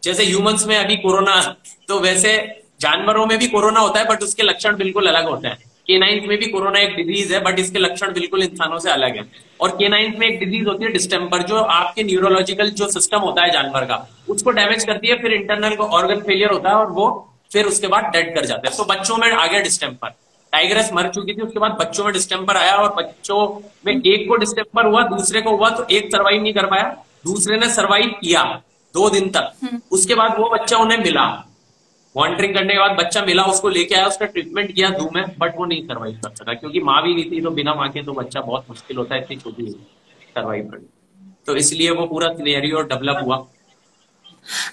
जैसे 0.03 0.25
ह्यूमंस 0.25 0.65
में 0.67 0.75
अभी 0.77 0.95
कोरोना 0.97 1.41
तो 1.87 1.99
वैसे 1.99 2.37
जानवरों 2.81 3.25
में 3.25 3.37
भी 3.39 3.47
कोरोना 3.47 3.79
होता 3.79 3.99
है 3.99 4.05
बट 4.05 4.23
उसके 4.23 4.43
लक्षण 4.43 4.75
बिल्कुल 4.77 5.07
अलग 5.07 5.27
होते 5.29 5.47
हैं। 5.47 5.57
केनाइंस 5.87 6.23
में 6.27 6.37
भी 6.37 6.47
कोरोना 6.47 6.79
एक 6.79 6.95
डिज़ीज़ 6.95 7.33
है 7.33 7.39
बट 7.43 7.59
इसके 7.59 7.79
लक्षण 7.79 8.13
बिल्कुल 8.13 8.43
इंसानों 8.43 8.79
से 8.79 8.91
अलग 8.91 9.15
है। 9.17 9.23
और 9.61 9.69
केनाइंस 9.69 10.15
में 10.19 10.27
एक 10.27 10.39
डिज़ीज़ 10.39 10.67
होती 10.67 10.85
है 10.85 10.91
डिस्टेम्पर 10.91 11.43
जो 11.43 11.55
आपके 11.55 12.03
न्यूरोलॉजिकल 12.03 12.69
जो 12.71 12.89
सिस्टम 12.91 13.19
होता 13.19 13.43
है 13.43 13.51
जानवर 13.51 13.85
का, 13.85 13.97
उसको 14.29 14.51
डैमेज 14.51 14.85
करती 14.85 15.07
है, 15.07 15.21
फिर 15.21 15.33
इंटरनल 15.33 15.75
ऑर्गन 15.75 16.21
फेलियर 16.21 16.51
होता 16.51 16.69
है, 16.69 16.75
और 16.75 16.91
वो 16.91 17.07
फिर 17.53 17.65
उसके 17.65 17.87
बाद 17.87 18.11
डेड 18.13 18.33
कर 18.35 18.45
जाते 18.45 18.67
हैं। 18.67 18.77
तो 18.77 18.83
बच्चों 18.85 19.17
में 19.17 19.31
आ 19.31 19.45
गया 19.47 19.59
डिस्टेम्पर 19.61 20.13
टाइगरस 20.53 20.89
मर 20.93 21.07
चुकी 21.09 21.33
थी, 21.33 21.41
उसके 21.41 21.59
बाद 21.59 21.77
बच्चों 21.79 22.03
में 22.03 22.13
डिस्टेम्पर 22.13 22.57
आया, 22.57 22.75
और 22.75 22.93
बच्चों 22.95 23.47
में 23.85 23.93
एक 23.93 24.27
को 24.29 24.35
डिस्टेम्पर 24.35 24.85
हुआ, 24.85 25.03
दूसरे 25.07 25.41
को 25.41 25.55
हुआ 25.57 25.69
तो 25.69 25.85
एक 25.91 26.07
सर्वाइव 26.07 26.41
नहीं 26.41 26.53
कर 26.53 26.65
पाया। 26.65 26.95
दूसरे 27.25 27.57
ने 27.57 27.69
सर्वाइव 27.73 28.09
किया 28.21 28.43
दो 28.95 29.09
दिन 29.09 29.29
तक। 29.29 29.79
उसके 29.91 30.15
बाद 30.15 30.39
वो 30.39 30.49
बच्चा 30.49 30.77
उन्हें 30.77 30.97
मिला। 30.97 31.25
मॉनिटरिंग 32.15 32.53
करने 32.55 32.73
के 32.73 32.79
बाद 32.79 32.91
बच्चा 32.97 33.21
मिला 33.25 33.43
उसको 33.45 33.69
लेके 33.69 33.95
आया 33.95 34.07
उसका 34.07 34.25
ट्रीटमेंट 34.25 34.71
किया 34.71 34.89
दू 34.89 35.09
में 35.15 35.23
बट 35.39 35.57
वो 35.57 35.65
नहीं 35.65 35.83
सर्वाइव 35.83 36.19
कर 36.25 36.35
सका 36.35 36.53
क्योंकि 36.53 36.79
माँ 36.81 37.01
भी 37.03 37.13
नहीं 37.15 37.31
थी 37.31 37.41
तो 37.41 37.49
बिना 37.51 37.73
माँ 37.75 37.89
के 37.89 38.03
तो 38.03 38.13
बच्चा 38.13 38.41
बहुत 38.41 38.65
मुश्किल 38.69 38.97
होता 38.97 39.15
है 39.15 39.21
इतनी 39.21 39.37
छोटी 39.37 39.65
सर्वाइव 39.65 40.69
करनी। 40.71 40.85
तो 41.47 41.55
इसलिए 41.55 41.89
वो 41.91 42.05
पूरा 42.07 42.27
सिनेरियो 42.33 42.81
डेवलप 42.83 43.19
हुआ। 43.23 43.45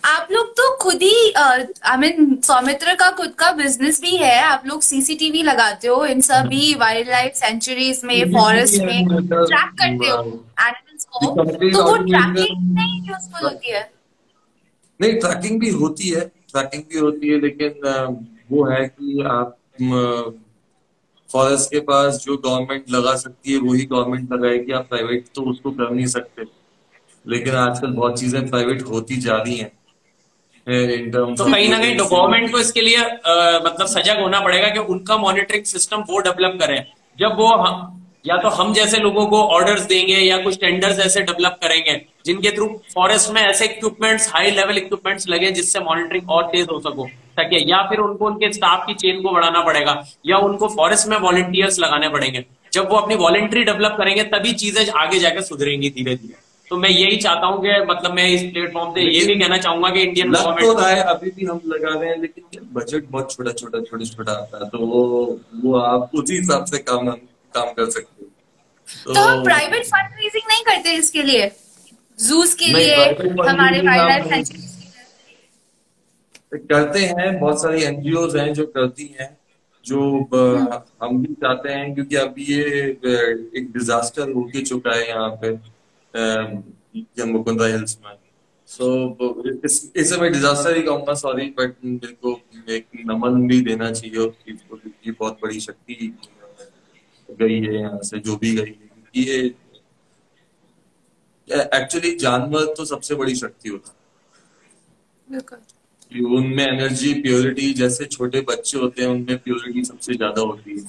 आप 0.05 0.29
लोग 0.33 0.51
तो 0.57 0.77
खुद 0.77 1.03
ही 1.03 1.33
आई 1.33 1.97
मीन 1.97 2.35
सौमित्र 2.45 2.95
का 2.95 3.11
खुद 3.17 3.35
का 3.39 3.51
बिज़नेस 3.53 4.01
भी 4.03 4.17
है। 4.17 4.39
आप 4.43 4.63
लोग 4.67 4.83
सीसीटीवी 4.83 5.43
लगाते 5.43 5.89
हो 5.89 6.05
इन 6.07 6.21
सभी 6.21 6.75
वाइल्ड 6.75 7.09
लाइफ 7.09 7.33
सेंचुरीज 7.37 8.01
में 8.05 8.33
फॉरेस्ट 8.33 8.83
में 8.83 9.07
ट्रैक 9.07 9.71
करते 9.73 10.09
हो। 10.09 10.19
एनिमल्स 10.19 10.90
तो 11.13 11.83
वो 11.83 11.97
ट्रैकिंग 11.97 12.75
नहीं 12.75 13.01
यूजफुल 13.09 13.43
होती 13.43 13.71
है। 13.71 13.83
नहीं 15.01 15.13
ट्रैकिंग 15.21 15.61
भी 15.61 15.71
होती 15.73 16.09
है 16.09 16.21
ट्रैकिंग 16.51 16.83
भी 16.83 16.99
होती 16.99 17.29
है 17.29 17.41
लेकिन 17.41 17.73
वो 18.53 18.65
है 18.71 18.87
कि 18.89 19.23
आप 19.31 19.57
फॉरेस्ट 21.31 21.71
के 21.71 21.81
पास 21.81 22.23
जो 22.25 22.37
गवर्नमेंट 22.37 22.91
लगा 22.91 23.15
सकती 23.17 23.53
है 23.53 23.59
वही 23.61 23.85
गवर्नमेंट 23.87 24.33
लगाएगी 24.33 24.73
आप 24.73 24.89
प्राइवेट 24.89 25.27
तो 25.35 25.43
उसको 25.51 25.71
कर 25.71 25.91
नहीं 25.91 26.07
सकते। 26.07 26.45
लेकिन 27.25 27.55
आजकल 27.57 27.93
बहुत 27.93 28.19
चीज़ें 28.21 28.49
प्राइवेट 28.51 28.83
होती 28.83 29.17
जा 29.17 29.37
रही 29.37 29.57
हैं 29.57 29.71
तो 30.67 31.45
कहीं 31.45 31.69
ना 31.69 31.79
कहीं 31.79 31.97
गवर्नमेंट 31.99 32.51
को 32.53 32.59
इसके 32.59 32.81
लिए 32.81 32.97
आ, 32.97 33.59
मतलब 33.59 33.87
सजग 33.87 34.21
होना 34.21 34.41
पड़ेगा 34.41 34.69
कि 34.69 34.79
उनका 34.95 35.17
मॉनिटरिंग 35.19 35.65
सिस्टम 35.65 36.05
वो 36.09 36.19
डेवलप 36.21 36.59
करें। 36.61 36.85
जब 37.19 37.37
वो 37.37 37.47
हम, 37.55 38.00
या 38.27 38.37
तो 38.37 38.49
हम 38.49 38.73
जैसे 38.73 38.97
लोगों 38.97 39.27
को 39.27 39.43
ऑर्डर्स 39.43 39.83
देंगे 39.83 40.15
या 40.15 40.39
कुछ 40.39 40.61
टेंडर्स 40.61 40.99
ऐसे 40.99 41.21
डेवलप 41.21 41.59
करेंगे 41.63 42.07
जिनके 42.27 42.51
थ्रू 42.51 42.81
फॉरेस्ट 42.95 43.31
में 43.31 43.43
ऐसे 43.43 43.65
इक्विपमेंट्स 43.65 44.29
हाई 44.35 44.51
लेवल 44.51 44.77
इक्विपमेंट्स 44.77 45.29
लगे 45.29 45.51
जिससे 45.51 45.81
मॉनिटरिंग 45.81 46.31
और 46.31 46.43
तेज 46.43 46.67
हो 46.73 46.81
सको 46.81 47.07
सके 47.09 47.71
या 47.71 47.83
फिर 47.83 47.99
उनको 47.99 48.27
उनके 48.27 48.53
स्टाफ 48.53 48.87
की 48.87 48.95
चेन 48.95 49.23
को 49.23 49.33
बढ़ाना 49.33 49.61
पड़ेगा 49.61 50.05
या 50.27 50.39
उनको 50.39 50.69
फॉरेस्ट 50.69 51.09
में 51.09 51.17
वॉलेंटियर्स 51.19 51.79
लगाने 51.79 52.09
पड़ेंगे। 52.09 52.45
जब 52.73 52.91
वो 52.91 52.97
अपनी 52.97 53.15
वॉलेंट्री 53.15 53.65
डेवलप 53.65 53.95
करेंगे 53.99 54.23
तभी 54.25 54.53
चीज़ें 54.53 54.89
आगे 54.89 55.19
जाकर 55.19 55.41
सुधरेंगी 55.41 55.91
धीरे 55.91 56.15
धीरे 56.15 56.35
तो 56.71 56.77
मैं 56.77 56.91
यही 56.91 57.17
चाहता 57.17 57.47
हूँ 57.47 57.63
कि 57.63 57.85
मतलब 57.93 58.13
मैं 58.13 58.29
इस 58.29 58.43
प्लेटफॉर्म 58.43 58.91
से 58.91 59.01
ये 59.01 59.25
भी 59.25 59.41
कहना 59.41 59.59
चाहूँगा 59.59 59.91
कि 59.91 60.01
इंडियन 60.01 60.33
गवर्नमेंट 60.33 60.79
तो 60.79 60.79
है 60.79 61.01
अभी 61.01 61.31
भी 61.31 61.47
हम 61.47 61.61
लगा 61.67 62.01
रहे 62.01 62.11
हैं 62.11 62.21
लेकिन 62.21 62.69
बजट 62.73 63.05
बहुत 63.11 63.33
छोटा 63.33 63.53
छोटा 63.53 63.81
छोटा 63.81 64.05
छोटा 64.05 64.33
आता 64.33 64.65
है 64.65 64.71
तो 64.71 64.79
वो 64.79 65.41
वो 65.65 65.79
आप 65.79 66.11
उसी 66.15 66.37
हिसाब 66.37 66.65
से 66.65 66.79
काम 66.79 67.09
काम 67.55 67.73
कर 67.73 67.91
सकते 67.91 68.25
हो। 68.25 69.15
तो, 69.15 69.21
हम 69.21 69.43
प्राइवेट 69.45 69.85
फंड 69.87 70.15
रेजिंग 70.15 70.49
नहीं 70.49 70.63
करते 70.63 70.93
इसके 70.93 71.23
लिए। 71.23 71.51
जूस 72.19 72.55
के 72.55 72.67
लिए 72.67 72.95
हमारे 73.49 73.81
करते 76.55 76.99
हैं 76.99 77.41
बहुत 77.41 77.63
सारी 77.63 77.83
एनजीओ 77.83 78.31
हैं 78.31 78.55
जो 78.55 78.67
करती 78.67 79.17
हैं 79.21 79.39
जो 79.85 80.01
हम्म। 80.35 80.81
हम 81.03 81.23
भी 81.23 81.35
चाहते 81.35 81.73
हैं 81.73 81.95
क्योंकि 81.95 82.17
अभी 82.17 82.45
ये 82.45 82.65
एक 83.59 83.69
डिजास्टर 83.77 84.31
हो 84.31 84.43
के 84.43 84.63
चुका 84.63 84.97
है 84.97 85.09
यहाँ 85.09 85.31
पे 85.45 87.25
मुकुंदा 87.25 87.67
हिल्स 87.67 87.99
में। 88.05 88.17
सो 88.67 88.89
इसे 89.97 90.17
मैं 90.17 90.33
डिजास्टर 90.33 90.77
ही 90.77 90.83
कहूँगा 90.83 91.15
सॉरी 91.15 91.47
बट 91.59 91.75
मेरे 91.85 92.13
को 92.13 92.41
एक 92.69 92.87
नमन 93.07 93.49
भी 93.49 93.61
देना 93.61 93.91
चाहिए 93.91 94.17
उस 94.17 94.35
चीज़ 94.35 94.59
को 94.71 94.77
क्योंकि 94.77 95.11
बहुत 95.11 95.39
बड़ी 95.43 95.61
शक्ति 95.61 96.17
गई 97.41 97.61
है 97.61 97.75
यहाँ 97.75 98.03
से 98.03 98.19
जो 98.21 98.37
भी 98.37 98.55
गई 98.57 98.71
है। 98.71 98.89
ये 99.15 99.39
एक्चुअली 101.75 102.15
जानवर 102.19 102.65
तो 102.77 102.85
सबसे 102.85 103.15
बड़ी 103.15 103.35
शक्ति 103.37 103.69
होता 103.69 103.91
है। 103.91 103.99
उनमें 106.29 106.65
एनर्जी 106.65 107.13
प्योरिटी 107.23 107.73
जैसे 107.75 108.05
छोटे 108.07 108.41
बच्चे 108.49 108.79
होते 108.79 109.03
हैं 109.03 109.09
उनमें 109.11 109.39
प्योरिटी 109.39 109.85
सबसे 109.85 110.15
ज़्यादा 110.15 110.43
होती 110.43 110.79
है। 110.79 110.85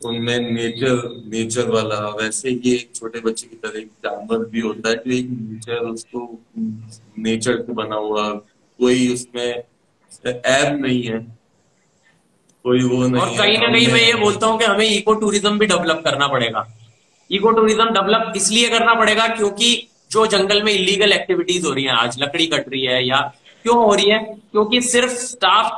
उनमें 0.00 0.38
नेचर 0.52 1.08
नेचर 1.26 1.68
वाला 1.70 1.98
वैसे 2.16 2.50
ही 2.50 2.74
एक 2.74 2.90
छोटे 2.94 3.20
बच्चे 3.20 3.46
की 3.46 3.56
तरह 3.56 3.78
एक 3.80 3.90
जानवर 4.04 4.44
भी 4.46 4.60
होता 4.60 4.88
है 4.88 4.94
जो 4.96 5.12
एक 5.12 5.28
नेचर 5.30 5.86
उसको 5.90 6.20
नेचर 7.18 7.62
से 7.62 7.72
बना 7.72 7.96
हुआ 7.96 8.28
कोई 8.80 9.12
उसमें 9.14 9.48
ऐप 10.26 10.78
नहीं 10.80 11.02
है। 11.02 11.18
कोई 12.64 12.82
वो 12.82 13.06
नहीं 13.06 13.22
और 13.22 13.36
कहीं 13.38 13.56
ना 13.58 13.66
कहीं 13.68 13.88
मैं 13.88 14.00
ये 14.00 14.14
बोलता 14.16 14.46
हूँ 14.46 14.58
कि 14.58 14.64
हमें 14.64 14.86
इको 14.86 15.14
टूरिज़्म 15.14 15.58
भी 15.58 15.66
डेवलप 15.66 16.02
करना 16.04 16.26
पड़ेगा। 16.28 16.66
इको 17.30 17.50
टूरिज़्म 17.50 17.88
डेवलप 17.92 18.32
इसलिए 18.36 18.68
करना 18.68 18.94
पड़ेगा 18.94 19.26
क्योंकि 19.30 19.70
जो 20.10 20.26
जंगल 20.28 20.62
में 20.62 20.72
इलीगल 20.72 21.12
एक्टिविटीज़ 21.12 21.66
हो 21.66 21.72
रही 21.72 21.84
है 21.84 21.92
आज 21.94 22.18
लकड़ी 22.20 22.46
कट 22.46 22.68
रही 22.68 22.84
है 22.84 23.06
या 23.06 23.20
क्यों 23.64 23.76
हो 23.76 23.94
रही 23.94 24.10
है? 24.10 24.18
क्योंकि 24.52 24.80
सिर्फ़ 24.82 25.12
स्टाफ 25.14 25.70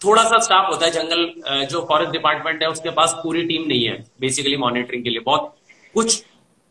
थोड़ा 0.00 0.22
सा 0.24 0.38
स्टाफ 0.40 0.70
होता 0.70 0.86
है 0.86 0.92
जंगल 0.92 1.66
जो 1.66 1.80
फॉरेस्ट 1.88 2.12
डिपार्टमेंट 2.12 2.62
है 2.62 2.68
उसके 2.68 2.90
पास 2.90 3.14
पूरी 3.22 3.42
टीम 3.46 3.66
नहीं 3.68 3.84
है 3.84 3.96
बेसिकली 4.20 4.56
मॉनिटरिंग 4.58 5.04
के 5.04 5.10
लिए। 5.10 5.20
बहुत 5.26 5.54
कुछ 5.94 6.22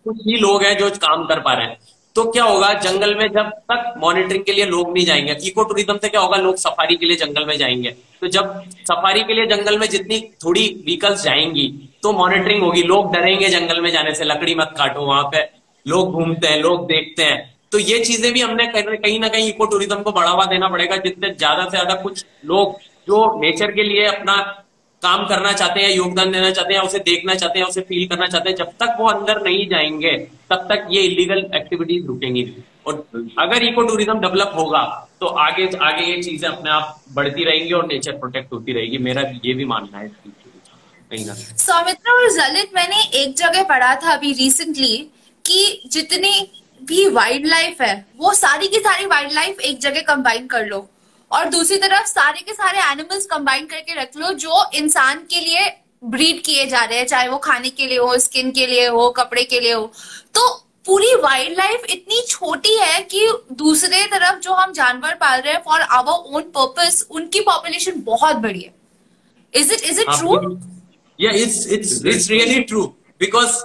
कुछ 0.05 0.17
ही 0.27 0.37
लोग 0.37 0.63
हैं 0.63 0.77
जो 0.77 0.89
काम 1.01 1.25
कर 1.25 1.39
पा 1.39 1.53
रहे 1.53 1.65
हैं। 1.65 1.77
तो 2.15 2.23
क्या 2.25 2.43
होगा? 2.43 2.71
जंगल 2.75 3.15
में 3.15 3.27
जब 3.27 3.49
तक 3.71 3.93
मॉनिटरिंग 3.99 4.43
के 4.43 4.51
लिए 4.51 4.65
लोग 4.65 4.93
नहीं 4.93 5.05
जाएँगे 5.05 5.35
इको 5.47 5.63
टूरिज़्म 5.63 5.97
से 5.97 6.09
क्या 6.09 6.21
होगा? 6.21 6.37
लोग 6.37 6.55
सफारी 6.57 6.95
के 6.95 7.05
लिए 7.05 7.15
जंगल 7.17 7.45
में 7.45 7.57
जाएँगे। 7.57 7.95
तो 8.21 8.27
जब 8.27 8.61
सफारी 8.81 9.23
के 9.23 9.33
लिए 9.33 9.45
जंगल 9.47 9.77
में 9.79 9.87
जितनी 9.89 10.19
थोड़ी 10.43 10.67
व्हीकल्स 10.85 11.23
जाएँगी 11.23 11.67
तो 12.03 12.11
मॉनिटरिंग 12.13 12.63
होगी। 12.63 12.83
लोग 12.83 13.11
डरेंगे 13.13 13.49
जंगल 13.49 13.81
में 13.81 13.91
जाने 13.91 14.13
से, 14.15 14.23
लकड़ी 14.25 14.55
मत 14.55 14.73
काटो 14.77 15.05
वहाँ 15.05 15.23
पे। 15.25 15.43
लोग 15.85 16.11
घूमते 16.11 16.47
हैं, 16.47 16.61
लोग 16.61 16.85
देखते 16.87 17.23
हैं। 17.23 17.51
तो 17.71 17.79
ये 17.79 17.99
चीज़ें 17.99 18.31
भी 18.33 18.41
हमने 18.41 18.65
कहीं 18.67 19.19
ना 19.19 19.27
कहीं 19.27 19.47
इको 19.49 19.65
टूरिज़्म 19.65 20.01
को 20.01 20.11
बढ़ावा 20.11 20.45
देना 20.45 20.67
पड़ेगा। 20.67 20.97
जितने 20.99 21.29
ज़्यादा 21.29 21.63
से 21.63 21.69
ज़्यादा 21.69 21.95
कुछ 22.01 22.25
लोग 22.45 22.77
जो 23.07 23.39
नेचर 23.41 23.71
के 23.71 23.83
लिए 23.83 24.05
अपना 24.07 24.35
काम 25.03 25.25
करना 25.27 25.51
चाहते 25.53 25.79
हैं, 25.79 25.89
योगदान 25.91 26.31
देना 26.31 26.51
चाहते 26.51 26.73
हैं, 26.73 26.81
उसे 26.81 26.99
देखना 27.01 27.35
चाहते 27.35 27.59
हैं, 27.59 27.65
उसे 27.67 27.81
फील 27.83 28.07
करना 28.07 28.27
चाहते 28.27 28.49
हैं, 28.49 28.55
जब 28.57 28.71
तक 28.81 28.95
वो 28.99 29.07
अंदर 29.07 29.41
नहीं 29.43 29.67
जाएँगे, 29.69 30.11
तब 30.51 30.67
तक 30.69 30.87
ये 30.91 31.01
इलीगल 31.03 31.49
एक्टिविटीज़ 31.55 32.05
रुकेंगी। 32.07 32.45
और 32.87 33.05
अगर 33.39 33.63
इको 33.63 33.83
टूरिज़्म 33.83 34.19
डेवलप 34.19 34.53
होगा 34.55 34.83
तो 35.19 35.27
आगे 35.41 35.65
आगे 35.81 36.05
ये 36.05 36.21
चीज़ें 36.23 36.47
अपने 36.49 36.69
आप 36.71 37.01
बढ़ती 37.13 37.43
रहेंगी 37.43 37.73
और 37.73 37.85
नेचर 37.87 38.17
प्रोटेक्ट 38.17 38.51
होती 38.53 38.73
रहेगी। 38.73 38.97
मेरा 38.99 39.21
ये 39.45 39.53
भी 39.53 39.65
मानना 39.65 39.99
है 39.99 40.07
सौमित्र 41.57 42.11
और 42.11 42.29
जलित 42.31 42.71
मैंने 42.75 43.03
एक 43.15 43.35
जगह 43.37 43.63
पढ़ा 43.65 43.93
था 43.95 44.13
अभी 44.13 44.31
रिसेंटली 44.33 44.97
कि 45.45 45.81
जितनी 45.87 46.49
भी 46.81 47.07
वाइल्ड 47.09 47.45
लाइफ 47.47 47.81
है, 47.81 48.05
वो 48.17 48.33
सारी 48.33 48.67
की 48.67 48.79
सारी 48.79 49.05
वाइल्ड 49.05 49.33
लाइफ 49.33 49.59
एक 49.61 49.79
जगह 49.79 50.01
कंबाइन 50.07 50.47
कर 50.47 50.65
लो। 50.65 50.87
और 51.33 51.49
दूसरी 51.49 51.77
तरफ़ 51.79 52.07
सारे 52.07 52.41
के 52.41 52.53
सारे 52.53 52.79
एनिमल्स 52.91 53.25
कंबाइन 53.27 53.65
करके 53.67 54.01
रख 54.01 54.17
लो 54.17 54.33
जो 54.39 54.63
इंसान 54.75 55.19
के 55.29 55.39
लिए 55.39 55.71
ब्रीड 56.05 56.41
किए 56.45 56.65
जा 56.67 56.83
रहे 56.83 56.97
हैं 56.97 57.05
चाहे 57.07 57.27
वो 57.29 57.37
खाने 57.43 57.69
के 57.71 57.87
लिए 57.87 57.97
हो 57.99 58.17
स्किन 58.19 58.51
के 58.51 58.65
लिए 58.67 58.87
हो 58.89 59.09
कपड़े 59.17 59.43
के 59.45 59.59
लिए 59.59 59.73
हो। 59.73 59.91
तो 60.35 60.47
पूरी 60.85 61.13
वाइल्ड 61.21 61.57
लाइफ 61.57 61.85
इतनी 61.89 62.21
छोटी 62.29 62.75
है 62.77 63.01
कि 63.11 63.27
दूसरे 63.57 64.03
तरफ़ 64.07 64.39
जो 64.39 64.53
हम 64.53 64.73
जानवर 64.73 65.13
पाल 65.21 65.41
रहे 65.41 65.53
हैं 65.53 65.61
फॉर 65.65 65.81
आवर 65.97 66.35
ओन 66.35 66.41
पर्पस 66.57 67.05
उनकी 67.11 67.39
पॉपुलेशन 67.43 68.01
बहुत 68.05 68.35
बड़ी 68.37 68.61
है। 68.61 68.73
Is 69.53 69.73
it 69.73 69.81
is 69.83 70.01
it 70.01 70.07
true 70.09 70.57
या 71.19 71.31
it's 71.33 71.67
it's 71.71 72.05
it's 72.05 72.29
really 72.31 72.59
true 72.63 72.83
because 73.21 73.57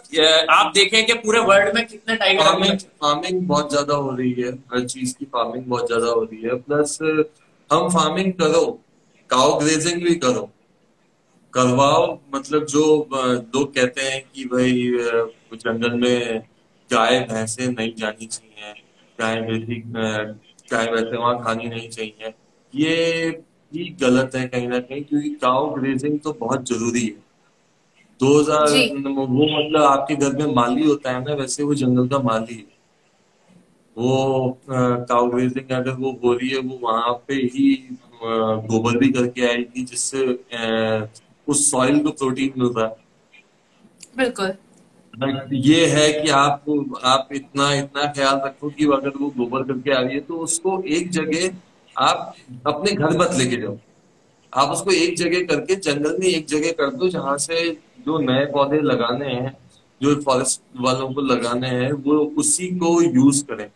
आप 0.50 0.72
देखें 0.74 1.04
कि 1.06 1.14
पूरे 1.16 1.40
वर्ल्ड 1.42 1.74
में 1.74 1.86
कितने 1.86 2.16
टाइगर 2.16 2.42
फ़ार्मिंग 2.42 2.78
फ़ार्मिंग 2.78 3.46
बहुत 3.48 3.70
ज़्यादा 3.70 3.94
हो 3.96 4.10
रही 4.16 4.32
है। 4.32 4.52
हर 4.72 4.84
चीज़ 4.86 5.14
की 5.18 5.24
फ़ार्मिंग 5.26 5.64
बहुत 5.66 5.86
ज़्यादा 5.86 6.06
हो 6.08 6.22
रही 6.22 6.42
है। 6.42 6.54
प्लस 6.62 6.98
हम 7.70 7.88
फ़ार्मिंग 7.90 8.32
करो 8.34 8.64
काउ 9.30 9.58
ग्रेजिंग 9.60 10.02
भी 10.02 10.14
करो। 10.16 10.48
करवाओ 11.54 12.06
मतलब 12.34 12.64
जो 12.66 12.84
लोग 13.12 13.74
कहते 13.74 14.02
हैं 14.02 14.22
कि 14.34 14.44
भाई 14.44 14.72
जंगल 15.54 15.92
में 16.00 16.42
गाय 16.90 17.20
भैंसे 17.30 17.66
नहीं 17.68 17.94
जानी 17.94 18.26
चाहिए 18.26 18.72
गाय 19.18 19.40
भैंसी 19.42 19.80
गाय 19.86 20.86
भैंसे 20.86 21.16
वहाँ 21.16 21.42
खानी 21.44 21.68
नहीं 21.68 21.88
चाहिए। 21.88 22.32
ये 22.74 23.30
भी 23.72 23.88
गलत 24.00 24.34
है 24.34 24.46
कहीं 24.48 24.68
ना 24.68 24.78
कहीं 24.80 25.02
क्योंकि 25.04 25.30
काउ 25.42 25.74
ग्रेजिंग 25.74 26.18
तो 26.20 26.32
बहुत 26.40 26.68
ज़रूरी 26.68 27.04
है। 27.06 27.26
दो 28.20 28.38
हज़ार 28.38 28.68
वो 29.08 29.26
मतलब 29.26 29.82
आपके 29.82 30.14
घर 30.16 30.36
में 30.36 30.54
माली 30.54 30.86
होता 30.86 31.10
है 31.10 31.24
ना 31.24 31.34
वैसे 31.34 31.62
वो 31.62 31.74
जंगल 31.74 32.08
का 32.08 32.18
माली 32.22 32.54
है। 32.54 32.77
वो 33.98 34.58
काउ 34.66 35.26
ग्रेजिंग 35.30 35.70
अगर 35.76 35.94
वो 36.00 36.10
हो 36.24 36.32
रही 36.32 36.48
है 36.48 36.58
वो 36.60 36.78
वहाँ 36.82 37.12
पे 37.28 37.34
ही 37.54 37.66
गोबर 38.22 38.96
भी 38.98 39.08
करके 39.12 39.46
आएगी 39.46 39.84
जिससे 39.84 40.26
उस 41.46 41.70
सॉइल 41.70 41.98
को 42.00 42.10
प्रोटीन 42.12 42.52
मिल 42.58 42.72
रहा 42.76 42.86
है। 42.86 42.96
बिल्कुल। 44.16 44.56
ये 45.54 45.86
है 45.86 46.12
कि 46.12 46.28
आप 46.30 46.64
आप 47.04 47.28
इतना 47.32 47.72
इतना 47.74 48.04
ख्याल 48.12 48.40
रखो 48.44 48.70
कि 48.70 48.84
अगर 48.94 49.12
वो 49.20 49.28
गोबर 49.36 49.62
करके 49.62 49.92
आ 49.92 50.00
रही 50.00 50.14
है 50.14 50.20
तो 50.20 50.38
उसको 50.38 50.80
एक 50.88 51.10
जगह 51.10 51.56
आप 51.96 52.34
अपने 52.66 52.92
घर 52.92 53.16
मत 53.18 53.34
लेके 53.38 53.56
जाओ। 53.56 53.76
आप 54.52 54.70
उसको 54.70 54.90
एक 54.92 55.16
जगह 55.16 55.44
करके 55.46 55.74
जंगल 55.86 56.16
में 56.20 56.26
एक 56.26 56.46
जगह 56.46 56.72
कर 56.72 56.94
दो 56.94 57.08
जहाँ 57.08 57.36
से 57.38 57.70
जो 58.06 58.18
नए 58.20 58.44
पौधे 58.52 58.80
लगाने 58.82 59.26
हैं 59.26 59.56
जो 60.00 60.14
फॉरेस्ट 60.22 60.60
वालों 60.80 61.12
को 61.14 61.20
लगाने 61.22 61.68
हैं 61.68 61.90
वो 61.92 62.18
उसी 62.38 62.68
को 62.78 63.00
यूज़ 63.02 63.44
करें। 63.44 63.68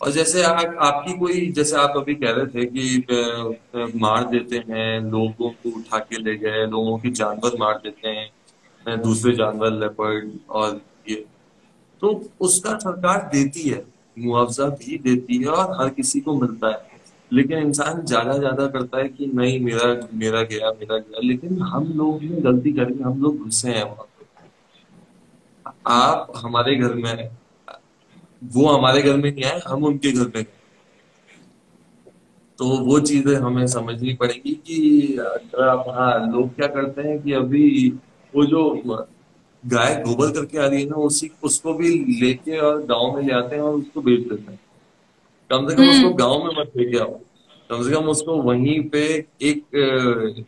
और 0.00 0.10
जैसे 0.12 0.42
आ, 0.42 0.50
आपकी 0.50 1.12
कोई 1.18 1.46
जैसे 1.52 1.76
आप 1.76 1.92
अभी 1.96 2.14
कह 2.14 2.30
रहे 2.30 2.46
थे 2.46 2.64
कि 2.66 3.92
मार 3.98 4.24
देते 4.30 4.56
हैं 4.68 5.00
लोगों 5.02 5.50
को 5.52 5.70
उठा 5.70 5.98
के 6.00 6.22
ले 6.22 6.36
गए 6.36 6.66
लोगों 6.66 6.98
की 6.98 7.10
जानवर 7.12 7.56
मार 7.60 7.80
देते 7.84 8.08
हैं 8.08 9.00
दूसरे 9.02 9.32
जानवर 9.34 9.70
लेपर्ड 9.72 10.30
और 10.50 10.80
ये। 11.08 11.24
तो 12.02 12.10
उसका 12.40 12.76
सरकार 12.78 13.28
देती 13.32 13.68
है 13.68 13.84
मुआवजा 14.16 14.66
भी 14.74 14.98
देती 14.98 15.38
है 15.38 15.48
और 15.50 15.76
हर 15.80 15.88
किसी 15.90 16.20
को 16.20 16.34
मिलता 16.40 16.68
है। 16.68 16.94
लेकिन 17.30 17.58
इंसान 17.58 18.00
ज़्यादा 18.02 18.36
ज़्यादा 18.38 18.66
करता 18.68 18.98
है 18.98 19.08
कि 19.08 19.26
नहीं 19.34 19.58
मेरा 19.60 19.86
मेरा 20.14 20.42
गया 20.42 20.70
मेरा 20.72 20.98
गया। 20.98 21.20
लेकिन 21.22 21.60
हम 21.62 21.92
लोग 21.96 22.24
गलती 22.42 22.72
करके 22.72 23.02
हम 23.04 23.20
लोग 23.22 23.38
घुसे 23.44 23.70
हैं 23.70 23.82
वहाँ 23.84 24.06
आप 25.88 26.32
हमारे 26.36 26.74
घर 26.76 26.94
में 26.94 27.28
वो 28.54 28.68
हमारे 28.68 29.02
घर 29.02 29.16
में 29.16 29.32
नहीं 29.32 29.44
आए 29.44 29.60
हम 29.68 29.84
उनके 29.84 30.12
घर 30.12 30.32
में 30.36 30.44
तो 32.58 32.66
वो 32.66 33.00
चीज़ें 33.00 33.34
हमें 33.36 33.66
समझनी 33.66 34.14
पड़ेगी 34.14 34.52
कि 34.66 34.78
हाँ 35.60 36.32
लोग 36.32 36.54
क्या 36.56 36.66
करते 36.66 37.02
हैं 37.02 37.22
कि 37.22 37.32
अभी 37.32 37.88
वो 38.34 38.44
जो 38.46 38.62
गाय 39.66 40.02
गोबर 40.06 40.30
करके 40.30 40.58
आ 40.58 40.66
रही 40.66 40.82
है 40.82 40.88
ना 40.88 40.96
उसी 40.96 41.30
उसको 41.42 41.74
भी 41.74 41.88
लेके 42.20 42.58
और 42.58 42.82
गाँव 42.82 43.16
में 43.16 43.22
ले 43.22 43.32
आते 43.32 43.56
हैं 43.56 43.62
और 43.62 43.74
उसको 43.74 44.00
बेच 44.00 44.20
देते 44.20 44.52
हैं। 44.52 44.60
कम 45.50 45.68
से 45.68 45.76
कम 45.76 45.88
उसको 45.88 46.06
हम्म। 46.06 46.16
गाँव 46.16 46.44
में 46.44 46.60
मत 46.60 46.72
लेके 46.76 46.98
आओ। 46.98 47.20
कम 47.70 47.82
से 47.82 47.90
कम 47.90 48.08
उसको 48.08 48.36
वहीं 48.42 48.88
पे 48.88 49.04
एक 49.42 49.64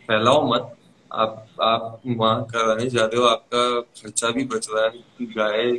फैलाओ 0.09 0.55
मत। 0.55 0.75
आप 1.13 1.47
आप 1.63 2.01
वहाँ 2.07 2.45
कराने 2.45 2.91
जा 2.91 3.05
रहे 3.05 3.21
हो 3.21 3.27
आपका 3.27 3.81
खर्चा 3.81 4.31
भी 4.31 4.45
बच 4.45 4.69
रहा 4.75 4.85
है 4.85 5.27
गाय 5.27 5.73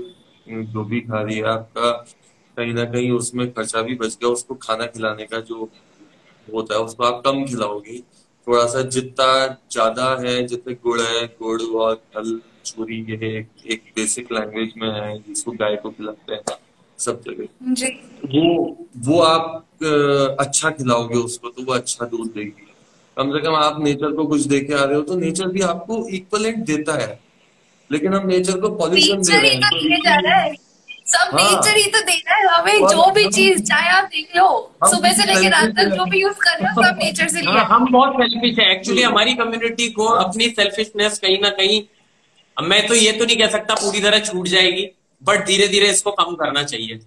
जो 0.50 0.84
भी 0.84 1.00
खा 1.02 1.22
रही 1.22 1.38
है 1.38 1.48
आपका 1.50 1.92
कहीं 2.58 2.74
ना 2.74 2.84
कहीं 2.86 3.12
उसमें 3.12 3.52
खर्चा 3.54 3.82
भी 3.82 3.96
बच 3.96 4.18
गया 4.22 4.30
उसको 4.30 4.56
खाना 4.58 4.86
खिलाने 4.88 5.26
का 5.26 5.40
जो 5.42 5.70
होता 6.48 6.76
है 6.76 6.80
उसको 6.82 7.04
आप 7.04 7.22
कम 7.26 7.44
खिलाओगी। 7.46 8.00
थोड़ा 8.48 8.66
सा 8.66 8.82
जितना 8.90 9.48
ज़्यादा 9.72 10.06
है 10.22 10.42
जितने 10.48 10.74
गुड़ 10.84 11.00
है 11.02 11.26
गुड़ 11.42 11.62
और 11.62 11.96
फल 12.16 12.40
चूरी 12.66 13.00
ये 13.12 13.38
एक 13.68 13.84
बेसिक 13.96 14.32
लैंग्वेज 14.32 14.74
में 14.78 14.90
है 14.90 15.18
जिसको 15.20 15.52
गाय 15.52 15.76
को 15.76 15.90
खिलाते 15.90 16.34
हैं 16.34 16.58
सब 17.00 17.22
जगह। 17.22 17.46
वो 18.28 18.78
वो 19.06 19.20
आप 19.22 19.78
अच्छा 20.40 20.70
खिलाओगे 20.72 21.18
उसको 21.18 21.50
तो 21.50 21.64
वो 21.64 21.74
अच्छा 21.74 22.06
दूध 22.06 22.32
देगी। 22.34 22.68
कम 23.18 23.32
से 23.34 23.40
कम 23.42 23.56
आप 23.56 23.82
नेचर 23.84 24.12
को 24.12 24.26
कुछ 24.28 24.42
देखे 24.48 24.74
आ 24.74 24.84
रहे 24.84 24.96
हो 24.96 25.02
तो 25.04 25.16
नेचर 25.16 25.48
भी 25.48 25.62
आपको 25.64 26.08
इक्वलेंट 26.10 26.66
देता 26.66 26.94
है। 26.94 27.20
लेकिन 27.90 28.14
हम 28.14 28.28
नेचर 28.28 28.60
को 28.60 28.70
पॉल्यूशन 28.78 29.22
दे 29.22 29.38
रहे 29.38 29.50
हैं। 29.50 29.60
तो 29.62 30.68
सब 31.12 31.36
नेचर 31.36 31.78
ही 31.78 31.86
तो 31.92 32.00
देना 32.02 32.36
है। 32.36 32.48
हमें 32.48 32.88
जो 32.88 33.10
भी 33.12 33.28
चीज़ 33.30 33.62
चाहे 33.64 33.90
आप 33.92 34.10
देख 34.12 34.36
लो 34.38 34.48
सुबह 34.84 35.14
से 35.14 35.26
लेकर 35.26 35.50
रात 35.52 35.70
तक 35.78 35.96
जो 35.96 36.06
भी 36.06 36.22
यूज़ 36.22 36.38
कर 36.40 36.60
रहे 36.60 36.74
हो 36.74 36.84
सब 36.84 37.00
नेचर 37.04 37.28
से 37.28 37.42
लिया। 37.42 37.64
हम 37.70 37.92
बहुत 37.92 38.14
सेल्फिश 38.16 38.60
है। 38.60 38.72
एक्चुअली 38.72 39.02
हमारी 39.04 39.34
कम्युनिटी 39.36 39.88
को 39.92 40.06
अपनी 40.18 40.50
सेल्फिशनेस 40.52 41.20
कहीं 41.20 41.40
ना 41.42 41.50
कहीं 41.62 41.82
मैं 42.58 42.86
तो 42.88 42.96
ये 42.96 43.12
तो 43.12 43.26
नहीं 43.26 43.38
कह 43.38 43.50
सकता 43.50 43.76
पूरी 43.76 44.00
तरह 44.02 44.20
छूट 44.22 44.48
जाएगी 44.48 44.86
बट 45.22 45.46
धीरे 45.48 45.68
धीरे 45.68 45.90
इसको 45.90 46.12
कम 46.14 46.36
करना 46.36 46.64
चाहिए। 46.64 47.00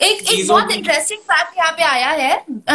एक 0.00 0.32
एक 0.32 0.46
बहुत 0.48 0.70
इंटरेस्टिंग 0.72 1.20
फैक्ट 1.22 1.58
यहाँ 1.58 1.72
पे 1.72 1.82
आया 1.84 2.10
है। 2.10 2.30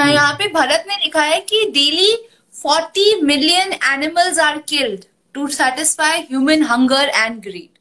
यहाँ 0.07 0.33
पे 0.33 0.47
भरत 0.53 0.85
ने 0.87 0.97
लिखा 1.03 1.23
है 1.23 1.39
कि 1.49 1.63
daily 1.73 2.11
40 2.55 3.23
million 3.23 3.73
animals 3.93 4.39
are 4.39 4.57
killed 4.69 5.05
to 5.35 5.47
satisfy 5.49 6.19
human 6.21 6.63
hunger 6.63 7.11
and 7.15 7.41
greed 7.41 7.77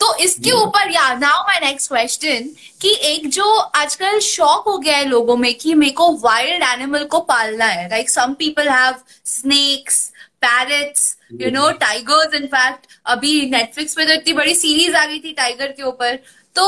तो 0.00 0.14
इसके। 0.16 0.50
ऊपर 0.52 0.90
या 0.92 1.12
नाउ 1.14 1.42
माय 1.42 1.58
नेक्स्ट 1.60 1.88
क्वेश्चन 1.88 2.48
कि 2.80 2.94
एक 3.04 3.28
जो 3.30 3.44
आजकल 3.54 4.18
शौक 4.20 4.64
हो 4.68 4.76
गया 4.78 4.96
है 4.96 5.04
लोगों 5.08 5.36
में 5.36 5.54
कि 5.54 5.74
मेरे 5.74 5.92
को 5.92 6.10
वाइल्ड 6.22 6.62
एनिमल 6.64 7.04
को 7.10 7.20
पालना 7.30 7.64
है 7.66 7.88
like 7.90 8.10
some 8.10 8.32
people 8.38 8.68
have 8.68 8.94
snakes 9.26 10.04
parrots 10.40 11.16
you 11.40 11.50
know 11.50 11.70
tigers 11.80 12.34
in fact 12.34 12.86
अभी 13.06 13.34
नेटफ्लिक्स 13.50 13.94
पे 13.94 14.04
तो 14.06 14.12
इतनी 14.12 14.32
बड़ी 14.32 14.54
सीरीज़ 14.54 14.96
आ 14.96 15.04
गई 15.06 15.18
थी 15.20 15.32
टाइगर 15.32 15.72
के 15.72 15.82
ऊपर। 15.82 16.18
तो 16.56 16.64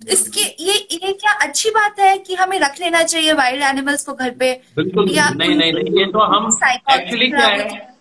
इसके 0.00 0.40
ये 0.40 0.74
ये 0.92 1.12
क्या 1.12 1.32
अच्छी 1.42 1.70
बात 1.70 2.00
है 2.00 2.16
कि 2.18 2.34
हमें 2.34 2.58
रख 2.60 2.80
लेना 2.80 3.02
चाहिए 3.02 3.32
वाइल्ड 3.34 3.62
एनिमल्स 3.64 4.04
को 4.04 4.12
घर 4.14 4.30
पे? 4.30 4.52
बिल्कुल 4.76 5.10
या 5.12 5.28
नहीं 5.30 5.56
नहीं 5.56 5.72
नहीं 5.72 5.98
ये 5.98 6.06
तो 6.12 6.24
हम 6.34 6.58
एक्चुअली 6.72 7.28
क्या 7.28 7.46
है? 7.46 7.95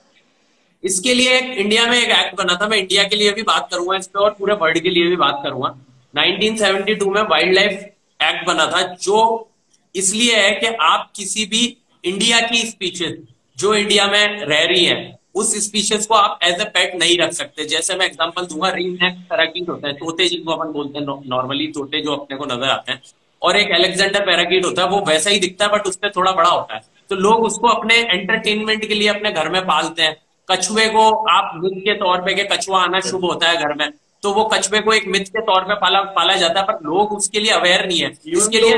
इसके 0.85 1.13
लिए 1.13 1.37
एक 1.37 1.57
इंडिया 1.57 1.85
में 1.85 1.97
एक 1.97 2.09
एक्ट 2.09 2.35
बना 2.37 2.57
था। 2.61 2.67
मैं 2.67 2.77
इंडिया 2.77 3.03
के 3.03 3.15
लिए 3.15 3.31
भी 3.31 3.43
बात 3.43 3.67
करूँगा 3.71 3.97
इस 3.97 4.07
पे 4.07 4.19
और 4.19 4.35
पूरे 4.39 4.53
वर्ल्ड 4.53 4.79
के 4.79 4.89
लिए 4.89 5.07
भी 5.07 5.15
बात 5.15 5.41
करूँगा। 5.43 5.75
1972 6.13 7.09
में 7.09 7.21
वाइल्ड 7.23 7.53
लाइफ 7.53 7.71
एक्ट 8.19 8.45
बना 8.47 8.65
था, 8.65 8.81
जो 8.81 9.49
इसलिए 9.95 10.35
है 10.35 10.51
कि 10.51 10.67
आप 10.67 11.11
किसी 11.15 11.45
भी 11.45 11.65
इंडिया 12.03 12.39
की 12.41 12.57
स्पीचेस 12.67 13.17
जो 13.57 13.73
इंडिया 13.75 14.07
में 14.07 14.39
रह 14.39 14.63
रही 14.63 14.85
है, 14.85 15.17
उस 15.35 15.53
स्पीशीज 15.65 16.05
को 16.05 16.15
आप 16.15 16.39
एज 16.43 16.61
ए 16.61 16.65
पेट 16.65 16.95
नहीं 16.95 17.17
रख 17.17 17.31
सकते। 17.33 17.65
जैसे 17.65 17.95
मैं 17.95 18.05
एग्जांपल 18.05 18.45
दूँगा 18.45 18.69
रिंग 18.69 18.93
नेक 18.93 19.17
पैराकीट 19.29 19.69
होता 19.69 19.87
है, 19.87 19.93
तोते 19.93 20.27
जिनको 20.27 20.51
अपन 20.51 20.71
बोलते 20.73 20.99
हैं 20.99 21.05
नॉर्मली 21.29 21.67
तोते 21.67 22.01
जो 22.01 22.15
अपने 22.15 22.37
को 22.37 22.45
नज़र 22.45 22.69
आते 22.69 22.91
हैं। 22.91 23.01
और 23.41 23.57
एक 23.57 23.71
एलेक्जेंडर 23.71 24.25
पैराकीट 24.25 24.65
होता 24.65 24.81
है, 24.81 24.89
वो 24.89 25.01
वैसा 25.07 25.29
ही 25.29 25.39
दिखता 25.39 25.65
है 25.65 25.71
बट 25.71 25.87
उससे 25.87 26.09
थोड़ा 26.09 26.31
बड़ा 26.31 26.49
होता 26.49 26.75
है। 26.75 26.81
तो 27.09 27.15
लोग 27.15 27.43
उसको 27.43 27.67
अपने 27.67 27.95
एंटरटेनमेंट 27.95 28.85
के 28.87 28.93
लिए, 28.93 29.07
अपने 29.07 29.31
घर 29.31 29.49
में 29.49 29.61
पालते 29.65 30.03
हैं। 30.03 30.15
कछुए 30.49 30.87
को 30.89 31.09
आप 31.31 31.51
मिथ 31.63 31.79
के 31.81 31.93
तौर 31.99 32.21
पे 32.25 32.33
के 32.35 32.43
कछुआ 32.51 32.81
आना 32.83 32.99
शुभ 33.09 33.25
होता 33.25 33.49
है 33.49 33.57
घर 33.57 33.73
में 33.73 33.91
तो 34.23 34.31
वो 34.33 34.43
कछुए 34.53 34.79
को 34.81 34.93
एक 34.93 35.07
मिथ 35.07 35.25
के 35.33 35.41
तौर 35.45 35.63
पे 35.63 35.75
पाला 35.81 36.01
पाला 36.13 36.35
जाता 36.35 36.59
है 36.59 36.65
पर 36.67 36.79
लोग 36.85 37.11
उसके 37.13 37.39
लिए 37.39 37.51
अवेयर 37.51 37.85
नहीं 37.87 37.99
है। 38.01 38.09
इसके 38.37 38.59
लिए 38.61 38.73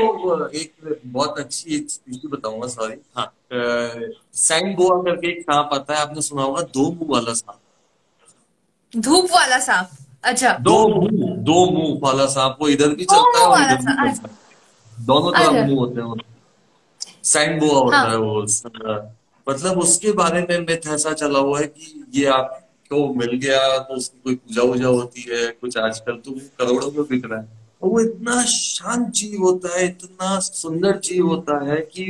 एक 0.60 1.00
बहुत 1.04 1.38
अच्छी 1.38 1.74
एक 1.76 1.90
स्पीच 1.90 2.26
बताऊँगा 2.32 2.66
सॉरी 2.68 2.96
हाँ। 3.16 3.26
सैंड 4.40 4.76
बोआ 4.76 5.00
करके 5.02 5.30
एक 5.30 5.40
सांप 5.42 5.70
आता 5.74 5.94
है 5.94 6.00
आपने 6.00 6.22
सुना 6.22 6.42
होगा 6.42 6.62
दो 6.74 6.90
मुँह 6.90 7.12
वाला 7.12 7.32
सांप। 7.34 7.58
धूप 8.92 9.30
वाला 9.32 9.58
सांप 9.60 9.88
अच्छा। 10.24 10.52
दो 10.60 10.76
मुँह 10.88 11.36
दो 11.48 11.64
मुँह 11.70 11.98
वाला 12.02 12.26
सांप 12.36 12.56
वो 12.60 12.68
इधर 12.68 12.94
भी 12.94 13.04
चलता 13.04 13.38
है 13.40 13.46
और 13.46 13.60
इधर 13.62 13.76
भी 13.76 13.82
चलता 13.84 14.02
है। 14.02 15.06
दोनों 15.06 15.32
तरफ़ 15.32 15.46
अच्छा। 15.46 15.64
मुँह 15.66 15.78
होते 15.78 16.00
हैं 16.00 16.14
सैंड 17.24 17.60
बोआ 17.60 17.78
होता 17.80 17.96
हाँ। 17.96 18.10
है 18.10 18.16
वो 18.18 18.46
मतलब 19.48 19.78
उसके 19.78 20.12
बारे 20.12 20.40
में 20.40 20.58
मिथ 20.60 20.86
ऐसा 20.94 21.12
चला 21.12 21.38
हुआ 21.38 21.60
है 21.60 21.66
कि 21.66 22.04
ये 22.14 22.24
आपको 22.26 23.14
मिल 23.14 23.36
गया 23.36 23.78
तो 23.78 23.94
उसकी 23.94 24.20
कोई 24.24 24.34
पूजा 24.34 24.62
वूजा 24.62 24.86
होती 24.88 25.24
है, 25.28 25.46
कुछ 25.50 25.76
आजकल 25.78 26.16
तो 26.16 26.32
करोड़ों 26.58 26.90
में 26.92 27.02
बिक 27.02 27.24
रहा 27.26 27.40
है। 27.40 27.46
और 27.82 27.88
वो 27.90 28.00
इतना 28.00 28.42
शांत 28.44 29.08
जीव 29.14 29.42
होता 29.42 29.78
है, 29.78 29.84
इतना 29.86 30.38
सुंदर 30.40 30.98
जीव 30.98 31.26
होता 31.26 31.58
है 31.64 31.80
कि 31.92 32.04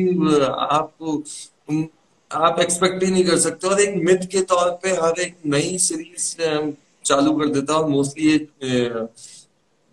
आप 0.72 1.22
आप 2.30 2.61
एक्सपेक्ट 2.61 3.03
ही 3.05 3.11
नहीं 3.11 3.24
कर 3.24 3.39
सकते। 3.39 3.68
और 3.68 3.80
एक 3.80 3.95
मिथ 4.05 4.26
के 4.32 4.41
तौर 4.45 4.70
पे 4.82 4.91
हर 4.97 5.20
एक 5.20 5.36
नई 5.47 5.78
सीरीज़ 5.78 6.34
चालू 7.05 7.32
कर 7.39 7.49
देता 7.49 7.74
है। 7.74 7.89
मोस्टली 7.89 8.28
ये 8.28 8.39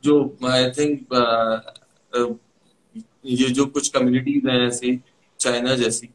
जो 0.03 0.15
आई 0.45 0.69
थिंक 0.71 1.05
ये 3.25 3.47
जो 3.49 3.65
कुछ 3.65 3.87
कम्युनिटीज 3.89 4.45
हैं, 4.49 4.67
ऐसी 4.67 4.99
चाइना 5.39 5.75
जैसी। 5.75 6.09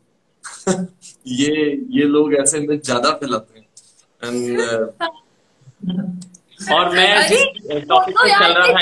ये 1.31 1.87
ये 1.91 2.05
लोग 2.05 2.35
ऐसे 2.35 2.59
में 2.59 2.81
ज़्यादा 2.81 3.11
फैलाते 3.11 3.59
हैं। 3.59 3.67
एंड 4.23 4.61
uh, 4.61 4.91
और 6.75 6.97
मैं 6.97 7.29
टॉपिक 7.81 8.19
पे 8.19 8.29
चल 8.29 8.53
रहा 8.53 8.67
था। 8.67 8.73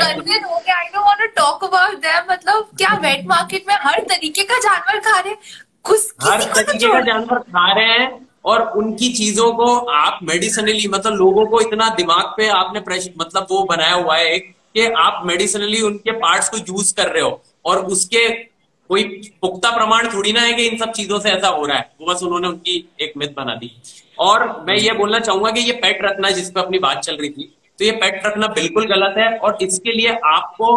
टॉक 1.26 1.64
अबाउट 1.64 1.96
देम 1.96 2.32
मतलब 2.32 2.68
क्या 2.78 2.94
वेट 2.94 3.26
मार्केट 3.26 3.64
में 3.68 3.74
हर 3.74 4.01
तरीके 4.01 4.42
का 4.42 4.59
जानवर 4.59 5.01
खा 5.01 5.20
रहे 5.20 5.34
कुछ 5.82 6.12
हर 6.22 6.42
तो 6.42 6.55
तरीके 6.55 6.92
का 6.92 7.01
जानवर 7.01 7.38
खा 7.38 7.72
रहे 7.72 7.84
हैं 7.84 8.28
और 8.44 8.70
उनकी 8.70 9.12
चीज़ों 9.12 9.53
को 9.53 9.76
आप 9.76 10.18
मेडिसिनली 10.22 10.88
मतलब 10.88 11.12
लोगों 11.12 11.46
को 11.46 11.61
इतना 11.61 11.88
दिमाग 11.88 12.34
पे 12.36 12.49
आपने 12.49 12.80
प्रेशर 12.80 13.11
मतलब 13.20 13.46
वो 13.51 13.64
बनाया 13.64 13.94
हुआ 13.94 14.16
है 14.16 14.38
कि 14.38 14.92
आप 14.99 15.22
मेडिसिनली 15.26 15.82
उनके 15.82 16.11
पार्ट्स 16.11 16.49
को 16.49 16.57
यूज़ 16.57 16.94
कर 16.94 17.09
रहे 17.09 17.22
हो 17.22 17.42
और 17.64 17.86
उसके 17.86 18.49
कोई 18.91 19.03
पुख्ता 19.43 19.70
प्रमाण 19.70 20.09
थोड़ी 20.09 20.32
ना 20.32 20.41
है 20.41 20.53
कि 20.53 20.66
इन 20.66 20.76
सब 20.78 20.93
चीज़ों 20.93 21.18
से 21.20 21.30
ऐसा 21.30 21.49
हो 21.49 21.64
रहा 21.66 21.78
है। 21.78 21.91
वो 22.01 22.07
बस 22.07 22.22
उन्होंने 22.22 22.49
उनकी 22.49 22.76
एक 23.01 23.12
मिथ 23.16 23.34
बना 23.36 23.55
दी। 23.55 23.70
और 24.18 24.45
मैं 24.68 24.76
ये 24.76 24.93
बोलना 24.95 25.18
चाहूँगा 25.20 25.51
कि 25.51 25.61
ये 25.61 25.72
पेट 25.74 25.99
रखना, 26.03 26.30
जिस 26.30 26.51
पे 26.51 26.61
अपनी 26.61 26.78
बात 26.80 27.01
चल 27.01 27.16
रही 27.16 27.30
थी 27.30 27.55
तो 27.78 27.84
ये 27.84 27.91
पेट 27.95 28.26
रखना 28.26 28.47
बिल्कुल 28.55 28.86
गलत 28.86 29.14
है 29.18 29.28
और 29.39 29.59
इसके 29.62 29.93
लिए 29.93 30.16
आपको 30.26 30.70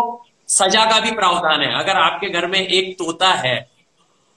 सजा 0.49 0.83
का 0.85 0.99
भी 0.99 1.11
प्रावधान 1.13 1.61
है। 1.61 1.73
अगर 1.75 1.97
आपके 1.97 2.29
घर 2.29 2.47
में 2.47 2.59
एक 2.59 2.97
तोता 2.97 3.29
है, 3.35 3.55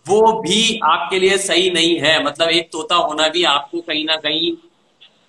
वो 0.07 0.33
भी 0.41 0.79
आपके 0.85 1.18
लिए 1.18 1.37
सही 1.41 1.70
नहीं 1.70 1.99
है। 2.01 2.22
मतलब 2.25 2.49
एक 2.51 2.70
तोता 2.72 2.97
होना 2.97 3.29
भी 3.29 3.43
आपको 3.47 3.81
कहीं 3.81 4.05
ना 4.05 4.16
कहीं, 4.18 4.53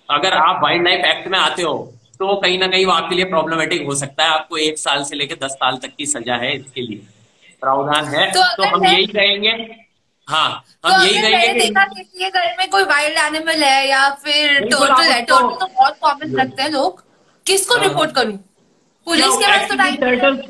अगर 0.08 0.32
आप 0.34 0.60
वाइल्ड 0.62 0.84
लाइफ 0.84 1.04
एक्ट 1.06 1.28
में 1.28 1.38
आते 1.38 1.62
हो 1.62 1.76
तो 2.14 2.34
कहीं 2.36 2.58
ना 2.58 2.66
कहीं 2.66 2.84
वो 2.86 2.92
आपके 2.92 3.14
लिए 3.14 3.24
प्रॉब्लमेटिक 3.26 3.84
हो 3.86 3.94
सकता 3.96 4.24
है। 4.24 4.30
आपको 4.30 4.56
एक 4.58 4.78
साल 4.78 5.02
से 5.04 5.16
लेकर 5.16 5.44
दस 5.44 5.52
साल 5.54 5.76
तक 5.78 5.94
की 5.98 6.06
सजा 6.06 6.36
है 6.36 6.54
इसके 6.56 6.82
लिए। 6.82 7.00
प्रावधान 7.60 8.04
है 8.14 8.30
तो, 8.32 8.42
तो 8.56 8.62
हम 8.64 8.84
यही 8.86 9.06
कहेंगे। 9.06 9.50
हाँ 10.28 10.48
हम 10.84 10.90
तो 10.90 11.04
यही 11.04 11.22
कहेंगे 11.22 11.60
देखा 11.60 11.84
किसी 11.84 12.18
के 12.18 12.30
घर 12.30 12.54
में 12.58 12.68
कोई 12.70 12.82
वाइल्ड 12.84 13.18
एनिमल 13.18 13.62
है 13.64 13.88
या 13.88 14.08
फिर 14.24 14.74
आप 14.74 15.00
है 15.00 15.20
टर्टल 15.22 15.54
तो 15.56 15.66
बहुत 15.66 15.96
कॉमन 16.02 16.38
रखते 16.40 16.62
हैं 16.62 16.70
लोग। 16.70 17.02
किसको 17.46 17.74
हाँ। 17.74 17.82
रिपोर्ट 17.84 18.14
करूँ? 18.14 18.36
पुलिस 19.06 19.36
के 19.36 19.46
पास 19.46 19.68
तो 19.68 19.76
टाइम 19.76 20.42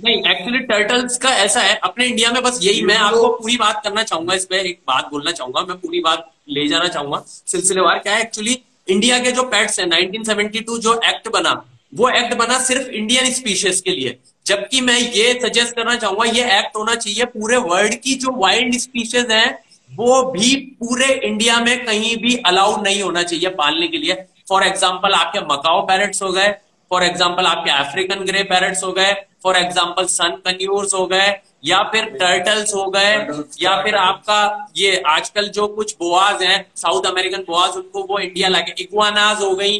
नहीं 0.00 0.16
एक्चुअली 0.30 0.58
टर्टल्स 0.66 1.16
का 1.18 1.30
ऐसा 1.38 1.60
है 1.60 1.74
अपने 1.84 2.06
इंडिया 2.06 2.30
में 2.32 2.42
बस 2.42 2.58
यही 2.62 2.82
मैं 2.82 2.96
आपको 2.98 3.28
पूरी 3.32 3.56
बात 3.56 3.80
करना 3.84 4.02
चाहूँगा 4.02 4.34
इस 4.34 4.44
पे 4.44 4.60
एक 4.60 4.80
बात 4.88 5.08
बोलना 5.10 5.32
चाहूँगा 5.32 5.60
मैं 5.60 5.76
पूरी 5.80 6.00
बात 6.00 6.30
ले 6.48 6.66
जाना 6.68 6.88
चाहूँगा। 6.88 7.22
सिलसिलेवार 7.26 7.98
क्या 7.98 8.14
है 8.14 8.22
एक्चुअली 8.22 8.58
इंडिया 8.88 9.18
के 9.18 9.32
जो 9.32 9.42
पेट्स 9.48 9.78
हैं 9.80 9.86
1972 9.88 10.78
जो 10.78 11.00
एक्ट 11.04 11.28
बना 11.28 11.52
वो 11.94 12.08
एक्ट 12.10 12.34
बना 12.36 12.58
सिर्फ़ 12.60 12.88
इंडियन 12.90 13.32
स्पीशीज 13.32 13.80
के 13.80 13.90
लिए। 13.90 14.18
जबकि 14.46 14.80
मैं 14.80 14.98
ये 14.98 15.32
सजेस्ट 15.42 15.76
करना 15.76 15.94
चाहूँगा 15.96 16.24
ये 16.30 16.44
एक्ट 16.58 16.76
होना 16.76 16.94
चाहिए 16.96 17.24
पूरे 17.26 17.56
वर्ल्ड 17.66 17.94
की 17.96 18.14
जो 18.16 18.32
वाइल्ड 18.36 18.76
स्पीशीज 18.78 19.30
हैं 19.30 19.58
वो 19.90 20.22
भी 20.30 20.54
पूरे 20.80 21.06
इंडिया 21.24 21.58
में 21.60 21.84
कहीं 21.84 22.16
भी 22.16 22.34
अलाउड 22.46 22.82
नहीं 22.82 23.02
होना 23.02 23.22
चाहिए 23.22 23.48
पालने 23.54 23.88
के 23.88 23.98
लिए। 23.98 24.14
फॉर 24.48 24.64
एग्ज़ाम्पल 24.64 25.12
आपके 25.14 25.40
मकाओ 25.46 25.82
पैरट्स 25.86 26.22
हो 26.22 26.30
गए 26.32 26.48
फॉर 26.90 27.04
एग्ज़ाम्पल 27.04 27.46
आपके 27.46 27.70
अफ्रीकन 27.72 28.24
ग्रे 28.24 28.42
पैरट्स 28.44 28.84
हो 28.84 28.92
गए 28.92 29.12
फॉर 29.42 29.56
एग्ज़ाम्पल 29.56 30.06
सन 30.08 30.36
कन्यूर्स 30.46 30.94
हो 30.94 31.06
गए 31.06 31.28
या 31.64 31.82
फिर 31.92 32.04
टर्टल्स 32.20 32.74
हो 32.74 32.84
गए 32.90 33.14
या 33.60 33.80
फिर 33.82 33.94
आपका 33.96 34.68
ये 34.76 35.02
आजकल 35.08 35.48
जो 35.50 35.66
कुछ 35.76 35.94
बोआज 36.00 36.42
हैं 36.42 36.64
साउथ 36.76 37.06
अमेरिकन 37.06 37.44
बोआज 37.46 37.76
उनको 37.76 38.02
वो 38.10 38.18
इंडिया 38.18 38.48
लाके 38.48 38.82
इक्वानाज 38.82 39.42
हो 39.42 39.54
गई 39.54 39.78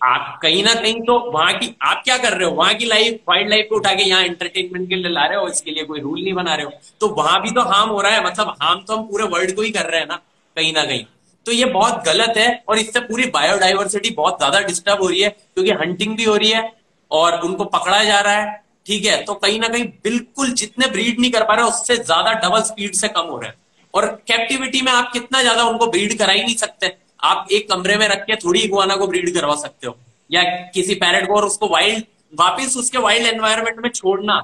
आप 0.00 0.38
कहीं 0.42 0.62
ना 0.64 0.74
कहीं 0.74 1.00
तो 1.02 1.18
वहाँ 1.30 1.52
की, 1.54 1.74
आप 1.82 2.02
क्या 2.04 2.16
कर 2.18 2.32
रहे 2.32 2.48
हो? 2.48 2.54
वहाँ 2.54 2.74
की 2.74 2.84
लाइफ 2.86 3.20
वाइल्ड 3.28 3.50
लाइफ 3.50 3.66
को 3.70 3.76
उठा 3.76 3.92
के 3.94 4.02
यहाँ 4.02 4.22
एंटरटेनमेंट 4.22 4.88
के 4.88 4.96
लिए 4.96 5.10
ला 5.10 5.24
रहे 5.26 5.38
हो, 5.38 5.48
इसके 5.48 5.70
लिए 5.70 5.84
कोई 5.84 6.00
रूल 6.00 6.20
नहीं 6.20 6.32
बना 6.34 6.54
रहे 6.54 6.64
हो। 6.64 6.72
तो 7.00 7.08
वहाँ 7.14 7.40
भी 7.42 7.50
तो 7.50 7.62
हार्म 7.62 7.90
हो 7.90 8.00
रहा 8.00 8.12
है। 8.12 8.24
मतलब 8.24 8.56
हार्म 8.62 8.80
तो 8.80 8.96
हम 8.96 9.06
पूरे 9.06 9.24
वर्ल्ड 9.26 9.54
को 9.56 9.62
ही 9.62 9.70
कर 9.70 9.86
रहे 9.86 10.00
हैं 10.00 10.06
ना, 10.08 10.16
कहीं 10.56 10.72
ना 10.72 10.84
कहीं। 10.84 11.04
तो 11.46 11.52
ये 11.52 11.64
बहुत 11.66 12.02
गलत 12.06 12.36
है 12.36 12.48
और 12.68 12.78
इससे 12.78 13.00
पूरी 13.02 13.26
बायोडाइवर्सिटी 13.30 14.10
बहुत 14.12 14.38
ज़्यादा 14.38 14.60
डिस्टर्ब 14.62 15.02
हो 15.02 15.08
रही 15.08 15.20
है, 15.20 15.28
क्योंकि 15.28 15.70
हंटिंग 15.74 16.16
भी 16.16 16.24
हो 16.24 16.36
रही 16.36 16.50
है 16.50 16.72
और 17.10 17.40
उनको 17.40 17.64
पकड़ा 17.66 18.02
जा 18.04 18.20
रहा 18.20 18.34
है। 18.34 18.58
ठीक 18.86 19.04
है? 19.06 19.22
तो 19.24 19.34
कहीं 19.34 19.58
ना 19.60 19.68
कहीं 19.68 19.84
बिल्कुल 20.04 20.52
जितने 20.54 20.86
ब्रीड 20.88 21.20
नहीं 21.20 21.30
कर 21.30 21.44
पा 21.44 21.54
रहे, 21.54 21.64
उससे 21.66 21.96
ज़्यादा 21.96 22.32
डबल 22.40 22.62
स्पीड 22.62 22.94
से 22.94 23.08
कम 23.10 23.26
हो 23.26 23.38
रहे 23.38 23.48
हैं। 23.48 23.56
और 23.94 24.06
कैप्टिविटी 24.28 24.80
में 24.82 24.90
आप 24.92 25.10
कितना 25.12 25.40
ज़्यादा 25.42 25.64
उनको 25.64 25.86
ब्रीड 25.88 26.18
करा 26.18 26.32
ही 26.32 26.42
नहीं 26.42 26.56
सकते। 26.56 26.88
आप 27.22 27.48
एक 27.52 27.68
कमरे 27.70 27.96
में 27.96 28.06
रख 28.08 28.24
के 28.26 28.36
थोड़ी 28.36 28.60
इगुआना 28.60 28.96
को 28.96 29.06
ब्रीड 29.06 29.34
करवा 29.34 29.54
सकते 29.56 29.86
हो। 29.86 29.96
या 30.30 30.42
किसी 30.74 30.94
पैरेट 30.94 31.26
को 31.28 31.34
और 31.36 31.44
उसको 31.44 31.68
वाइल्ड 31.68 32.04
वापिस 32.32 32.76
उसके 32.76 32.98
वाइल्ड 32.98 33.26
एनवायरनमेंट 33.26 33.78
में 33.78 33.90
छोड़ना। 33.90 34.40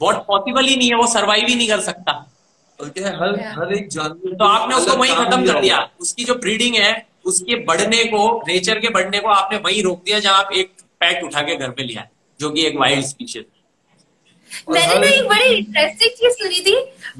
बहुत 0.00 0.24
पॉसिबल 0.28 0.64
ही 0.64 0.76
नहीं 0.76 0.88
है 0.90 0.96
वो 0.96 1.06
सर्वाइव 1.06 1.46
ही 1.46 1.54
नहीं 1.54 1.68
कर 1.68 1.80
सकता। 1.80 2.12
और 2.78 2.88
क्या 2.88 3.08
है, 3.08 3.14
हर 3.16 3.40
हर 3.58 3.72
एक 3.74 3.88
जानवर 3.88 4.34
तो 4.34 4.44
आपने 4.44 4.74
उसको 4.74 4.96
वहीं 4.96 5.14
खत्म 5.14 5.46
कर 5.46 5.60
दिया। 5.60 5.88
उसकी 6.00 6.24
जो 6.24 6.34
ब्रीडिंग 6.36 6.76
है 6.76 7.06
उसके 7.26 7.56
बढ़ने 7.64 8.04
को 8.04 8.20
नेचर 8.48 8.78
के 8.80 8.88
बढ़ने 8.88 9.18
को 9.20 9.28
आपने 9.28 9.58
वहीं 9.58 9.82
रोक 9.82 10.02
दिया 10.04 10.18
जहाँ 10.18 10.38
आप 10.38 10.52
एक 10.52 10.72
पैट 11.00 11.24
उठा 11.24 11.42
के 11.42 11.56
घर 11.56 11.70
पे 11.70 11.82
लिया 11.82 12.06
जो 12.40 12.50
कि 12.50 12.66
एक 12.66 12.76
वाइल्ड 12.76 13.04
स्पीशीज 13.04 13.44
मैंने 14.70 14.98
ना 15.00 15.06
एक 15.06 15.28
बड़ी 15.28 15.44
इंटरेस्टिंग 15.56 16.10
चीज़ 16.10 16.32
सुनी 16.42 16.60
थी। 16.60 16.76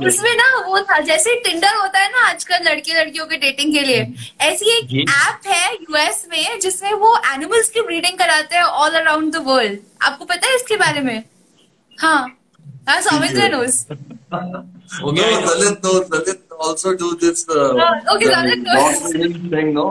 उसमें 0.07 0.35
ना 0.37 0.49
वो 0.67 0.81
था 0.81 0.99
जैसे 1.11 1.35
टिंडर 1.45 1.75
होता 1.77 1.99
है 1.99 2.11
ना 2.13 2.27
आजकल 2.29 2.69
लड़के 2.69 2.99
लड़कियों 2.99 3.27
के 3.27 3.37
डेटिंग 3.37 3.73
के 3.75 3.81
लिए 3.81 4.07
ऐसी 4.41 4.77
एक 4.77 5.09
ऐप 5.11 5.47
है 5.47 5.73
यूएस 5.75 6.27
में 6.33 6.59
जिसमें 6.61 6.93
वो 6.93 7.17
एनिमल्स 7.35 7.69
की 7.69 7.81
ब्रीडिंग 7.81 8.19
कराते 8.19 8.57
हैं 8.57 8.63
ऑल 8.63 8.91
अराउंड 9.01 9.33
द 9.33 9.43
वर्ल्ड 9.47 9.79
आपको 10.03 10.25
पता 10.25 10.49
है 10.49 10.55
इसके 10.57 10.77
बारे 10.77 11.01
में? 11.01 11.23
हाँ। 11.99 12.37
हाँ 12.89 13.01
सौमित्र 13.01 13.49
knows. 13.55 13.75
हो 15.03 15.11
No, 15.11 15.17
गया 15.17 15.27
है। 15.27 15.43
Lalit, 15.47 15.81
no, 15.85 15.91
Lalit 16.13 16.39
also 16.69 16.95
do 17.03 17.09
this 17.17 17.45
uh, 17.49 17.57
Oh, 17.57 18.15
okay, 18.15 18.27
Lalit 18.27 18.65
dog 18.65 18.77
knows. 18.77 19.13
thing, 19.51 19.75
no? 19.75 19.87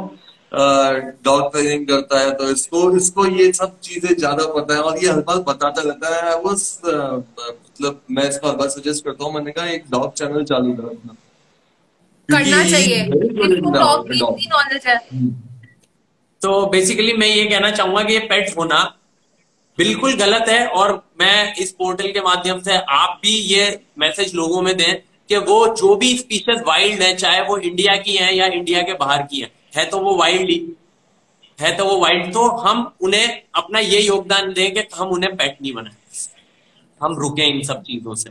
Dog 0.52 1.52
training 1.52 1.86
करता 1.88 2.20
है 2.20 2.32
तो 2.34 2.50
इसको 2.52 2.80
इसको 2.98 3.26
ये 3.28 3.52
सब 3.54 3.80
चीज़ें 3.84 4.14
ज़्यादा 4.16 4.46
पता 4.54 4.74
है 4.74 4.82
और 4.82 5.04
ये 5.04 5.10
हर 5.10 5.20
बार 5.22 5.38
बताता 5.48 5.82
रहता 5.82 6.16
है 6.16 6.36
वो 6.36 6.52
मतलब 6.52 8.02
मैं 8.12 8.28
इसको 8.30 8.48
हर 8.48 8.56
बार 8.56 8.70
सजेस्ट 8.70 9.06
करता 9.06 9.26
हूँ 9.26 9.34
मैंने 9.34 9.52
कहा 9.52 9.66
एक 9.70 9.84
डॉग 9.92 10.14
चैनल 10.14 10.44
चालू 10.44 10.74
कर 10.74 10.84
अपना। 10.86 11.16
करना 12.30 12.64
चाहिए 12.70 13.06
very 13.10 13.30
good 13.36 13.52
इनको 13.52 13.70
in 13.70 13.76
डॉग 13.76 14.08
की 14.08 14.20
dog. 14.20 14.32
इतनी 14.32 14.48
नॉलेज 14.48 14.88
है। 14.88 14.98
तो 16.42 16.66
बेसिकली 16.68 17.14
मैं 17.14 17.28
ये 17.28 17.46
कहना 17.46 17.72
चाहूँगा 17.72 18.04
कि 18.04 18.14
ये 18.14 18.20
पेट 18.28 18.58
होना 18.58 18.84
बिल्कुल 19.78 20.16
गलत 20.18 20.50
है 20.50 20.66
और 20.68 20.92
मैं 21.20 21.56
इस 21.56 21.72
पोर्टल 21.72 22.12
के 22.12 22.22
माध्यम 22.22 22.60
से 22.62 22.78
आप 22.96 23.20
भी 23.24 23.36
ये 23.54 23.68
मैसेज 24.00 24.34
लोगों 24.36 24.62
में 24.62 24.76
दें 24.78 24.96
कि 25.30 25.38
वो 25.48 25.66
जो 25.76 25.96
भी 25.96 26.18
स्पीशीज 26.18 26.64
वाइल्ड 26.68 27.02
है 27.02 27.16
चाहे 27.16 27.42
वो 27.42 27.58
इंडिया 27.60 27.96
की 27.98 28.16
है 28.16 28.36
या 28.36 28.46
इंडिया 28.48 28.82
के 28.82 28.94
बाहर 28.96 29.22
की 29.24 29.40
है 29.40 29.52
है 29.74 29.86
तो 29.86 30.00
वो 30.00 30.16
वाइल्ड 30.16 30.50
ही 30.50 30.60
है 31.60 31.76
तो 31.78 31.86
वो 31.86 31.98
वाइल्ड 32.00 32.34
तो 32.34 32.48
हम 32.58 32.92
उन्हें 33.02 33.42
अपना 33.56 33.80
ये 33.80 34.02
योगदान 34.02 34.54
दें 34.54 34.74
कि 34.74 34.84
हम 34.96 35.10
उन्हें 35.10 35.36
पेट 35.36 35.58
नहीं 35.62 35.74
बनाए 35.74 35.96
हम 37.02 37.16
रुके 37.16 37.48
इन 37.50 37.62
सब 37.64 37.82
चीज़ों 37.84 38.16
से। 38.16 38.30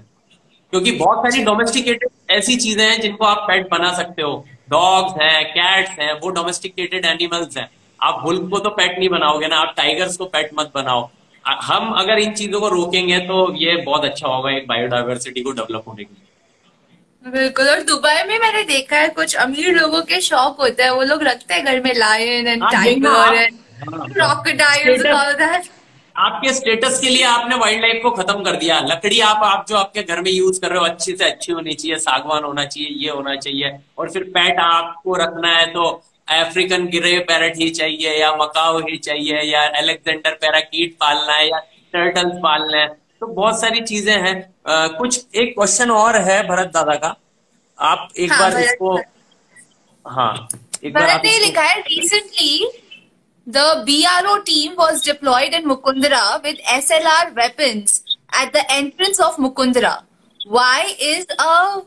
क्योंकि 0.72 0.92
बहुत 0.92 1.18
सारी 1.18 1.42
डोमेस्टिकेटेड 1.44 2.08
ऐसी 2.30 2.56
चीज़ें 2.56 2.84
हैं 2.84 3.00
जिनको 3.00 3.24
आप 3.24 3.44
पेट 3.48 3.68
बना 3.70 3.92
सकते 3.96 4.22
हो। 4.22 4.44
डॉग्स 4.70 5.20
हैं 5.22 5.44
कैट्स 5.46 5.90
हैं, 5.90 6.12
वो 6.20 6.30
डोमेस्टिकेटेड 6.30 7.04
एनिमल्स 7.04 7.56
हैं। 7.56 7.68
आप 8.00 8.20
बुल्क 8.22 8.50
को 8.50 8.58
तो 8.58 8.70
पेट 8.70 8.98
नहीं 8.98 9.08
बनाओगे 9.08 9.46
ना, 9.46 9.56
आप 9.56 9.74
टाइगर्स 9.76 10.16
को 10.16 10.24
पेट 10.26 10.50
मत 10.54 10.72
बनाओ। 10.74 11.08
हम 11.44 11.92
अगर 11.92 12.18
इन 12.18 12.32
चीज़ों 12.34 12.60
को 12.60 12.68
रोकेंगे 12.68 13.18
तो 13.20 13.54
ये 13.56 13.76
बहुत 13.82 14.04
अच्छा 14.04 14.28
होगा, 14.28 14.50
एक 14.50 14.66
बायोडाइवर्सिटी 14.68 15.42
को 15.42 15.52
डेवलप 15.52 15.84
होने 15.88 16.04
के 16.04 16.14
लिए। 16.14 16.27
बिल्कुल 17.24 17.68
और 17.68 17.80
दुबई 17.82 18.22
में 18.28 18.38
मैंने 18.38 18.62
देखा 18.64 18.96
है 18.96 19.08
कुछ 19.16 19.34
अमीर 19.36 19.74
लोगों 19.74 20.00
के 20.02 20.20
शौक 20.20 20.60
होते 20.60 20.82
हैं 20.82 20.90
वो 20.90 21.02
लोग 21.04 21.22
रखते 21.22 21.54
हैं 21.54 21.64
घर 21.64 21.80
में 21.84 21.94
लायन 21.94 22.46
एंड 22.48 22.62
टाइगर 22.64 23.34
एंड 23.34 23.58
आपके 26.16 26.52
स्टेटस 26.52 26.98
के 27.00 27.08
लिए 27.08 27.22
आपने 27.24 27.56
वाइल्ड 27.56 27.82
लाइफ 27.82 28.00
को 28.02 28.10
खत्म 28.10 28.42
कर 28.44 28.56
दिया। 28.56 28.78
लकड़ी 28.82 29.18
आप 29.22 29.42
आप 29.44 29.66
जो 29.68 29.76
आपके 29.76 30.02
घर 30.02 30.20
में 30.20 30.30
यूज़ 30.30 30.60
कर 30.60 30.68
रहे 30.68 30.78
हो 30.78 30.84
अच्छी 30.84 31.14
से 31.16 31.24
अच्छी 31.24 31.52
होनी 31.52 31.74
चाहिए 31.74 31.98
सागवान 31.98 32.44
होना 32.44 32.64
चाहिए 32.64 32.88
ये 33.04 33.10
होना 33.10 33.34
चाहिए 33.36 33.70
और 33.98 34.10
फिर 34.10 34.22
पेट 34.36 34.58
आपको 34.60 35.16
रखना 35.16 35.50
है 35.56 35.66
तो 35.72 35.84
अफ्रीकन 36.28 36.86
ग्रे 36.86 37.18
पैरट 37.28 37.56
ही 37.56 37.68
चाहिए 37.70 38.18
या 38.20 38.32
मकाओ 38.36 38.78
ही 38.88 38.96
चाहिए 39.04 39.42
या 39.42 39.62
अलेक्जेंडर 39.78 40.38
पैराकीट 40.40 40.96
पालना 41.00 41.34
है 41.34 41.48
या 41.48 41.58
टर्टल्स 41.94 42.34
पालना 42.42 42.78
है। 42.78 42.88
तो 43.22 43.26
बहुत 43.26 43.60
सारी 43.60 43.80
चीज़ें 43.82 44.16
हैं। 44.16 44.34
कुछ 44.98 45.24
एक 45.34 45.54
क्वेश्चन 45.54 45.90
और 45.90 46.16
है 46.22 46.42
भरत 46.48 46.70
दादा 46.74 46.94
का। 46.94 47.14
आप 47.78 48.08
एक 48.16 48.32
हाँ, 48.32 48.40
बार 48.40 48.60
इसको 48.60 48.96
हाँ 50.04 50.48
एक 50.84 50.92
बार 50.94 51.20
ने 51.24 51.38
लिखा 51.38 51.62
है 51.62 51.80
recently 51.80 52.70
the 53.46 53.58
B 53.86 54.02
R 54.06 54.26
O 54.26 54.36
team 54.46 54.72
was 54.78 55.04
deployed 55.04 55.54
in 55.54 55.66
Mukundra 55.66 56.24
with 56.44 56.58
S 56.74 56.90
L 56.92 57.06
R 57.06 57.30
weapon 57.32 57.84
at 58.42 58.52
the 58.56 58.64
entrance 58.70 59.20
of 59.20 59.40
Mukundra 59.40 59.94
why 60.48 60.90
is 61.12 61.26
a 61.30 61.82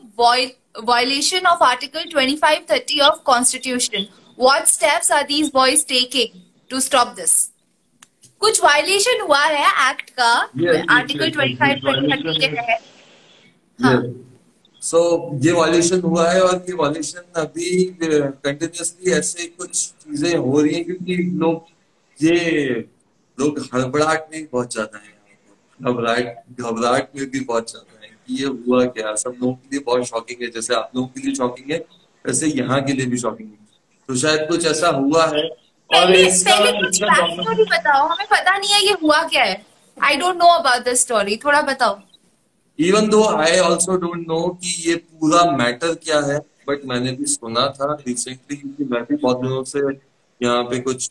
violation 0.84 1.46
of 1.46 1.62
article 1.64 2.04
twenty 2.10 2.36
five 2.36 2.64
thirty 2.70 3.00
of 3.00 3.22
constitution 3.24 4.06
what 4.38 4.66
steps 4.66 5.12
are 5.12 5.22
these 5.26 5.50
boys 5.54 5.86
taking 5.88 6.40
to 6.70 6.80
stop 6.80 7.08
this 7.16 7.34
कुछ 8.42 8.62
violation 8.64 9.20
हुआ 9.20 9.42
है 9.44 9.66
act 9.90 10.10
का? 10.10 10.32
Article 10.94 11.30
twenty 11.30 11.54
five 11.56 11.80
के 12.40 12.48
तहत 12.48 12.80
हाँ। 13.78 14.02
सो 14.82 15.00
ये 15.42 15.52
violation 15.52 16.00
हुआ 16.00 16.28
है 16.30 16.40
और 16.42 16.64
ये 16.68 16.74
वॉल्यूशन 16.76 17.40
अभी 17.40 17.84
कंटिन्यूसली 17.94 19.12
ऐसे 19.12 19.46
कुछ 19.48 19.70
चीज़ें 19.76 20.36
हो 20.36 20.60
रही 20.60 20.74
हैं 20.74 20.84
क्योंकि 20.84 21.16
लोग 21.40 21.66
ये 22.18 22.34
लोग 23.38 23.58
हड़बड़ाहट 23.74 24.26
में 24.32 24.46
बहुत 24.52 24.72
ज़्यादा 24.72 24.98
है। 24.98 25.10
घबराहट 25.80 26.60
घबराहट 26.60 27.08
में 27.16 27.30
भी 27.30 27.40
बहुत 27.40 27.70
ज़्यादा 27.70 28.04
है 28.04 28.10
कि 28.10 28.42
ये 28.42 28.46
हुआ 28.46 28.84
क्या? 28.86 29.14
सब 29.14 29.34
लोगों 29.40 29.54
के 29.54 29.68
लिए 29.70 29.80
बहुत 29.86 30.04
शॉकिंग 30.08 30.42
है 30.42 30.50
जैसे 30.50 30.74
आप 30.74 30.90
लोगों 30.96 31.08
के 31.08 31.20
लिए 31.20 31.34
शॉकिंग 31.34 31.70
है 31.72 31.78
वैसे 32.24 32.46
यहाँ 32.48 32.80
के 32.84 32.92
लिए 32.92 33.06
भी 33.06 33.18
शॉकिंग 33.18 33.48
है। 33.48 33.58
तो 34.08 34.16
शायद 34.16 34.46
कुछ 34.48 34.66
ऐसा 34.66 34.88
हुआ 34.90 35.26
है 35.26 35.48
और 35.94 36.14
इसका 36.14 36.54
स्टोरी 37.26 37.64
बताओ 37.72 38.06
हमें 38.08 38.26
पता 38.30 38.56
नहीं 38.56 38.72
है 38.74 38.80
ये 38.84 38.92
हुआ 39.02 39.22
क्या 39.28 39.42
है। 39.44 39.60
I 39.96 40.16
don't 40.16 40.36
know 40.36 40.48
about 40.58 40.84
this 40.84 41.00
story 41.02 41.36
थोड़ा 41.44 41.60
बताओ। 41.62 41.98
Even 42.78 43.08
though 43.08 43.22
I 43.26 43.58
also 43.58 43.96
don't 43.96 44.26
know 44.28 44.40
कि 44.62 44.74
ये 44.88 44.94
पूरा 44.96 45.42
मैटर 45.56 45.94
क्या 46.04 46.20
है 46.20 46.38
बट 46.68 46.84
मैंने 46.84 47.12
भी 47.12 47.24
सुना 47.26 47.66
था 47.70 47.92
रिसेंटली 48.06 48.56
क्योंकि 48.56 48.84
मैं 48.84 49.02
भी 49.02 49.16
बहुत 49.16 49.40
दिनों 49.42 49.62
से 49.64 49.80
यहाँ 50.40 50.62
पे 50.64 50.78
कुछ 50.80 51.10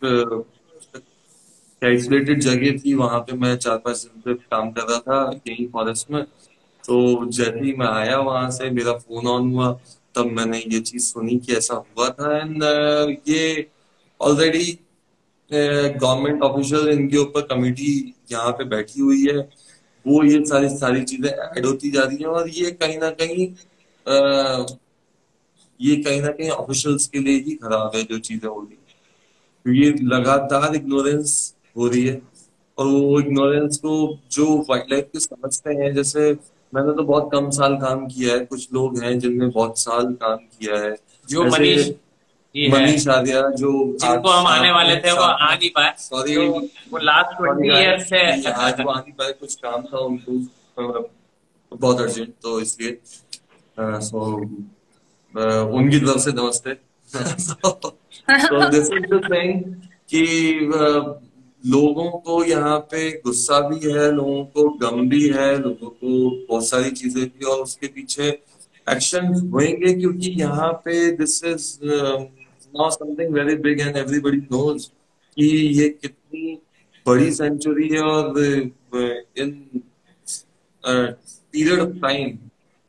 आइसोलेटेड 1.81 2.41
जगह 2.41 2.77
थी 2.77 2.93
वहाँ 2.93 3.19
पे 3.19 3.35
मैं 3.37 3.55
चार 3.57 3.77
पाँच 3.77 4.03
दिन 4.03 4.21
से 4.23 4.33
काम 4.51 4.71
कर 4.71 4.87
रहा 4.89 4.99
था 4.99 5.41
यही 5.47 5.65
फॉरेस्ट 5.67 6.11
में। 6.11 6.23
तो 6.83 7.25
जैसे 7.31 7.59
ही 7.59 7.73
मैं 7.79 7.87
आया 7.87 8.17
वहाँ 8.19 8.49
से 8.51 8.69
मेरा 8.69 8.93
फ़ोन 8.97 9.27
ऑन 9.27 9.51
हुआ 9.53 9.71
तब 10.15 10.25
मैंने 10.31 10.57
ये 10.59 10.79
चीज़ 10.81 11.03
सुनी 11.03 11.37
कि 11.37 11.53
ऐसा 11.53 11.75
हुआ 11.75 12.09
था 12.09 12.37
एंड 12.37 12.63
ये 13.27 13.69
ऑलरेडी 14.21 14.77
गवर्नमेंट 15.51 16.43
ऑफिशियल 16.43 16.89
इनके 16.89 17.17
ऊपर 17.17 17.41
कमेटी 17.47 17.91
यहाँ 18.31 18.51
पे 18.51 18.63
बैठी 18.65 19.01
हुई 19.01 19.25
है। 19.27 19.37
वो 20.05 20.23
ये 20.23 20.43
सारी 20.45 20.69
सारी 20.69 21.03
चीज़ें 21.03 21.29
ऐड 21.29 21.65
होती 21.65 21.91
जा 21.91 22.03
रही 22.03 22.17
हैं 22.17 22.29
और 22.29 22.49
ये 22.49 22.71
कहीं 22.73 22.97
ना 22.99 23.09
कहीं 23.11 23.47
आ, 24.05 24.65
ये 25.79 25.95
कहीं 25.97 26.21
ना 26.21 26.29
कहीं 26.29 26.49
ऑफिशियल्स 26.51 27.07
के 27.07 27.19
लिए 27.19 27.39
ही 27.41 27.55
खराब 27.55 27.91
है 27.95 28.03
जो 28.03 28.17
चीज़ें 28.19 28.49
हो 28.49 28.59
रही 28.59 28.73
है। 28.73 28.79
तो 29.65 29.71
ये 29.73 29.91
लगातार 30.07 30.75
इग्नोरेंस 30.75 31.33
हो 31.77 31.87
रही 31.87 32.05
है 32.05 32.21
और 32.77 32.87
वो 32.87 33.19
इग्नोरेंस 33.19 33.77
को 33.77 33.95
जो 34.31 34.45
वाइल्ड 34.69 34.91
लाइफ 34.91 35.09
के 35.13 35.19
समझते 35.19 35.73
हैं 35.75 35.93
जैसे 35.95 36.31
मैंने 36.73 36.93
तो 36.95 37.03
बहुत 37.03 37.29
कम 37.33 37.49
साल 37.51 37.75
काम 37.77 38.05
किया 38.07 38.33
है। 38.33 38.45
कुछ 38.45 38.67
लोग 38.73 38.99
हैं 39.03 39.17
जिनने 39.19 39.47
बहुत 39.49 39.79
साल 39.79 40.13
काम 40.21 40.37
किया 40.37 40.79
है। 40.79 40.95
जो 41.29 41.43
मनीष 41.45 41.89
मनीष 42.55 43.07
आर्या 43.07 43.41
जो 43.59 43.71
जिनको 44.01 44.29
हम 44.29 44.47
आने 44.47 44.71
वाले 44.71 44.95
थे 45.03 45.11
वो 45.11 45.23
आ 45.23 45.53
नहीं 45.55 45.69
पाए। 45.75 45.93
सॉरी 45.99 46.35
वो 46.37 46.97
लास्ट 46.97 47.37
ट्वेंटी 47.37 47.69
ईयर 47.69 47.99
से 48.03 48.21
आज 48.51 48.81
वो 48.81 48.89
आ 48.91 48.99
नहीं 48.99 49.13
पाए 49.13 49.31
कुछ 49.39 49.55
काम 49.55 49.81
था 49.83 49.97
उनको 49.97 50.31
बहुत 51.71 52.01
अर्जेंट 52.01 52.33
तो 52.43 52.59
इसलिए 52.59 52.97
सो 54.09 54.19
उनकी 55.79 55.99
तरफ़ 55.99 56.19
से 56.19 56.31
नमस्ते। 56.31 56.77
So 58.41 58.59
this 58.69 58.89
is 58.97 59.05
the 59.11 59.19
thing 59.29 59.53
कि 60.11 60.23
लोगों 61.63 62.09
को 62.25 62.43
यहाँ 62.45 62.77
पे 62.91 63.09
गुस्सा 63.25 63.59
भी 63.69 63.91
है 63.91 64.11
लोगों 64.11 64.43
को 64.45 64.69
गम 64.77 65.09
भी 65.09 65.27
है 65.29 65.49
लोगों 65.57 65.89
को 65.89 66.29
बहुत 66.47 66.67
सारी 66.67 66.91
चीज़ें 66.91 67.23
भी 67.23 67.45
और 67.45 67.59
उसके 67.61 67.87
पीछे 67.87 68.27
एक्शन 68.87 69.25
होंगे 69.25 69.93
क्योंकि 69.93 70.29
यहाँ 70.41 70.71
पे 70.85 70.95
this 71.17 71.43
is 71.45 71.67
now 72.73 72.89
something 72.89 73.33
very 73.33 73.55
big 73.63 73.79
and 73.79 73.97
everybody 73.97 74.37
knows 74.37 74.87
कि 75.37 75.45
ये 75.79 75.87
कितनी 76.01 76.57
बड़ी 77.05 77.31
सेंचुरी 77.33 77.87
है 77.89 78.01
और 78.01 78.39
इन 79.37 79.51
पीरियड 80.83 81.79
ऑफ़ 81.79 81.95
टाइम 82.01 82.37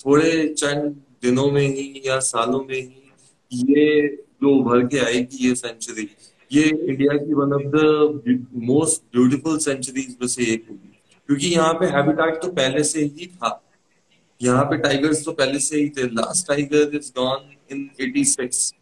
थोड़े 0.00 0.32
चंद 0.48 0.96
दिनों 1.22 1.50
में 1.52 1.66
ही 1.66 2.02
या 2.06 2.18
सालों 2.26 2.60
में 2.60 2.74
ही 2.74 3.70
ये 3.70 4.06
जो 4.42 4.54
उभर 4.58 4.86
के 4.86 4.98
आएगी 4.98 5.46
ये 5.48 5.54
सेंचुरी 5.54 6.08
ये 6.50 6.62
इंडिया 6.62 7.16
की 7.18 7.34
one 7.34 7.52
of 7.52 7.62
the 7.74 8.46
most 8.70 9.02
beautiful 9.12 9.58
sanctuaries 9.58 10.16
में 10.20 10.28
से 10.28 10.44
एक 10.52 10.66
होगी। 10.70 10.88
क्योंकि 11.28 11.46
यहाँ 11.46 11.72
पे 11.74 11.86
हैबिटाट 11.86 12.40
तो 12.42 12.48
पहले 12.52 12.82
से 12.84 13.00
ही 13.00 13.26
था। 13.26 13.50
यहाँ 14.40 14.64
पे 14.64 14.78
टाइगर्स 14.78 15.24
तो 15.24 15.32
पहले 15.32 15.58
से 15.60 15.80
ही 15.80 15.88
थे। 15.88 16.06
Last 16.14 16.48
tiger 16.48 16.96
is 16.96 17.10
gone 17.18 17.50
in 17.72 17.88
86 18.00 18.72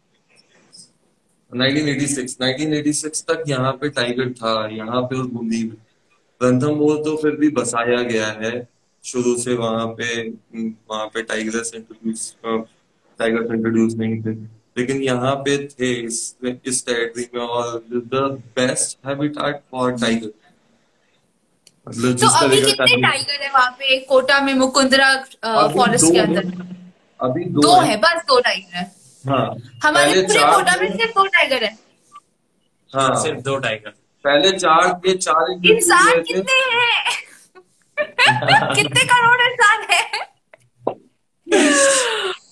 1986 1.51 2.37
1986 2.41 3.23
तक 3.29 3.43
यहाँ 3.47 3.71
पे 3.81 3.89
टाइगर 3.91 4.31
था 4.33 4.53
यहाँ 4.73 5.01
पे 5.01 5.17
और 5.17 5.27
बूंदी 5.27 5.63
में। 5.63 5.77
रणथम्बोर 6.41 6.97
तो 7.05 7.15
फिर 7.21 7.35
भी 7.37 7.49
बसाया 7.57 8.01
गया 8.03 8.27
है 8.41 8.51
शुरू 9.03 9.35
से 9.37 9.53
वहाँ 9.55 9.85
पे 9.99 10.27
वहाँ 10.59 11.05
पे 11.13 11.21
टाइगर्स 11.23 11.73
इंट्रोड्यूस 11.75 12.33
टाइगर्स 12.43 13.51
इंट्रोड्यूस 13.53 13.93
नहीं 13.95 14.21
थे। 14.23 14.33
लेकिन 14.77 15.01
यहाँ 15.03 15.35
पे 15.45 15.57
थे 15.67 15.91
इस 15.93 16.19
इस 16.43 16.85
टेरिटरी 16.85 17.27
में 17.35 17.41
और 17.41 17.77
the 17.91 18.21
best 18.55 18.97
habitat 19.07 19.61
for 19.71 19.91
tiger 19.93 20.31
मतलब 21.87 22.17
तो 22.17 22.27
अभी 22.37 22.61
कितने 22.61 23.01
टाइगर 23.01 23.43
है 23.43 23.49
वहाँ 23.51 23.71
पे? 23.71 23.97
कोटा 23.99 24.39
में 24.41 24.53
मुकुंदरा 24.55 25.13
फॉरेस्ट 25.75 26.11
के 26.13 26.19
अंदर। 26.19 26.43
अभी 27.19 27.45
दो, 27.45 27.61
दो 27.61 27.79
है। 27.81 27.95
बस 27.97 28.21
दो 28.27 28.39
टाइगर 28.39 28.77
है। 28.77 28.83
हाँ। 29.29 29.55
हमारे 29.83 30.21
पूरे 30.21 30.43
कोटा 30.53 30.75
में 30.81 30.89
सिर्फ़ 30.97 31.11
दो 31.11 31.25
टाइगर 31.25 31.63
है। 31.63 31.77
हाँ। 32.93 33.21
सिर्फ़ 33.23 33.39
दो 33.39 33.57
टाइगर 33.57 33.89
पहले 34.25 34.51
चार 34.57 34.87
के 35.05 35.15
चार 35.17 35.51
इंसान 35.65 36.21
कितने 36.21 36.59
हैं? 36.75 37.13
कितने 38.75 39.03
करोड़ 39.03 39.41
इंसान 39.41 39.85
है? 39.91 40.01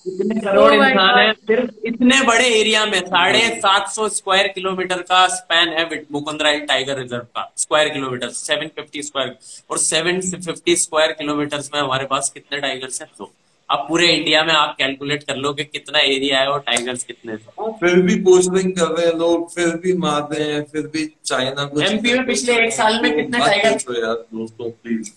कितने 0.06 0.40
करोड़ 0.40 0.70
oh 0.72 0.76
इंसान 0.86 1.18
है? 1.18 1.32
सिर्फ़ 1.32 1.86
इतने 1.86 2.20
बड़े 2.22 2.44
एरिया 2.60 2.84
में 2.86 3.00
साढ़े 3.00 3.40
सात 3.60 3.88
सौ 3.92 4.08
स्क्वायर 4.08 4.48
किलोमीटर 4.48 5.02
का 5.02 5.26
स्पैन 5.28 5.68
है 5.68 5.84
मुकुंदरा 6.12 6.52
टाइगर 6.70 6.98
रिज़र्व 6.98 7.22
का। 7.36 7.52
Square 7.56 7.88
kilometre 7.88 8.28
seven 8.30 8.68
fifty 8.76 9.02
square 9.02 9.36
और 9.70 9.78
सेवन 9.78 10.20
फिफ्टी 10.20 10.76
स्क्वायर 10.76 11.12
किलोमीटर 11.12 11.62
में 11.74 11.80
हमारे 11.80 12.04
पास 12.06 12.30
कितने 12.30 12.58
टाइगर्स 12.60 13.00
हैं? 13.02 13.08
तो 13.18 13.32
अब 13.70 13.84
पूरे 13.88 14.06
इंडिया 14.12 14.42
में 14.44 14.52
आप 14.54 14.74
कैलकुलेट 14.78 15.22
कर 15.22 15.36
लो 15.36 15.52
कि 15.52 15.64
कितना 15.64 15.98
एरिया 15.98 16.38
है 16.40 16.46
और 16.46 16.60
टाइगर्स 16.60 17.04
कितने 17.04 17.32
हाँ, 17.32 17.70
फिर 17.80 18.00
भी 18.02 18.14
पोस्टिंग 18.20 18.72
कर 18.72 18.86
रहे 18.86 19.06
हैं 19.06 19.14
लोग 19.14 19.50
फिर 19.50 19.76
भी 19.76 19.92
मार 19.96 20.28
रहे 20.32 20.52
हैं 20.52 20.62
फिर 20.62 20.86
भी 20.86 21.06
चाइना 21.24 21.64
को 21.64 21.80
एमपी 21.80 22.12
में 22.12 22.26
पिछले 22.26 22.56
एक 22.64 22.72
साल 22.72 23.00
में 23.02 23.14
कितने 23.16 23.38
टाइगर 23.38 24.04
यार 24.04 24.14
दोस्तों 24.14 24.70
प्लीज़ 24.70 25.10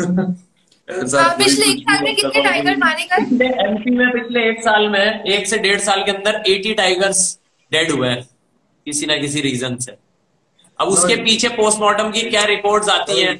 हाँ, 1.16 1.36
पिछले 1.38 1.66
एक 1.66 1.78
साल 1.78 2.04
में 2.04 2.14
कितने 2.16 2.42
टाइगर 2.44 2.76
मारे 2.76 3.04
गए? 3.04 3.46
एमपी 3.68 3.90
में 3.90 4.10
पिछले 4.12 4.48
एक 4.50 4.62
साल 4.62 4.88
में 4.88 5.24
एक 5.24 5.46
से 5.46 5.58
डेढ़ 5.58 5.80
साल 5.80 6.02
के 6.04 6.10
अंदर 6.10 6.42
एटी 6.48 6.74
टाइगर्स 6.74 7.38
डेड 7.72 7.90
हुए 7.90 8.08
हैं 8.08 8.22
किसी 8.86 9.06
ना 9.06 9.16
किसी 9.16 9.40
रीजन 9.40 9.76
से। 9.76 9.96
अब 10.80 10.88
उसके 10.88 11.16
पीछे 11.16 11.48
पोस्टमार्टम 11.48 12.10
की 12.10 12.20
क्या 12.30 12.44
रिपोर्ट्स 12.44 12.88
आती 12.88 13.20
हैं? 13.20 13.36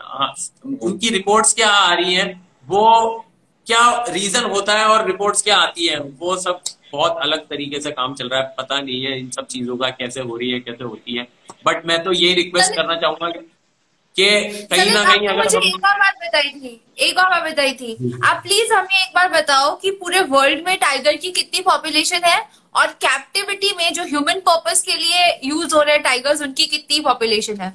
हाँ, 0.00 0.34
उनकी 0.82 1.08
रिपोर्ट्स 1.08 1.52
क्या 1.52 1.68
आ 1.68 1.94
रही 1.94 2.14
हैं? 2.14 2.49
वो 2.70 3.24
क्या 3.66 4.04
रीजन 4.08 4.44
होता 4.50 4.78
है 4.78 4.84
और 4.86 5.06
रिपोर्ट्स 5.06 5.42
क्या 5.42 5.56
आती 5.58 5.86
है? 5.86 5.98
वो 5.98 6.36
सब 6.38 6.60
बहुत 6.92 7.18
अलग 7.22 7.46
तरीके 7.48 7.80
से 7.80 7.90
काम 7.90 8.14
चल 8.14 8.28
रहा 8.28 8.40
है। 8.40 8.54
पता 8.58 8.80
नहीं 8.80 9.02
है 9.04 9.18
इन 9.18 9.30
सब 9.30 9.46
चीज़ों 9.46 9.76
का 9.76 9.88
कैसे 9.92 10.20
हो 10.20 10.36
रही 10.36 10.50
है 10.50 10.60
कैसे 10.60 10.84
होती 10.84 11.16
है। 11.16 11.26
बट 11.66 11.86
मैं 11.86 12.02
तो 12.04 12.12
ये 12.12 12.34
रिक्वेस्ट 12.34 12.74
करना 12.76 12.96
चाहूँगा 12.96 13.28
कि 13.28 14.28
कहीं 14.70 14.92
ना 14.92 15.04
कहीं 15.04 15.28
अगर 15.28 15.36
मुझे 15.38 15.58
एक 15.58 15.84
और 15.86 15.98
बात 15.98 16.14
बताई 16.22 16.48
थी 16.50 16.80
एक 16.98 17.18
और 17.18 17.28
बात 17.30 17.42
बताई 17.42 17.72
थी। 17.74 18.12
आप 18.24 18.42
प्लीज़ 18.42 18.72
हमें 18.72 18.96
एक 19.02 19.12
बार 19.14 19.28
बताओ 19.32 19.74
कि 19.76 19.90
पूरे 20.00 20.20
वर्ल्ड 20.30 20.66
में 20.66 20.76
टाइगर 20.78 21.16
की 21.16 21.30
कितनी 21.32 21.60
पॉपुलेशन 21.60 22.24
है 22.24 22.40
और 22.74 22.86
कैप्टिविटी 23.04 23.72
में 23.76 23.92
जो 23.92 24.04
ह्यूमन 24.04 24.40
पर्पस 24.48 24.82
के 24.82 24.96
लिए 24.96 25.28
यूज़ 25.44 25.74
हो 25.74 25.82
रहे 25.82 25.94
हैं 25.94 26.02
टाइगर्स 26.02 26.42
उनकी 26.42 26.66
कितनी 26.66 27.00
पॉपुलेशन 27.00 27.60
है? 27.60 27.72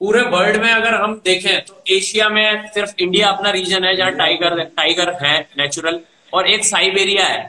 पूरे 0.00 0.20
वर्ल्ड 0.30 0.56
में 0.62 0.70
अगर 0.70 0.94
हम 0.94 1.14
देखें 1.24 1.64
तो 1.64 1.82
एशिया 1.96 2.28
में 2.28 2.66
सिर्फ़ 2.74 2.94
इंडिया 3.00 3.28
अपना 3.28 3.50
रीजन 3.50 3.84
है 3.84 3.94
जहाँ 3.96 4.12
टाइगर 4.12 4.62
टाइगर 4.76 5.12
है 5.22 5.38
नेचुरल 5.58 6.00
और 6.32 6.48
एक 6.48 6.64
साइबेरिया 6.64 7.26
है 7.26 7.44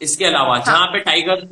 इसके 0.00 0.24
अलावा 0.24 0.54
हाँ. 0.54 0.64
जहाँ 0.66 0.86
पे 0.86 0.98
टाइगर 1.00 1.46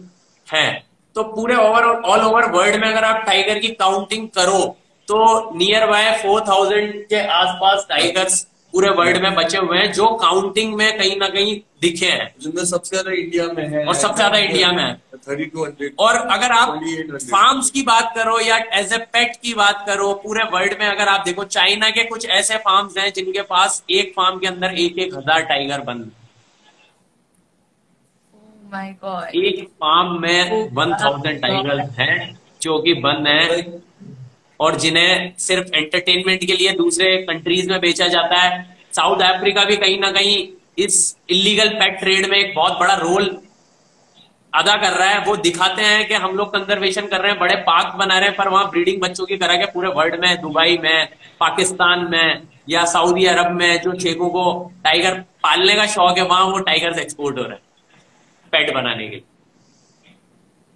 है 0.47 0.69
तो 1.17 1.23
पूरे 1.25 1.55
ओवर 1.57 1.85
ऑल 1.85 2.21
ओवर 2.21 2.51
वर्ल्ड 2.51 2.77
में 2.81 2.89
अगर 2.89 3.05
आप 3.05 3.25
टाइगर 3.27 3.59
की 3.59 3.69
काउंटिंग 3.81 4.29
करो 4.29 4.61
तो 5.09 5.19
नियर 5.57 5.87
बाय 5.87 6.11
फोर 6.23 6.41
थाउज़ेंड 6.49 6.93
के 7.09 7.21
आसपास 7.35 7.87
टाइगर्स 7.89 8.47
पूरे 8.75 8.89
वर्ल्ड 8.91 9.23
में 9.23 9.35
बचे 9.35 9.59
हुए 9.59 9.79
हैं 9.79 9.93
जो 9.93 10.07
काउंटिंग 10.17 10.75
में 10.77 10.99
कहीं 10.99 11.17
ना 11.19 11.29
कहीं 11.29 11.55
दिखे 11.83 12.07
हैं। 12.07 12.35
जिनमें 12.41 12.65
सबसे 12.67 12.91
ज़्यादा 12.91 13.13
इंडिया 13.13 13.47
में 13.49 13.65
है। 13.67 13.85
और 13.85 13.95
सबसे 13.95 14.17
ज़्यादा 14.17 14.39
इंडिया 14.39 14.73
में 14.73 14.83
है। 14.83 14.95
थर्टी 15.19 15.45
टू 15.47 15.65
हंड्रेड 15.65 15.95
और 15.99 16.17
अगर 16.35 16.53
आप 16.53 16.75
फार्म्स 17.15 17.71
की 17.71 17.83
बात 17.85 18.13
करो 18.17 18.39
या 18.41 18.57
एज 18.75 18.93
ए 18.93 18.99
पेट 19.15 19.37
की 19.43 19.55
बात 19.55 19.85
करो 19.87 20.13
पूरे 20.23 20.45
वर्ल्ड 20.53 20.77
में 20.81 20.87
अगर 20.87 21.09
आप 21.09 21.25
देखो 21.25 21.45
चाइना 21.47 21.91
के 21.91 22.05
कुछ 22.05 22.27
ऐसे 22.37 22.57
फार्म्स 22.67 22.99
हैं 22.99 23.13
जिनके 23.13 23.43
पास 23.51 23.83
एक 23.91 24.13
फार्म 24.17 24.39
के 24.39 24.47
अंदर 24.47 24.79
एक 24.79 24.99
एक 24.99 25.15
हज़ार 25.15 25.43
टाइगर 25.45 25.81
बंद 25.83 26.11
oh 28.71 29.21
एक 29.35 29.69
फार्म 29.75 30.21
में 30.23 30.69
वन 30.75 30.93
थाउज़ेंड 30.95 31.41
टाइगर 31.43 31.81
हैं 31.99 32.17
जो 32.63 32.79
कि 32.79 32.95
बंद 33.03 33.27
है। 33.29 33.61
और 34.61 34.77
जिन्हें 34.77 35.33
सिर्फ़ 35.39 35.75
एंटरटेनमेंट 35.75 36.45
के 36.45 36.53
लिए 36.53 36.73
दूसरे 36.73 37.17
कंट्रीज़ 37.23 37.71
में 37.71 37.81
बेचा 37.81 38.07
जाता 38.09 38.41
है। 38.41 38.77
साउथ 38.93 39.23
अफ्रीका 39.23 39.65
भी 39.65 39.77
कहीं 39.77 39.99
ना 40.01 40.11
कहीं 40.11 40.47
इस 40.79 41.17
इलीगल 41.31 41.69
पेट 41.69 41.99
ट्रेड 42.01 42.29
में 42.31 42.39
एक 42.39 42.55
बहुत 42.55 42.79
बड़ा 42.81 42.95
रोल 42.95 43.37
अदा 44.53 44.75
कर 44.77 44.93
रहा 44.93 45.09
है। 45.09 45.25
वो 45.25 45.37
दिखाते 45.37 45.83
हैं 45.83 46.07
कि 46.09 46.15
हम 46.15 46.37
लोग 46.37 46.53
कंजर्वेशन 46.53 47.07
कर 47.07 47.21
रहे 47.21 47.31
हैं, 47.31 47.41
बड़े 47.41 47.55
पार्क 47.57 47.95
बना 47.95 48.19
रहे 48.19 48.29
हैं, 48.29 48.37
पर 48.37 48.49
वहाँ 48.49 48.71
ब्रीडिंग 48.71 49.01
बच्चों 49.03 49.27
की 49.27 49.37
करा 49.37 49.57
के 49.57 49.67
पूरे 49.67 49.89
वर्ल्ड 49.89 50.21
में, 50.21 50.41
दुबई 50.41 50.79
में, 50.83 51.09
पाकिस्तान 51.41 52.07
में 52.11 52.43
या 52.69 52.85
सऊदी 52.85 53.25
अरब 53.27 53.51
में 53.53 53.81
जो 53.81 53.99
शेखों 54.01 54.29
को 54.29 54.73
टाइगर 54.85 55.15
पालने 55.43 55.75
का 55.75 55.87
शौक 55.87 56.19
है, 56.19 56.25
वहाँ 56.25 56.45
वो 56.45 56.59
टाइगर 56.59 56.99
एक्सपोर्ट 56.99 57.39
हो 57.39 57.43
रहे 57.43 57.53
हैं 57.53 57.63
पेट 58.53 58.75
बनाने 58.75 59.05
के 59.05 59.17
लिए। 59.17 59.23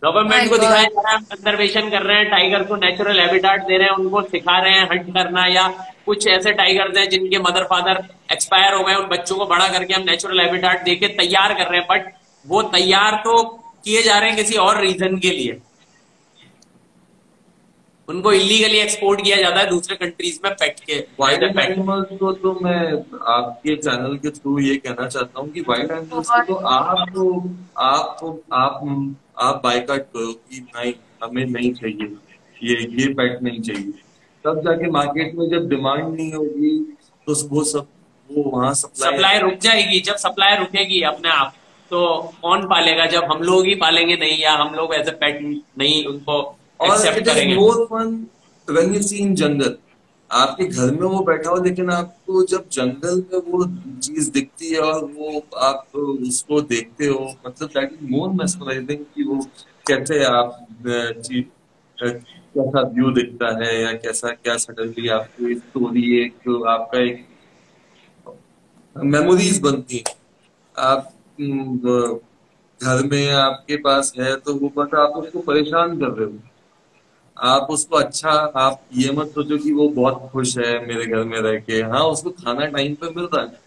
गवर्नमेंट 0.03 0.49
को 0.51 0.57
दिखाया 0.59 0.83
जा 0.83 1.01
रहा 1.01 1.13
है 1.13 1.19
कंजर्वेशन 1.23 1.91
कर 1.91 2.03
रहे 2.03 2.17
हैं 2.17 2.29
टाइगर 2.31 2.63
को 2.65 2.77
नेचुरल 2.77 3.21
हैबिटाट 3.21 3.67
दे 3.67 3.77
रहे 3.79 3.89
हैं 3.89 3.95
उनको 3.95 4.23
सिखा 4.23 4.59
रहे 4.59 4.73
हैं 4.73 4.89
हंट 4.91 5.13
करना 5.15 5.47
या 5.47 5.67
कुछ 6.07 6.27
ऐसे 6.29 6.53
टाइगर्स 6.53 6.97
हैं 6.99 7.09
जिनके 7.09 7.39
मदर 7.39 7.65
फादर 7.65 8.03
एक्सपायर 8.33 8.75
हो 8.75 8.85
गए 8.85 8.95
उन 8.95 9.07
बच्चों 9.07 9.37
को 9.37 9.47
बड़ा 9.47 9.69
करके 9.69 9.95
हम 9.95 10.03
नेचुरल 10.03 10.41
हैबिटाट 10.41 10.85
देके 10.85 11.07
तैयार 11.07 11.55
कर 11.55 11.71
रहे 11.71 11.81
हैं 11.81 11.87
बट 11.91 12.13
वो 12.47 12.63
तैयार 12.63 13.17
तो 13.25 13.43
किए 13.85 14.03
जा 14.03 14.19
रहे 14.19 14.29
हैं 14.29 14.37
किसी 14.37 14.57
और 14.57 14.81
रीजन 14.81 15.17
के 15.19 15.31
लिए। 15.31 15.61
उनको 18.09 18.33
इलीगली 18.33 18.79
एक्सपोर्ट 18.79 19.23
किया 19.23 19.37
जाता 19.37 19.61
है 19.61 19.69
दूसरे 19.71 19.97
कंट्रीज़ 19.97 20.39
में 20.45 20.53
पेट 20.55 20.81
के 20.81 20.99
वाइल्ड 21.21 21.59
एनिमल्स 21.61 22.19
को 22.19 22.33
तो 22.33 22.59
मैं 22.63 22.79
आपके 23.29 23.77
चैनल 23.77 24.17
के 24.17 24.31
थ्रू 24.31 24.59
ये 24.59 24.77
कहना 24.77 25.09
चाहता 25.09 25.41
हूँ 25.41 25.49
कि 25.49 25.61
वाइल्ड 25.61 25.91
एनिमल्स 25.91 26.31
को 26.31 26.41
तो 26.43 26.55
आप 26.55 27.09
तो 27.15 27.29
आप 27.79 28.41
आप 28.53 28.81
आप 29.37 29.61
बाइकाट 29.65 30.03
करो 30.15 30.33
कि 30.33 30.61
नहीं 30.61 30.93
हमें 31.23 31.45
नहीं 31.47 31.73
चाहिए। 31.75 32.17
ये 32.63 32.75
ये 32.99 33.07
पेट 33.15 33.43
नहीं 33.43 33.61
चाहिए। 33.61 33.93
तब 34.45 34.61
जाके 34.65 34.91
मार्केट 34.91 35.35
में 35.35 35.49
जब 35.51 35.69
डिमांड 35.69 36.05
नहीं 36.05 36.33
होगी 36.33 36.79
तो 37.27 37.35
वो 37.49 37.65
सब 37.65 37.87
वो 38.31 38.43
वहाँ 38.51 38.73
सप्लाई 38.75 39.13
सप्लाई 39.13 39.39
रुक 39.39 39.59
जाएगी। 39.63 40.01
जब 40.01 40.17
सप्लाई 40.17 40.57
रुकेगी 40.59 41.01
अपने 41.11 41.31
आप 41.31 41.55
तो 41.91 42.01
कौन 42.43 42.67
पालेगा? 42.69 43.07
जब 43.07 43.25
हम 43.33 43.43
लोग 43.43 43.67
ही 43.67 43.75
पालेंगे 43.77 44.17
नहीं 44.17 44.39
या 44.39 44.53
हम 44.55 44.75
लोग 44.75 44.95
एज 44.95 45.09
ए 45.09 45.11
पैट 45.21 45.41
नहीं 45.79 46.05
उनको 46.07 46.39
और 46.81 47.07
it 47.09 47.29
is 47.29 47.55
more 47.55 47.85
fun 47.87 48.27
when 48.69 48.95
you 48.95 49.03
see 49.03 49.17
in 49.17 49.35
jungle 49.35 49.77
आपके 50.33 50.65
घर 50.67 50.91
में 50.93 51.03
वो 51.03 51.21
बैठा 51.25 51.51
हो, 51.51 51.57
लेकिन 51.65 51.91
आपको 51.91 52.45
जब 52.47 52.69
जंगल 52.73 53.23
में 53.33 53.39
वो 53.47 53.65
चीज़ 54.01 54.31
दिखती 54.33 54.73
है 54.73 54.81
और 54.83 55.05
वो 55.07 55.43
आप 55.63 55.97
उसको 55.97 56.61
देखते 56.63 57.07
हो 57.07 57.25
मतलब 57.47 57.99
मोर 58.03 58.47
कि 58.95 59.25
वो 59.25 59.41
कैसे 59.87 60.23
आप 60.25 60.67
कैसा 61.99 62.81
व्यू 62.89 63.11
दिखता 63.13 63.49
है 63.57 63.81
या 63.83 63.93
कैसा, 63.95 64.31
क्या 64.31 64.57
सडनली 64.57 65.09
आपको 65.11 65.55
स्टोरी 65.55 66.05
एक 66.21 66.49
आपका 66.69 66.99
एक 67.01 67.27
मेमोरीज 68.97 69.61
बनती 69.61 69.97
है। 69.99 70.15
आप 70.77 71.13
घर 72.81 73.07
में 73.07 73.31
आपके 73.33 73.77
पास 73.77 74.13
है 74.19 74.35
तो 74.37 74.55
वो 74.55 74.73
बस 74.77 74.95
आप 74.97 75.17
उसको 75.17 75.41
परेशान 75.43 75.99
कर 76.01 76.11
रहे 76.11 76.27
हो। 76.27 76.39
आप 77.37 77.67
उसको 77.71 77.97
अच्छा 77.97 78.31
आप 78.57 78.83
ये 78.97 79.13
मत 79.13 79.29
सोचो 79.29 79.59
कि 79.59 79.73
वो 79.73 79.89
बहुत 79.89 80.29
खुश 80.33 80.57
है 80.59 80.87
मेरे 80.87 81.07
घर 81.07 81.25
में 81.25 81.39
रह 81.39 81.59
के। 81.61 81.81
हाँ 81.83 82.03
उसको 82.05 82.31
खाना 82.31 82.67
टाइम 82.67 82.95
पे 82.95 83.11
मिल 83.11 83.29
रहा 83.35 83.43
है। 83.43 83.61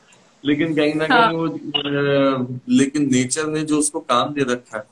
लेकिन 0.43 0.75
कहीं 0.75 0.93
ना 0.95 1.07
हाँ। 1.11 1.27
कहीं 1.27 1.37
वो 1.37 2.59
लेकिन 2.69 3.09
नेचर 3.11 3.47
ने 3.47 3.63
जो 3.63 3.79
उसको 3.79 3.99
काम 3.99 4.33
दे 4.33 4.41
रखा 4.41 4.77
है 4.77 4.83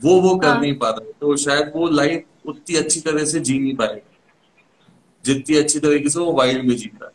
वो 0.00 0.20
वो 0.20 0.36
कर 0.36 0.48
हाँ। 0.48 0.60
नहीं 0.60 0.74
पा 0.74 0.90
रहा। 0.90 1.12
तो 1.20 1.36
शायद 1.36 1.72
वो 1.76 1.88
लाइफ 1.88 2.24
उतनी 2.46 2.76
अच्छी 2.76 3.00
तरह 3.00 3.24
से 3.24 3.40
जी 3.40 3.58
नहीं 3.58 3.76
पाएगा। 3.76 4.00
जितनी 5.24 5.56
अच्छी 5.56 5.78
तरीके 5.78 6.08
से 6.08 6.18
वो 6.18 6.32
वाइल्ड 6.32 6.64
में 6.64 6.76
जीता 6.76 7.06
है। 7.06 7.12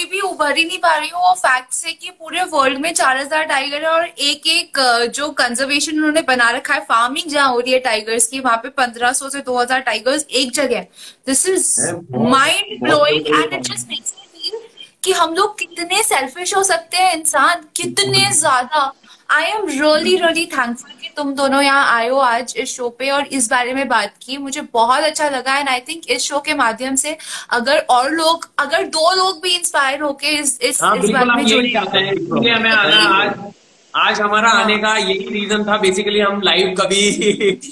अभी 0.00 0.10
भी 0.10 0.20
उभर 0.20 0.56
ही 0.56 0.64
नहीं 0.64 0.78
पा 0.78 0.96
रही 0.96 1.08
हूँ। 1.08 1.20
वो 1.20 1.32
फैक्ट 1.36 1.72
से 1.72 1.92
कि 1.92 2.10
पूरे 2.10 2.42
वर्ल्ड 2.52 2.78
में 2.80 2.92
चार 2.94 3.16
हज़ार 3.18 3.44
टाइगर 3.46 3.82
है 3.82 3.88
और 3.88 4.04
एक 4.04 4.46
एक 4.48 4.78
जो 5.14 5.28
कंजर्वेशन 5.40 5.96
उन्होंने 5.96 6.22
बना 6.28 6.50
रखा 6.50 6.74
है 6.74 6.80
फ़ार्मिंग 6.82 7.30
जहाँ 7.30 7.48
हो 7.48 7.58
रही 7.60 7.72
है 7.72 7.78
टाइगर्स 7.80 8.26
की 8.26 8.40
वहाँ 8.40 8.56
पे 8.58 8.68
पंद्रह 8.78 9.12
सौ 9.12 9.28
से 9.30 9.40
दो 9.40 9.58
हज़ार 9.58 9.80
टाइगर्स 9.80 10.26
एक 10.32 10.52
जगह 10.52 10.76
है। 10.76 10.88
This 11.26 11.46
is 11.48 11.68
mind 12.14 12.82
blowing 12.82 13.26
and 13.28 13.52
it 13.52 13.60
just 13.62 13.88
makes 13.88 14.14
me 14.14 14.40
feel 14.40 14.58
कि 15.04 15.12
हम 15.12 15.34
लोग 15.34 15.58
कितने 15.58 16.02
सेल्फिश 16.04 16.54
हो 16.56 16.62
सकते 16.64 16.96
हैं 16.96 17.12
इंसान 17.14 17.64
कितने 17.76 18.30
ज़्यादा। 18.32 18.92
I 19.30 19.44
am 19.46 19.68
really 19.68 20.16
really 20.16 20.46
thankful 20.48 20.90
तुम 21.16 21.32
दोनों 21.34 21.62
यहाँ 21.62 21.86
आए 21.94 22.08
हो 22.08 22.18
आज 22.18 22.54
इस 22.56 22.74
शो 22.76 22.88
पे 22.98 23.10
और 23.10 23.26
इस 23.28 23.50
बारे 23.50 23.74
में 23.74 23.86
बात 23.88 24.14
की। 24.22 24.36
मुझे 24.38 24.60
बहुत 24.72 25.04
अच्छा 25.04 25.28
लगा 25.28 25.56
एंड 25.58 25.68
आई 25.68 25.80
थिंक 25.88 26.10
इस 26.10 26.22
शो 26.22 26.38
के 26.40 26.54
माध्यम 26.54 26.94
से 26.96 27.16
अगर 27.50 27.78
और 27.90 28.10
लोग 28.12 28.48
अगर 28.58 28.84
दो 28.88 29.14
लोग 29.16 29.40
भी 29.42 29.54
इंस्पायर 29.56 30.00
होके 30.00 30.36
इस 30.38 30.58
इस 30.62 30.82
हाँ 30.82 30.96
इस 30.96 31.10
बात 31.10 31.36
में 31.36 31.44
जुड़े। 31.46 31.68
हैं 31.68 32.54
हमें 32.54 32.70
आना 32.70 33.06
आज 33.14 33.38
आज 33.94 34.20
हमारा 34.20 34.50
आने 34.52 34.76
का 34.78 34.96
यही 34.96 35.28
रीजन 35.28 35.64
था। 35.64 35.76
बेसिकली 35.78 36.20
हम 36.20 36.40
लाइव 36.44 36.74
कभी 36.80 37.00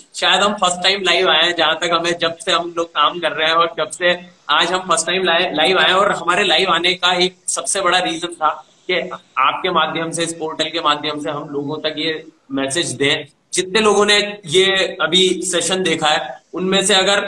शायद 0.14 0.41
हम 0.43 0.55
फ़र्स्ट 0.55 0.82
टाइम 0.82 1.03
लाइव 1.03 1.28
आए 1.30 1.43
हैं 1.43 1.55
जहाँ 1.57 1.74
तक 1.82 1.91
हमें 1.93 2.12
जब 2.20 2.36
से 2.36 2.53
हम 2.53 2.72
लोग 2.76 2.89
काम 2.95 3.18
कर 3.20 3.32
रहे 3.32 3.49
हैं 3.49 3.55
और 3.55 3.74
जब 3.78 3.91
से 3.91 4.12
आज 4.51 4.72
हम 4.72 4.80
फ़र्स्ट 4.89 5.07
टाइम 5.07 5.24
लाइव 5.24 5.78
आए 5.78 5.89
हैं 5.89 5.95
और 5.95 6.12
हमारे 6.12 6.45
लाइव 6.45 6.70
आने 6.70 6.95
का 6.95 7.12
एक 7.24 7.36
सबसे 7.49 7.80
बड़ा 7.80 7.99
रीजन 7.99 8.34
था। 8.34 8.51
कि 8.91 9.01
आपके 9.39 9.70
माध्यम 9.70 10.11
से 10.11 10.22
इस 10.22 10.32
पोर्टल 10.34 10.68
के 10.68 10.80
माध्यम 10.80 11.20
से 11.20 11.30
हम 11.30 11.49
लोगों 11.49 11.76
तक 11.78 11.95
ये 11.99 12.22
मैसेज 12.53 12.93
दें। 12.93 13.26
जितने 13.53 13.80
लोगों 13.80 14.05
ने 14.07 14.18
ये 14.47 14.64
अभी 15.01 15.28
सेशन 15.43 15.82
देखा 15.82 16.09
है 16.09 16.41
उनमें 16.55 16.84
से 16.86 16.95
अगर 16.95 17.20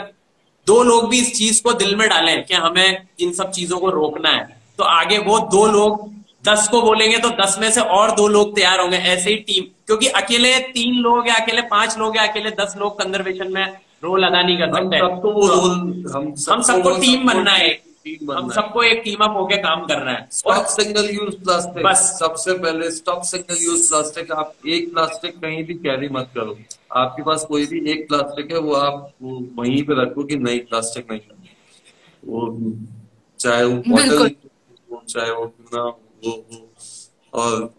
दो 0.67 0.81
लोग 0.83 1.09
भी 1.09 1.19
इस 1.19 1.33
चीज़ 1.37 1.61
को 1.63 1.73
दिल 1.73 1.95
में 1.95 2.07
डालें 2.09 2.43
कि 2.45 2.53
हमें 2.55 3.07
इन 3.19 3.31
सब 3.33 3.51
चीज़ों 3.51 3.77
को 3.77 3.89
रोकना 3.89 4.29
है 4.29 4.43
तो 4.77 4.83
आगे 4.83 5.17
वो 5.17 5.39
दो 5.51 5.65
लोग 5.67 6.09
दस 6.45 6.67
को 6.67 6.81
बोलेंगे 6.81 7.17
तो 7.17 7.29
दस 7.41 7.57
में 7.61 7.69
से 7.71 7.81
और 7.95 8.11
दो 8.11 8.27
लोग 8.27 8.55
तैयार 8.55 8.79
होंगे 8.79 8.97
ऐसे 8.97 9.29
ही 9.29 9.35
टीम 9.47 9.63
क्योंकि 9.87 10.07
अकेले 10.17 10.57
तीन 10.73 10.95
लोग 10.99 11.27
या 11.27 11.35
अकेले 11.35 11.61
पाँच 11.71 11.97
लोग 11.97 12.17
या 12.17 12.23
अकेले 12.23 12.51
दस 12.51 12.75
लोग 12.77 12.97
कंजर्वेशन 12.99 13.51
में 13.51 13.65
रोल 14.03 14.23
अदा 14.23 14.41
नहीं 14.41 14.57
कर 14.57 14.69
हम 14.69 14.75
सकते। 14.75 14.99
सबको 14.99 15.31
वो 15.31 15.47
रोल 15.47 16.11
हम 16.15 16.33
हम 16.49 16.61
सबको 16.61 16.97
टीम 16.97 17.27
बनना 17.27 17.53
है। 17.53 17.69
हम 18.05 18.49
सबको 18.51 18.83
एक 18.83 19.01
टीम 19.03 19.23
अप 19.23 19.35
होके 19.37 19.57
काम 19.63 19.85
करना 19.87 20.11
है। 20.11 20.27
स्टॉप 20.31 20.65
सिंगल 20.67 21.09
यूज़ 21.09 21.35
प्लास्टिक 21.43 21.83
बस। 21.85 21.99
सबसे 22.19 22.53
पहले 22.57 22.89
स्टॉप 22.91 23.21
सिंगल 23.23 23.57
यूज़ 23.63 23.89
प्लास्टिक 23.89 24.31
आप 24.31 24.67
एक 24.67 24.91
प्लास्टिक 24.93 25.39
कहीं 25.41 25.63
भी 25.63 25.73
कैरी 25.73 26.09
मत 26.09 26.31
करो। 26.35 26.57
आपके 26.91 27.23
पास 27.23 27.45
कोई 27.45 27.65
भी 27.65 27.91
एक 27.91 28.07
प्लास्टिक 28.07 28.51
है 28.51 28.59
वो 28.59 28.73
आप 28.75 29.13
वहीं 29.21 29.83
पे 29.83 30.01
रखो 30.01 30.23
कि 30.23 30.35
नहीं 30.37 30.59
प्लास्टिक 30.61 31.11
नहीं 31.11 31.21
वो 32.25 32.73
चाहे 33.39 33.63
वो 33.63 33.75
बॉटल 33.87 34.29
चाहे 35.09 35.31
वो 35.31 35.45
ना 35.73 35.83
वो 35.83 36.31
हो। 36.31 36.67
और 37.33 37.73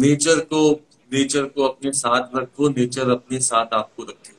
नेचर 0.00 0.40
को 0.52 0.70
नेचर 1.12 1.44
को 1.44 1.68
अपने 1.68 1.92
साथ 1.92 2.36
रखो 2.36 2.68
नेचर 2.68 3.10
अपने 3.10 3.40
साथ 3.40 3.74
आपको 3.74 4.02
रखे। 4.02 4.38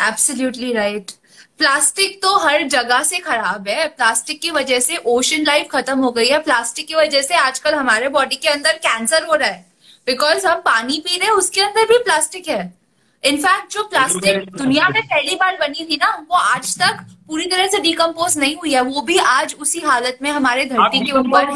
एब्सोल्युटली 0.00 0.72
राइट 0.72 1.10
प्लास्टिक 1.58 2.20
तो 2.22 2.36
हर 2.38 2.62
जगह 2.68 3.02
से 3.02 3.18
खराब 3.18 3.68
है। 3.68 3.86
प्लास्टिक 3.88 4.40
की 4.40 4.50
वजह 4.50 4.80
से 4.80 4.96
ओशन 5.06 5.44
लाइफ 5.44 5.68
खत्म 5.70 5.98
हो 5.98 6.10
गई 6.10 6.26
है। 6.26 6.38
प्लास्टिक 6.38 6.86
की 6.86 6.94
वजह 6.94 7.22
से 7.22 7.34
आजकल 7.36 7.74
हमारे 7.74 8.08
बॉडी 8.08 8.36
के 8.36 8.48
अंदर 8.48 8.72
कैंसर 8.78 9.22
हो 9.22 9.34
रहा 9.34 9.48
है। 9.48 9.66
बिकॉज़ 10.06 10.46
हम 10.46 10.60
पानी 10.64 10.98
पी 10.98 11.16
रहे 11.18 11.28
हैं 11.28 11.34
उसके 11.34 11.60
अंदर 11.60 11.84
भी 11.84 11.98
प्लास्टिक 11.98 12.48
है। 12.48 12.72
इनफैक्ट 13.24 13.72
जो 13.72 13.82
प्लास्टिक 13.84 14.50
दुनिया 14.56 14.88
में 14.88 15.02
पहली 15.02 15.34
बार 15.34 15.56
बनी 15.60 15.84
थी 15.84 15.96
ना 15.96 16.10
वो 16.30 16.36
आज 16.36 16.74
तक 16.78 17.00
पूरी 17.28 17.46
तरह 17.46 17.66
से 17.66 17.78
डिकम्पोज 17.78 18.36
नहीं 18.38 18.54
हुई 18.56 18.72
है। 18.74 18.80
वो 18.82 19.00
भी 19.02 19.16
आज 19.18 19.54
उसी 19.60 19.80
हालत 19.80 20.18
में 20.22 20.30
हमारे 20.30 20.64
धरती 20.64 21.00
के 21.06 21.12
ऊपर 21.12 21.52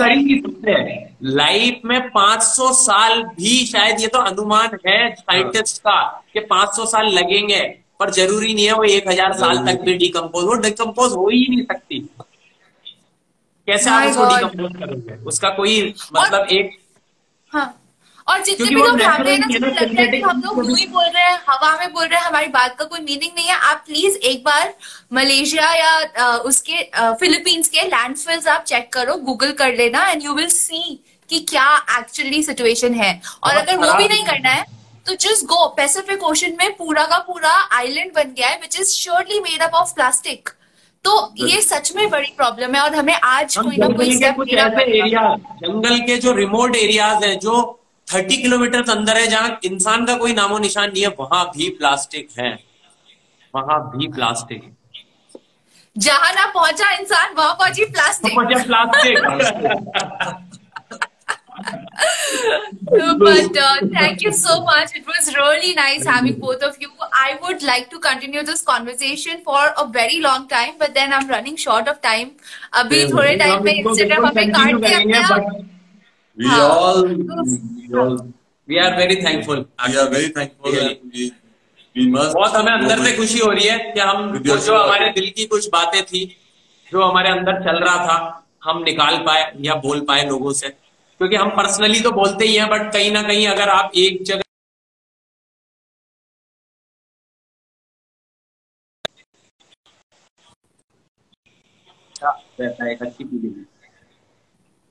लाइफ 1.24 1.80
में 1.84 2.00
500 2.08 2.72
साल 2.72 3.22
भी 3.36 3.64
शायद 3.66 4.00
ये 4.00 4.06
तो 4.06 4.18
अनुमान 4.20 4.78
है 4.86 5.14
साइंटिस्ट 5.14 5.78
का 5.78 6.00
कि 6.34 6.40
500 6.40 6.86
साल 6.86 7.06
लगेंगे। 7.12 7.60
पर 8.02 8.10
ज़रूरी 8.12 8.54
नहीं 8.54 8.66
है 8.66 8.74
वो 8.74 8.84
1000 8.92 9.38
साल 9.40 9.64
तक 9.66 9.82
भी 9.84 9.94
डिकम्पोज 9.98 10.44
वो 10.44 10.54
डिकम्पोज 10.62 11.12
हो 11.14 11.28
ही 11.28 11.46
नहीं 11.48 11.64
सकती। 11.64 12.00
कैसे 13.68 13.90
आप 13.90 14.08
उसको 14.08 14.24
डिकम्पोज 14.28 14.72
करोगे? 14.78 15.24
उसका 15.26 15.48
कोई 15.56 15.94
मतलब 16.14 16.46
एक 16.52 16.70
हाँ। 17.52 17.68
और 18.26 18.42
जितने 18.44 18.66
भी 18.66 18.74
लोग 18.74 18.98
जानते 18.98 19.30
हैं 19.30 19.38
ना 19.38 19.46
लगता 19.68 20.00
है 20.00 20.06
कि 20.08 20.20
हम 20.20 20.40
लोग 20.42 20.58
यूँ 20.66 20.76
ही 20.78 20.86
बोल 20.88 21.04
रहे 21.04 21.22
हैं 21.22 21.38
हवा 21.48 21.70
में 21.78 21.92
बोल 21.92 22.04
रहे 22.04 22.18
हैं 22.18 22.26
हमारी 22.26 22.46
बात 22.48 22.76
का 22.78 22.84
कोई 22.84 23.00
मीनिंग 23.00 23.32
नहीं 23.36 23.46
है। 23.46 23.54
आप 23.60 23.82
प्लीज़ 23.86 24.16
एक 24.30 24.42
बार 24.44 24.74
मलेशिया 25.12 25.72
या 25.74 26.36
उसके 26.50 26.82
फिलीपींस 27.20 27.68
के 27.68 27.82
लैंडफिल्स 27.84 28.46
आप 28.48 28.64
चेक 28.64 28.92
करो 28.92 29.16
गूगल 29.26 29.52
कर 29.58 29.74
लेना 29.76 30.06
एंड 30.10 30.24
यू 30.24 30.34
विल 30.34 30.48
सी 30.50 30.98
कि 31.30 31.38
क्या 31.50 31.66
एक्चुअली 31.98 32.42
सिचुएशन 32.42 32.94
है। 32.94 33.20
और 33.44 33.56
अगर 33.56 33.76
वो 33.76 33.92
भी 33.94 34.08
नहीं 34.08 34.24
करना 34.24 34.50
है 34.50 34.64
तो 35.06 35.14
जस्ट 35.14 35.44
गो 35.44 35.66
पैसिफिक 35.68 36.22
ओशन 36.22 36.56
में 36.58 36.72
पूरा 36.76 37.04
का 37.06 37.18
पूरा 37.18 37.52
आइलैंड 37.76 38.12
बन 38.14 38.32
गया 38.36 38.48
है 38.48 38.56
which 38.56 38.80
is 38.80 38.88
surely 38.88 39.40
made 39.40 39.62
up 39.62 39.74
of 39.74 39.94
plastic 39.94 40.48
तो 41.04 41.12
ये 41.36 41.60
सच 41.60 41.92
में 41.96 42.08
बड़ी 42.10 42.32
प्रॉब्लम 42.36 42.74
है 42.74 42.80
और 42.80 42.94
हमें 42.94 43.14
आज 43.14 43.58
हम 43.58 43.64
कोई 43.64 43.76
ना 43.76 43.86
कोई 43.88 43.94
जंगल 43.94 44.10
के 44.10 44.16
स्टेप 44.16 44.36
कुछ 44.36 44.48
लेना 44.48 44.62
ऐसे 44.62 44.76
पड़ेगा। 44.76 45.04
एरिया 45.04 45.34
जंगल 45.62 45.98
के 46.00 46.16
जो 46.16 46.32
रिमोट 46.32 46.76
एरियाज़ 46.76 47.24
हैं 47.24 47.38
जो 47.38 47.54
30 48.08 48.36
किलोमीटर 48.42 48.90
अंदर 48.90 49.16
है 49.16 49.26
जहाँ 49.26 49.58
इंसान 49.64 50.06
का 50.06 50.16
कोई 50.16 50.32
नामो 50.32 50.58
निशान 50.58 50.90
नहीं 50.92 51.02
है 51.02 51.08
वहाँ 51.18 51.44
भी 51.56 51.68
प्लास्टिक 51.70 52.28
है। 52.38 52.52
वहाँ 53.54 53.80
भी 53.96 54.08
प्लास्टिक 54.08 54.72
जहाँ 55.96 56.32
ना 56.32 56.46
पहुँचा 56.46 56.90
इंसान 56.90 57.34
वहाँ 57.38 57.54
पहुँची 57.54 57.84
plastic 57.84 58.32
plastic 58.64 59.18
but 63.18 63.56
uh, 63.56 63.76
thank 63.92 64.22
you 64.22 64.32
so 64.32 64.62
much. 64.62 64.94
It 64.94 65.06
was 65.06 65.34
really 65.36 65.74
nice 65.74 66.04
having 66.04 66.38
both 66.38 66.62
of 66.62 66.76
you. 66.80 66.90
I 67.12 67.38
would 67.42 67.62
like 67.62 67.90
to 67.90 67.98
continue 67.98 68.42
this 68.42 68.62
conversation 68.62 69.42
for 69.44 69.62
a 69.76 69.86
very 69.88 70.20
long 70.20 70.48
time, 70.48 70.74
but 70.78 70.94
then 70.94 71.12
I'm 71.12 71.28
running 71.28 71.56
short 71.56 71.88
of 71.88 72.00
time. 72.00 72.30
अभी 72.82 73.04
थोड़े 73.12 73.36
time 73.36 73.64
पे 73.64 73.72
Instagram 73.80 74.26
हमें 74.26 74.50
काट 74.52 74.80
दे 74.84 74.94
अपने 74.94 75.70
we 76.36 76.46
हाँ। 76.48 76.68
all 76.68 77.02
we 77.06 77.98
all 78.02 78.16
we 78.68 78.78
are 78.78 78.96
very 78.96 79.16
thankful 79.24 79.64
we 79.88 79.96
are 80.02 80.10
very 80.10 80.28
thankful 80.36 80.72
Really. 80.74 80.94
we 81.14 81.30
we 81.96 82.06
must 82.12 82.34
बहुत 82.34 82.54
हमें 82.56 82.72
अंदर 82.72 83.04
से 83.04 83.16
खुशी 83.16 83.38
हो 83.38 83.50
रही 83.50 83.66
है 83.68 83.78
कि 83.94 84.00
हम 84.00 84.38
जो 84.38 84.76
हमारे 84.76 85.08
दिल 85.18 85.28
की 85.36 85.44
कुछ 85.54 85.68
बातें 85.72 86.02
थी 86.12 86.24
जो 86.92 87.02
हमारे 87.02 87.30
अंदर 87.30 87.60
चल 87.64 87.78
रहा 87.84 87.96
था 88.06 88.16
हम 88.64 88.82
निकाल 88.82 89.16
पाए 89.26 89.52
या 89.66 89.74
बोल 89.84 90.00
पाए 90.08 90.24
लोगों 90.28 90.52
से 90.52 90.68
क्योंकि 91.22 91.36
हम 91.36 91.50
पर्सनली 91.56 92.00
तो 92.00 92.10
बोलते 92.12 92.44
ही 92.44 92.54
हैं 92.56 92.68
बट 92.68 92.92
कहीं 92.92 93.10
ना 93.12 93.22
कहीं 93.22 93.46
अगर 93.48 93.68
आप 93.70 93.92
एक 93.96 94.22
जगह 94.24 94.42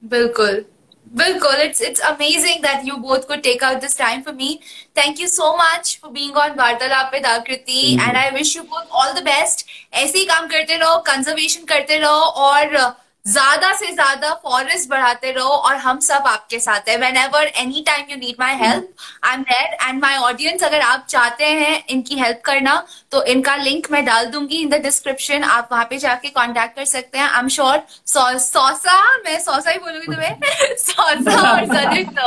बिल्कुल। 0.03 0.63
बिल्कुल 1.11 1.61
it's 1.61 1.81
it's 1.81 2.01
amazing 2.01 2.61
that 2.63 2.87
you 2.87 2.95
both 2.99 3.27
could 3.27 3.41
take 3.43 3.63
out 3.63 3.79
this 3.81 3.97
time 3.97 4.21
for 4.21 4.33
me 4.33 4.59
thank 4.97 5.19
you 5.21 5.27
so 5.27 5.51
much 5.57 5.97
for 6.01 6.11
being 6.11 6.37
on 6.37 6.51
Vartalap 6.57 7.11
with 7.13 7.25
Aakriti 7.25 7.81
and 8.01 8.17
I 8.17 8.29
wish 8.31 8.55
you 8.57 8.63
both 8.65 8.97
all 9.01 9.11
the 9.13 9.23
best 9.25 9.65
ऐसे 9.93 10.17
ही 10.17 10.25
काम 10.25 10.47
करते 10.47 10.77
रहो 10.77 10.97
conservation 11.07 11.65
करते 11.65 11.97
रहो 11.97 12.21
और 12.45 12.77
uh, 12.77 12.91
ज़्यादा 13.25 13.71
से 13.77 13.91
ज़्यादा 13.93 14.29
फॉरेस्ट 14.43 14.89
बढ़ाते 14.89 15.31
रहो 15.31 15.49
और 15.49 15.75
हम 15.85 15.99
सब 15.99 16.23
आपके 16.27 16.59
साथ 16.59 16.89
है। 16.89 16.97
Whenever 17.17 17.47
any 17.63 17.81
time 17.87 18.11
you 18.11 18.17
need 18.17 18.35
my 18.39 18.55
help 18.57 18.93
I 19.23 19.33
am 19.33 19.41
there 19.51 19.77
and 19.87 20.01
my 20.01 20.17
audience 20.29 20.63
अगर 20.63 20.81
आप 20.81 21.05
चाहते 21.09 21.45
हैं 21.45 21.83
इनकी 21.89 22.19
हेल्प 22.19 22.41
करना 22.45 22.75
तो 23.11 23.23
इनका 23.33 23.55
लिंक 23.55 23.91
मैं 23.91 24.03
डाल 24.05 24.25
दूँगी 24.31 24.61
इन 24.61 24.69
द 24.69 24.81
डिस्क्रिप्शन 24.83 25.43
आप 25.43 25.69
वहाँ 25.71 25.85
पे 25.89 25.97
जाके 25.97 26.29
कांटेक्ट 26.29 26.75
कर 26.75 26.85
सकते 26.85 27.17
हैं। 27.17 27.29
आई 27.29 27.39
एम 27.39 27.47
श्योर 27.57 27.81
सौसा 28.07 29.01
मैं 29.25 29.39
सौसा 29.39 29.71
ही 29.71 29.79
बोलूँगी 29.79 30.07
तुम्हें। 30.13 30.75
सौसा 30.77 31.51
और 31.51 31.65
सदित 31.75 32.19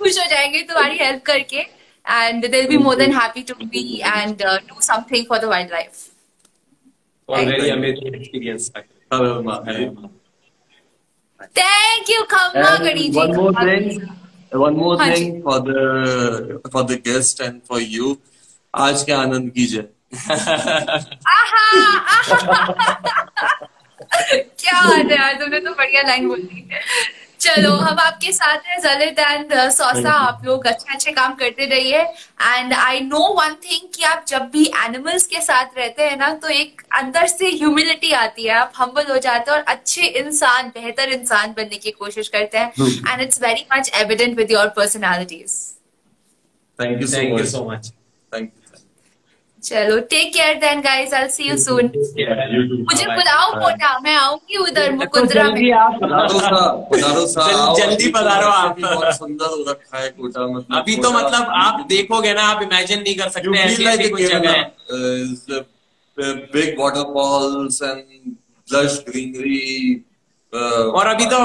खुश 0.00 0.18
हो 0.18 0.24
जाएँगे 0.30 0.62
तुम्हारी 0.62 0.98
हेल्प 0.98 1.24
करके। 1.32 1.66
And 2.04 2.44
they'll 2.44 2.68
be 2.68 2.76
more 2.78 2.92
than 2.96 3.12
happy 3.12 3.42
to 3.48 3.54
be 3.72 3.80
and 4.10 4.44
uh, 4.50 4.52
do 4.68 4.76
something 4.86 5.26
for 5.26 5.38
the 5.40 5.50
wildlife. 5.50 5.98
Very 7.28 7.68
amazing 7.68 8.14
experience. 8.14 8.70
Hello. 9.10 10.10
Thank 11.54 12.08
you, 12.08 12.24
Kamma 12.30 12.80
And 12.80 13.14
one 13.14 13.36
more 13.36 13.52
thing, 13.52 14.00
one 14.52 14.76
more 14.76 14.96
हाँ 14.98 15.14
thing 15.14 15.42
for 15.42 15.60
the 15.60 16.60
for 16.72 16.82
the 16.84 16.98
guest 16.98 17.40
and 17.40 17.62
for 17.64 17.80
you. 17.80 18.16
आज 18.74 19.02
के 19.04 19.12
आनंद 19.12 19.50
कीजिए। 19.52 19.82
क्या 24.60 24.80
बात 24.88 25.10
है 25.10 25.16
यार 25.16 25.32
तुमने 25.40 25.60
तो 25.60 25.72
बढ़िया 25.74 26.02
लाइन 26.08 26.28
बोली 26.28 26.68
चलो 27.40 27.70
हम 27.72 27.98
आपके 28.00 28.32
साथ 28.32 28.66
हैं 28.66 28.80
जलित 28.82 29.18
एंड 29.18 29.52
सौसा 29.72 30.12
आप 30.12 30.42
लोग 30.44 30.66
अच्छे 30.66 30.92
अच्छे 30.94 31.12
काम 31.12 31.34
करते 31.34 31.66
रहिए। 31.66 31.98
And 31.98 32.72
I 32.74 33.00
know 33.00 33.20
one 33.34 33.54
thing 33.64 33.88
कि 33.94 34.02
आप 34.04 34.24
जब 34.28 34.48
भी 34.52 34.64
एनिमल्स 34.84 35.26
के 35.26 35.40
साथ 35.42 35.78
रहते 35.78 36.02
हैं 36.02 36.16
ना 36.16 36.32
तो 36.34 36.48
एक 36.50 36.82
अंदर 36.94 37.26
से 37.26 37.50
ह्यूमिलिटी 37.50 38.12
आती 38.14 38.44
है। 38.44 38.54
आप 38.54 38.72
हम्बल 38.76 39.10
हो 39.10 39.18
जाते 39.18 39.50
हैं 39.50 39.58
और 39.58 39.64
अच्छे 39.68 40.06
इंसान 40.22 40.68
बेहतर 40.74 41.12
इंसान 41.12 41.54
बनने 41.56 41.76
की 41.78 41.90
कोशिश 41.92 42.28
करते 42.28 42.58
हैं। 42.58 42.72
And 43.08 43.20
it's 43.22 43.42
very 43.42 43.66
much 43.72 43.90
evident 43.96 44.36
with 44.38 44.52
your 44.52 44.68
personalities 44.76 45.58
thank 46.78 47.00
you 47.00 47.06
so 47.06 47.16
Thank 47.16 47.38
you 47.38 47.70
much 47.70 47.92
thank 48.32 48.44
you 48.44 48.57
चलो 49.62 49.98
take 50.10 50.32
care 50.34 50.54
then 50.58 50.80
guys 50.80 51.14
I 51.14 51.28
see 51.28 51.48
you 51.48 51.56
soon 51.58 51.86
मुझे 52.88 53.06
बुलाओ 53.06 53.52
कोटा 53.54 53.98
मैं 54.00 54.14
आऊँगी 54.16 54.56
उधर 54.56 54.92
मुकुंदरा 54.92 55.44
में। 55.44 55.60
जल्दी 57.78 58.10
पधारो 58.16 58.48
आप। 58.48 58.78
बहुत 58.80 59.14
सुंदर 59.16 59.46
हो 59.46 59.64
रखा 59.68 59.98
है 59.98 60.08
कोटा 60.10 60.46
मतलब 60.46 60.76
अभी 60.78 60.96
तो 60.96 61.10
मतलब 61.12 61.50
आप 61.62 61.86
देखोगे 61.88 62.32
ना 62.34 62.42
आप 62.50 62.62
इमेजिन 62.62 63.02
नहीं 63.02 63.16
कर 63.16 63.28
सकते 63.28 63.58
ऐसी 63.58 63.84
ऐसी 63.94 64.08
कुछ 64.08 64.22
जगह 64.22 64.56
waterfalls 66.78 67.76
and 67.88 68.06
lush 68.68 68.94
greenery. 69.08 70.04
Uh, 70.52 70.86
और 70.98 71.06
अभी 71.06 71.26
तो 71.26 71.38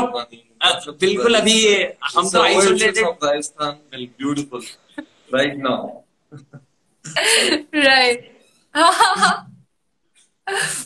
बिल्कुल 1.02 1.36
अभी 1.36 1.58
हम 2.16 2.30
तो 2.30 2.42
isolated 2.42 3.06
Rajasthan, 3.24 3.76
beautiful. 4.22 4.62
Right 5.36 5.56
now. 5.68 5.80
Right 7.06 8.30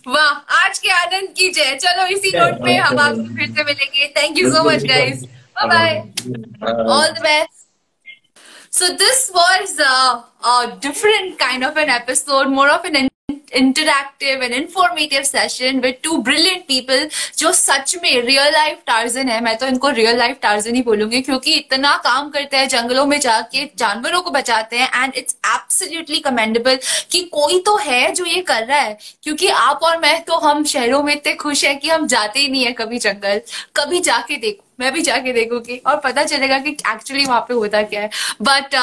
वाह 0.08 0.30
आज 0.58 0.80
के 0.80 0.90
आनंद 0.92 1.30
की 1.38 1.50
जय। 1.50 1.76
चलो 1.82 2.06
इसी 2.16 2.32
नोट 2.38 2.64
पे 2.64 2.76
हम 2.76 3.00
आपको 3.00 3.24
फिर 3.38 3.48
से 3.56 3.64
मिलेंगे। 3.64 4.08
Thank 4.18 4.38
you 4.40 4.52
so 4.54 4.64
much 4.64 4.84
guys 4.90 5.24
bye 5.64 5.96
all 5.96 7.08
the 7.08 7.20
best 7.22 8.76
so 8.78 8.88
this 9.04 9.30
was 9.36 9.80
a 9.82 10.66
different 10.84 11.38
kind 11.40 11.66
of 11.66 11.80
an 11.80 11.90
episode 11.92 12.48
more 12.48 12.70
of 12.70 12.88
an 12.88 13.10
in- 13.56 13.78
and 13.80 15.14
and 15.14 15.24
session 15.24 15.80
with 15.80 15.96
two 16.04 16.18
brilliant 16.18 16.62
people 16.62 17.10
जो 17.38 17.52
सच 17.52 17.96
में 18.04 18.22
रियल 18.22 18.54
लाइफ 18.54 18.78
टार्जन 18.88 19.30
है। 19.30 19.42
मैं 19.42 19.58
तो 19.58 19.68
इनको 19.68 19.90
real 19.90 20.18
life 20.18 20.38
torsion 20.42 20.76
ही 20.76 20.82
बोलूँगी 20.82 21.22
क्योंकि 21.22 21.54
इतना 21.54 21.96
काम 21.98 22.30
करते 22.30 22.58
हैं, 22.58 22.68
जंगलों 22.68 23.06
में 23.06 23.20
जाके 23.20 23.66
जानवरों 23.76 24.22
को 24.22 24.32
बचाते 24.32 24.78
हैं 24.78 25.04
एंड 25.04 25.14
इट्स 25.16 25.36
एब्सोल्युटली 25.46 26.20
कमेंडेबल 26.20 26.80
कि 27.12 27.24
कोई 27.24 27.60
तो 27.60 27.78
है 27.78 28.12
जो 28.12 28.26
ये 28.26 28.42
कर 28.42 28.64
रहा 28.64 28.80
है। 28.80 28.98
क्योंकि 29.24 29.48
आप 29.48 29.80
और 29.84 29.98
मैं 29.98 30.24
तो 30.24 30.36
हम 30.36 30.66
शहरों 30.66 31.04
में 31.04 31.14
इतने 31.14 31.34
खुश 31.34 31.66
हैं 31.66 31.80
कि 31.80 31.90
हम 31.90 32.08
जाते 32.08 32.40
ही 32.40 32.48
नहीं 32.48 32.66
है 32.66 32.72
कभी 32.72 32.98
जंगल, 32.98 33.42
कभी 33.76 34.00
जाके 34.00 34.36
देखो। 34.36 34.67
मैं 34.80 34.92
भी 34.94 35.02
जाके 35.02 35.34
देखूँगी 35.34 35.78
और 35.88 36.00
पता 36.00 36.24
चलेगा 36.24 36.58
कि 36.60 36.70
एक्चुअली 36.70 37.26
वहाँ 37.26 37.42
पे 37.42 37.54
होता 37.54 37.82
क्या 37.84 38.02
है। 38.02 38.10
But 38.42 38.76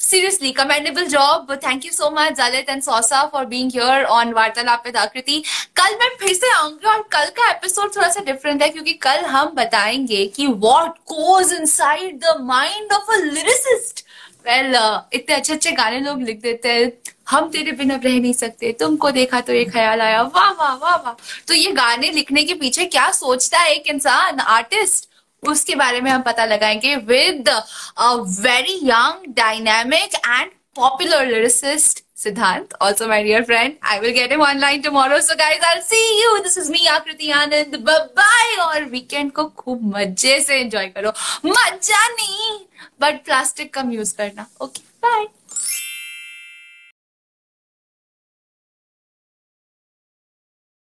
seriously 0.00 0.50
commendable 0.52 1.06
job 1.08 1.54
thank 1.66 1.84
you 1.86 1.92
so 1.92 2.10
much 2.10 2.36
जालित 2.36 2.70
and 2.70 2.82
Sousa 2.82 3.22
for 3.32 3.44
being 3.46 3.70
here 3.74 4.04
on 4.06 4.32
Vartalap 4.32 4.82
with 4.86 4.96
Akriti 4.96 5.42
कल 5.76 5.96
मैं 6.00 6.08
फिर 6.20 6.34
से 6.34 6.52
आऊँगी 6.52 6.88
और 6.88 7.02
कल 7.12 7.30
का 7.36 7.50
एपिसोड 7.50 7.94
थोड़ा 7.96 8.08
सा 8.08 8.20
डिफरेंट 8.22 8.62
है, 8.62 8.68
क्योंकि 8.68 8.92
कल 8.92 9.24
हम 9.26 9.52
बताएँगे 9.54 10.26
कि 10.26 10.46
what 10.46 10.98
goes 11.12 11.52
inside 11.52 12.18
the 12.20 12.36
mind 12.42 12.92
of 12.92 13.12
a 13.12 13.16
lyricist 13.16 14.04
well 14.46 14.74
इतने 15.12 15.34
अच्छे 15.34 15.52
अच्छे 15.52 15.72
गाने 15.72 16.00
लोग 16.00 16.22
लिख 16.22 16.40
देते 16.40 16.72
हैं। 16.72 16.92
हम 17.30 17.48
तेरे 17.50 17.72
बिना 17.72 17.94
रह 18.04 18.18
नहीं 18.20 18.32
सकते। 18.32 18.70
तुमको 18.80 19.10
देखा 19.10 19.40
तो 19.40 19.52
ये 19.52 19.64
ख्याल 19.66 20.00
आया। 20.00 20.20
वाह 20.24 20.50
वाह 20.50 20.74
वाह 20.74 20.96
वाह। 20.96 21.14
तो 21.48 21.54
ये 21.54 21.72
गाने 21.72 22.10
लिखने 22.10 22.44
के 22.44 22.54
पीछे 22.54 22.84
क्या 22.86 23.10
सोचता 23.12 23.58
है 23.58 23.72
एक 23.74 23.86
इंसान? 23.86 24.40
आर्टिस्ट 24.40 25.08
उसके 25.42 25.74
बारे 25.74 26.00
में 26.00 26.10
हम 26.10 26.22
पता 26.22 26.44
लगाएँगे 26.44 26.96
with 26.96 27.48
a 27.48 28.12
very 28.40 28.80
young 28.82 29.34
dynamic 29.34 30.14
and 30.14 30.50
popular 30.76 31.26
lyricist 31.26 32.04
Siddhant 32.16 32.74
also 32.82 33.08
my 33.08 33.24
dear 33.24 33.42
friend 33.44 33.72
I 33.84 33.98
will 33.98 34.10
get 34.10 34.32
em 34.32 34.42
online 34.42 34.82
tomorrow 34.82 35.18
me 36.70 36.86
Aakriti 36.86 37.30
Anand 37.30 37.76
bye 38.18 38.56
और 38.56 38.84
वीकेंड 38.84 39.32
को 39.32 39.44
खूब 39.44 39.96
मज़े 39.96 40.40
से 40.40 40.60
एंजॉय 40.60 40.86
करो। 40.86 41.12
मज़ा 41.46 42.08
नहीं 42.08 42.58
बट 43.00 43.24
प्लास्टिक 43.24 43.74
कम 43.74 43.90
यूज़ 43.92 44.16
करना। 44.16 44.46
Okay 44.60 44.80
bye 44.80 45.26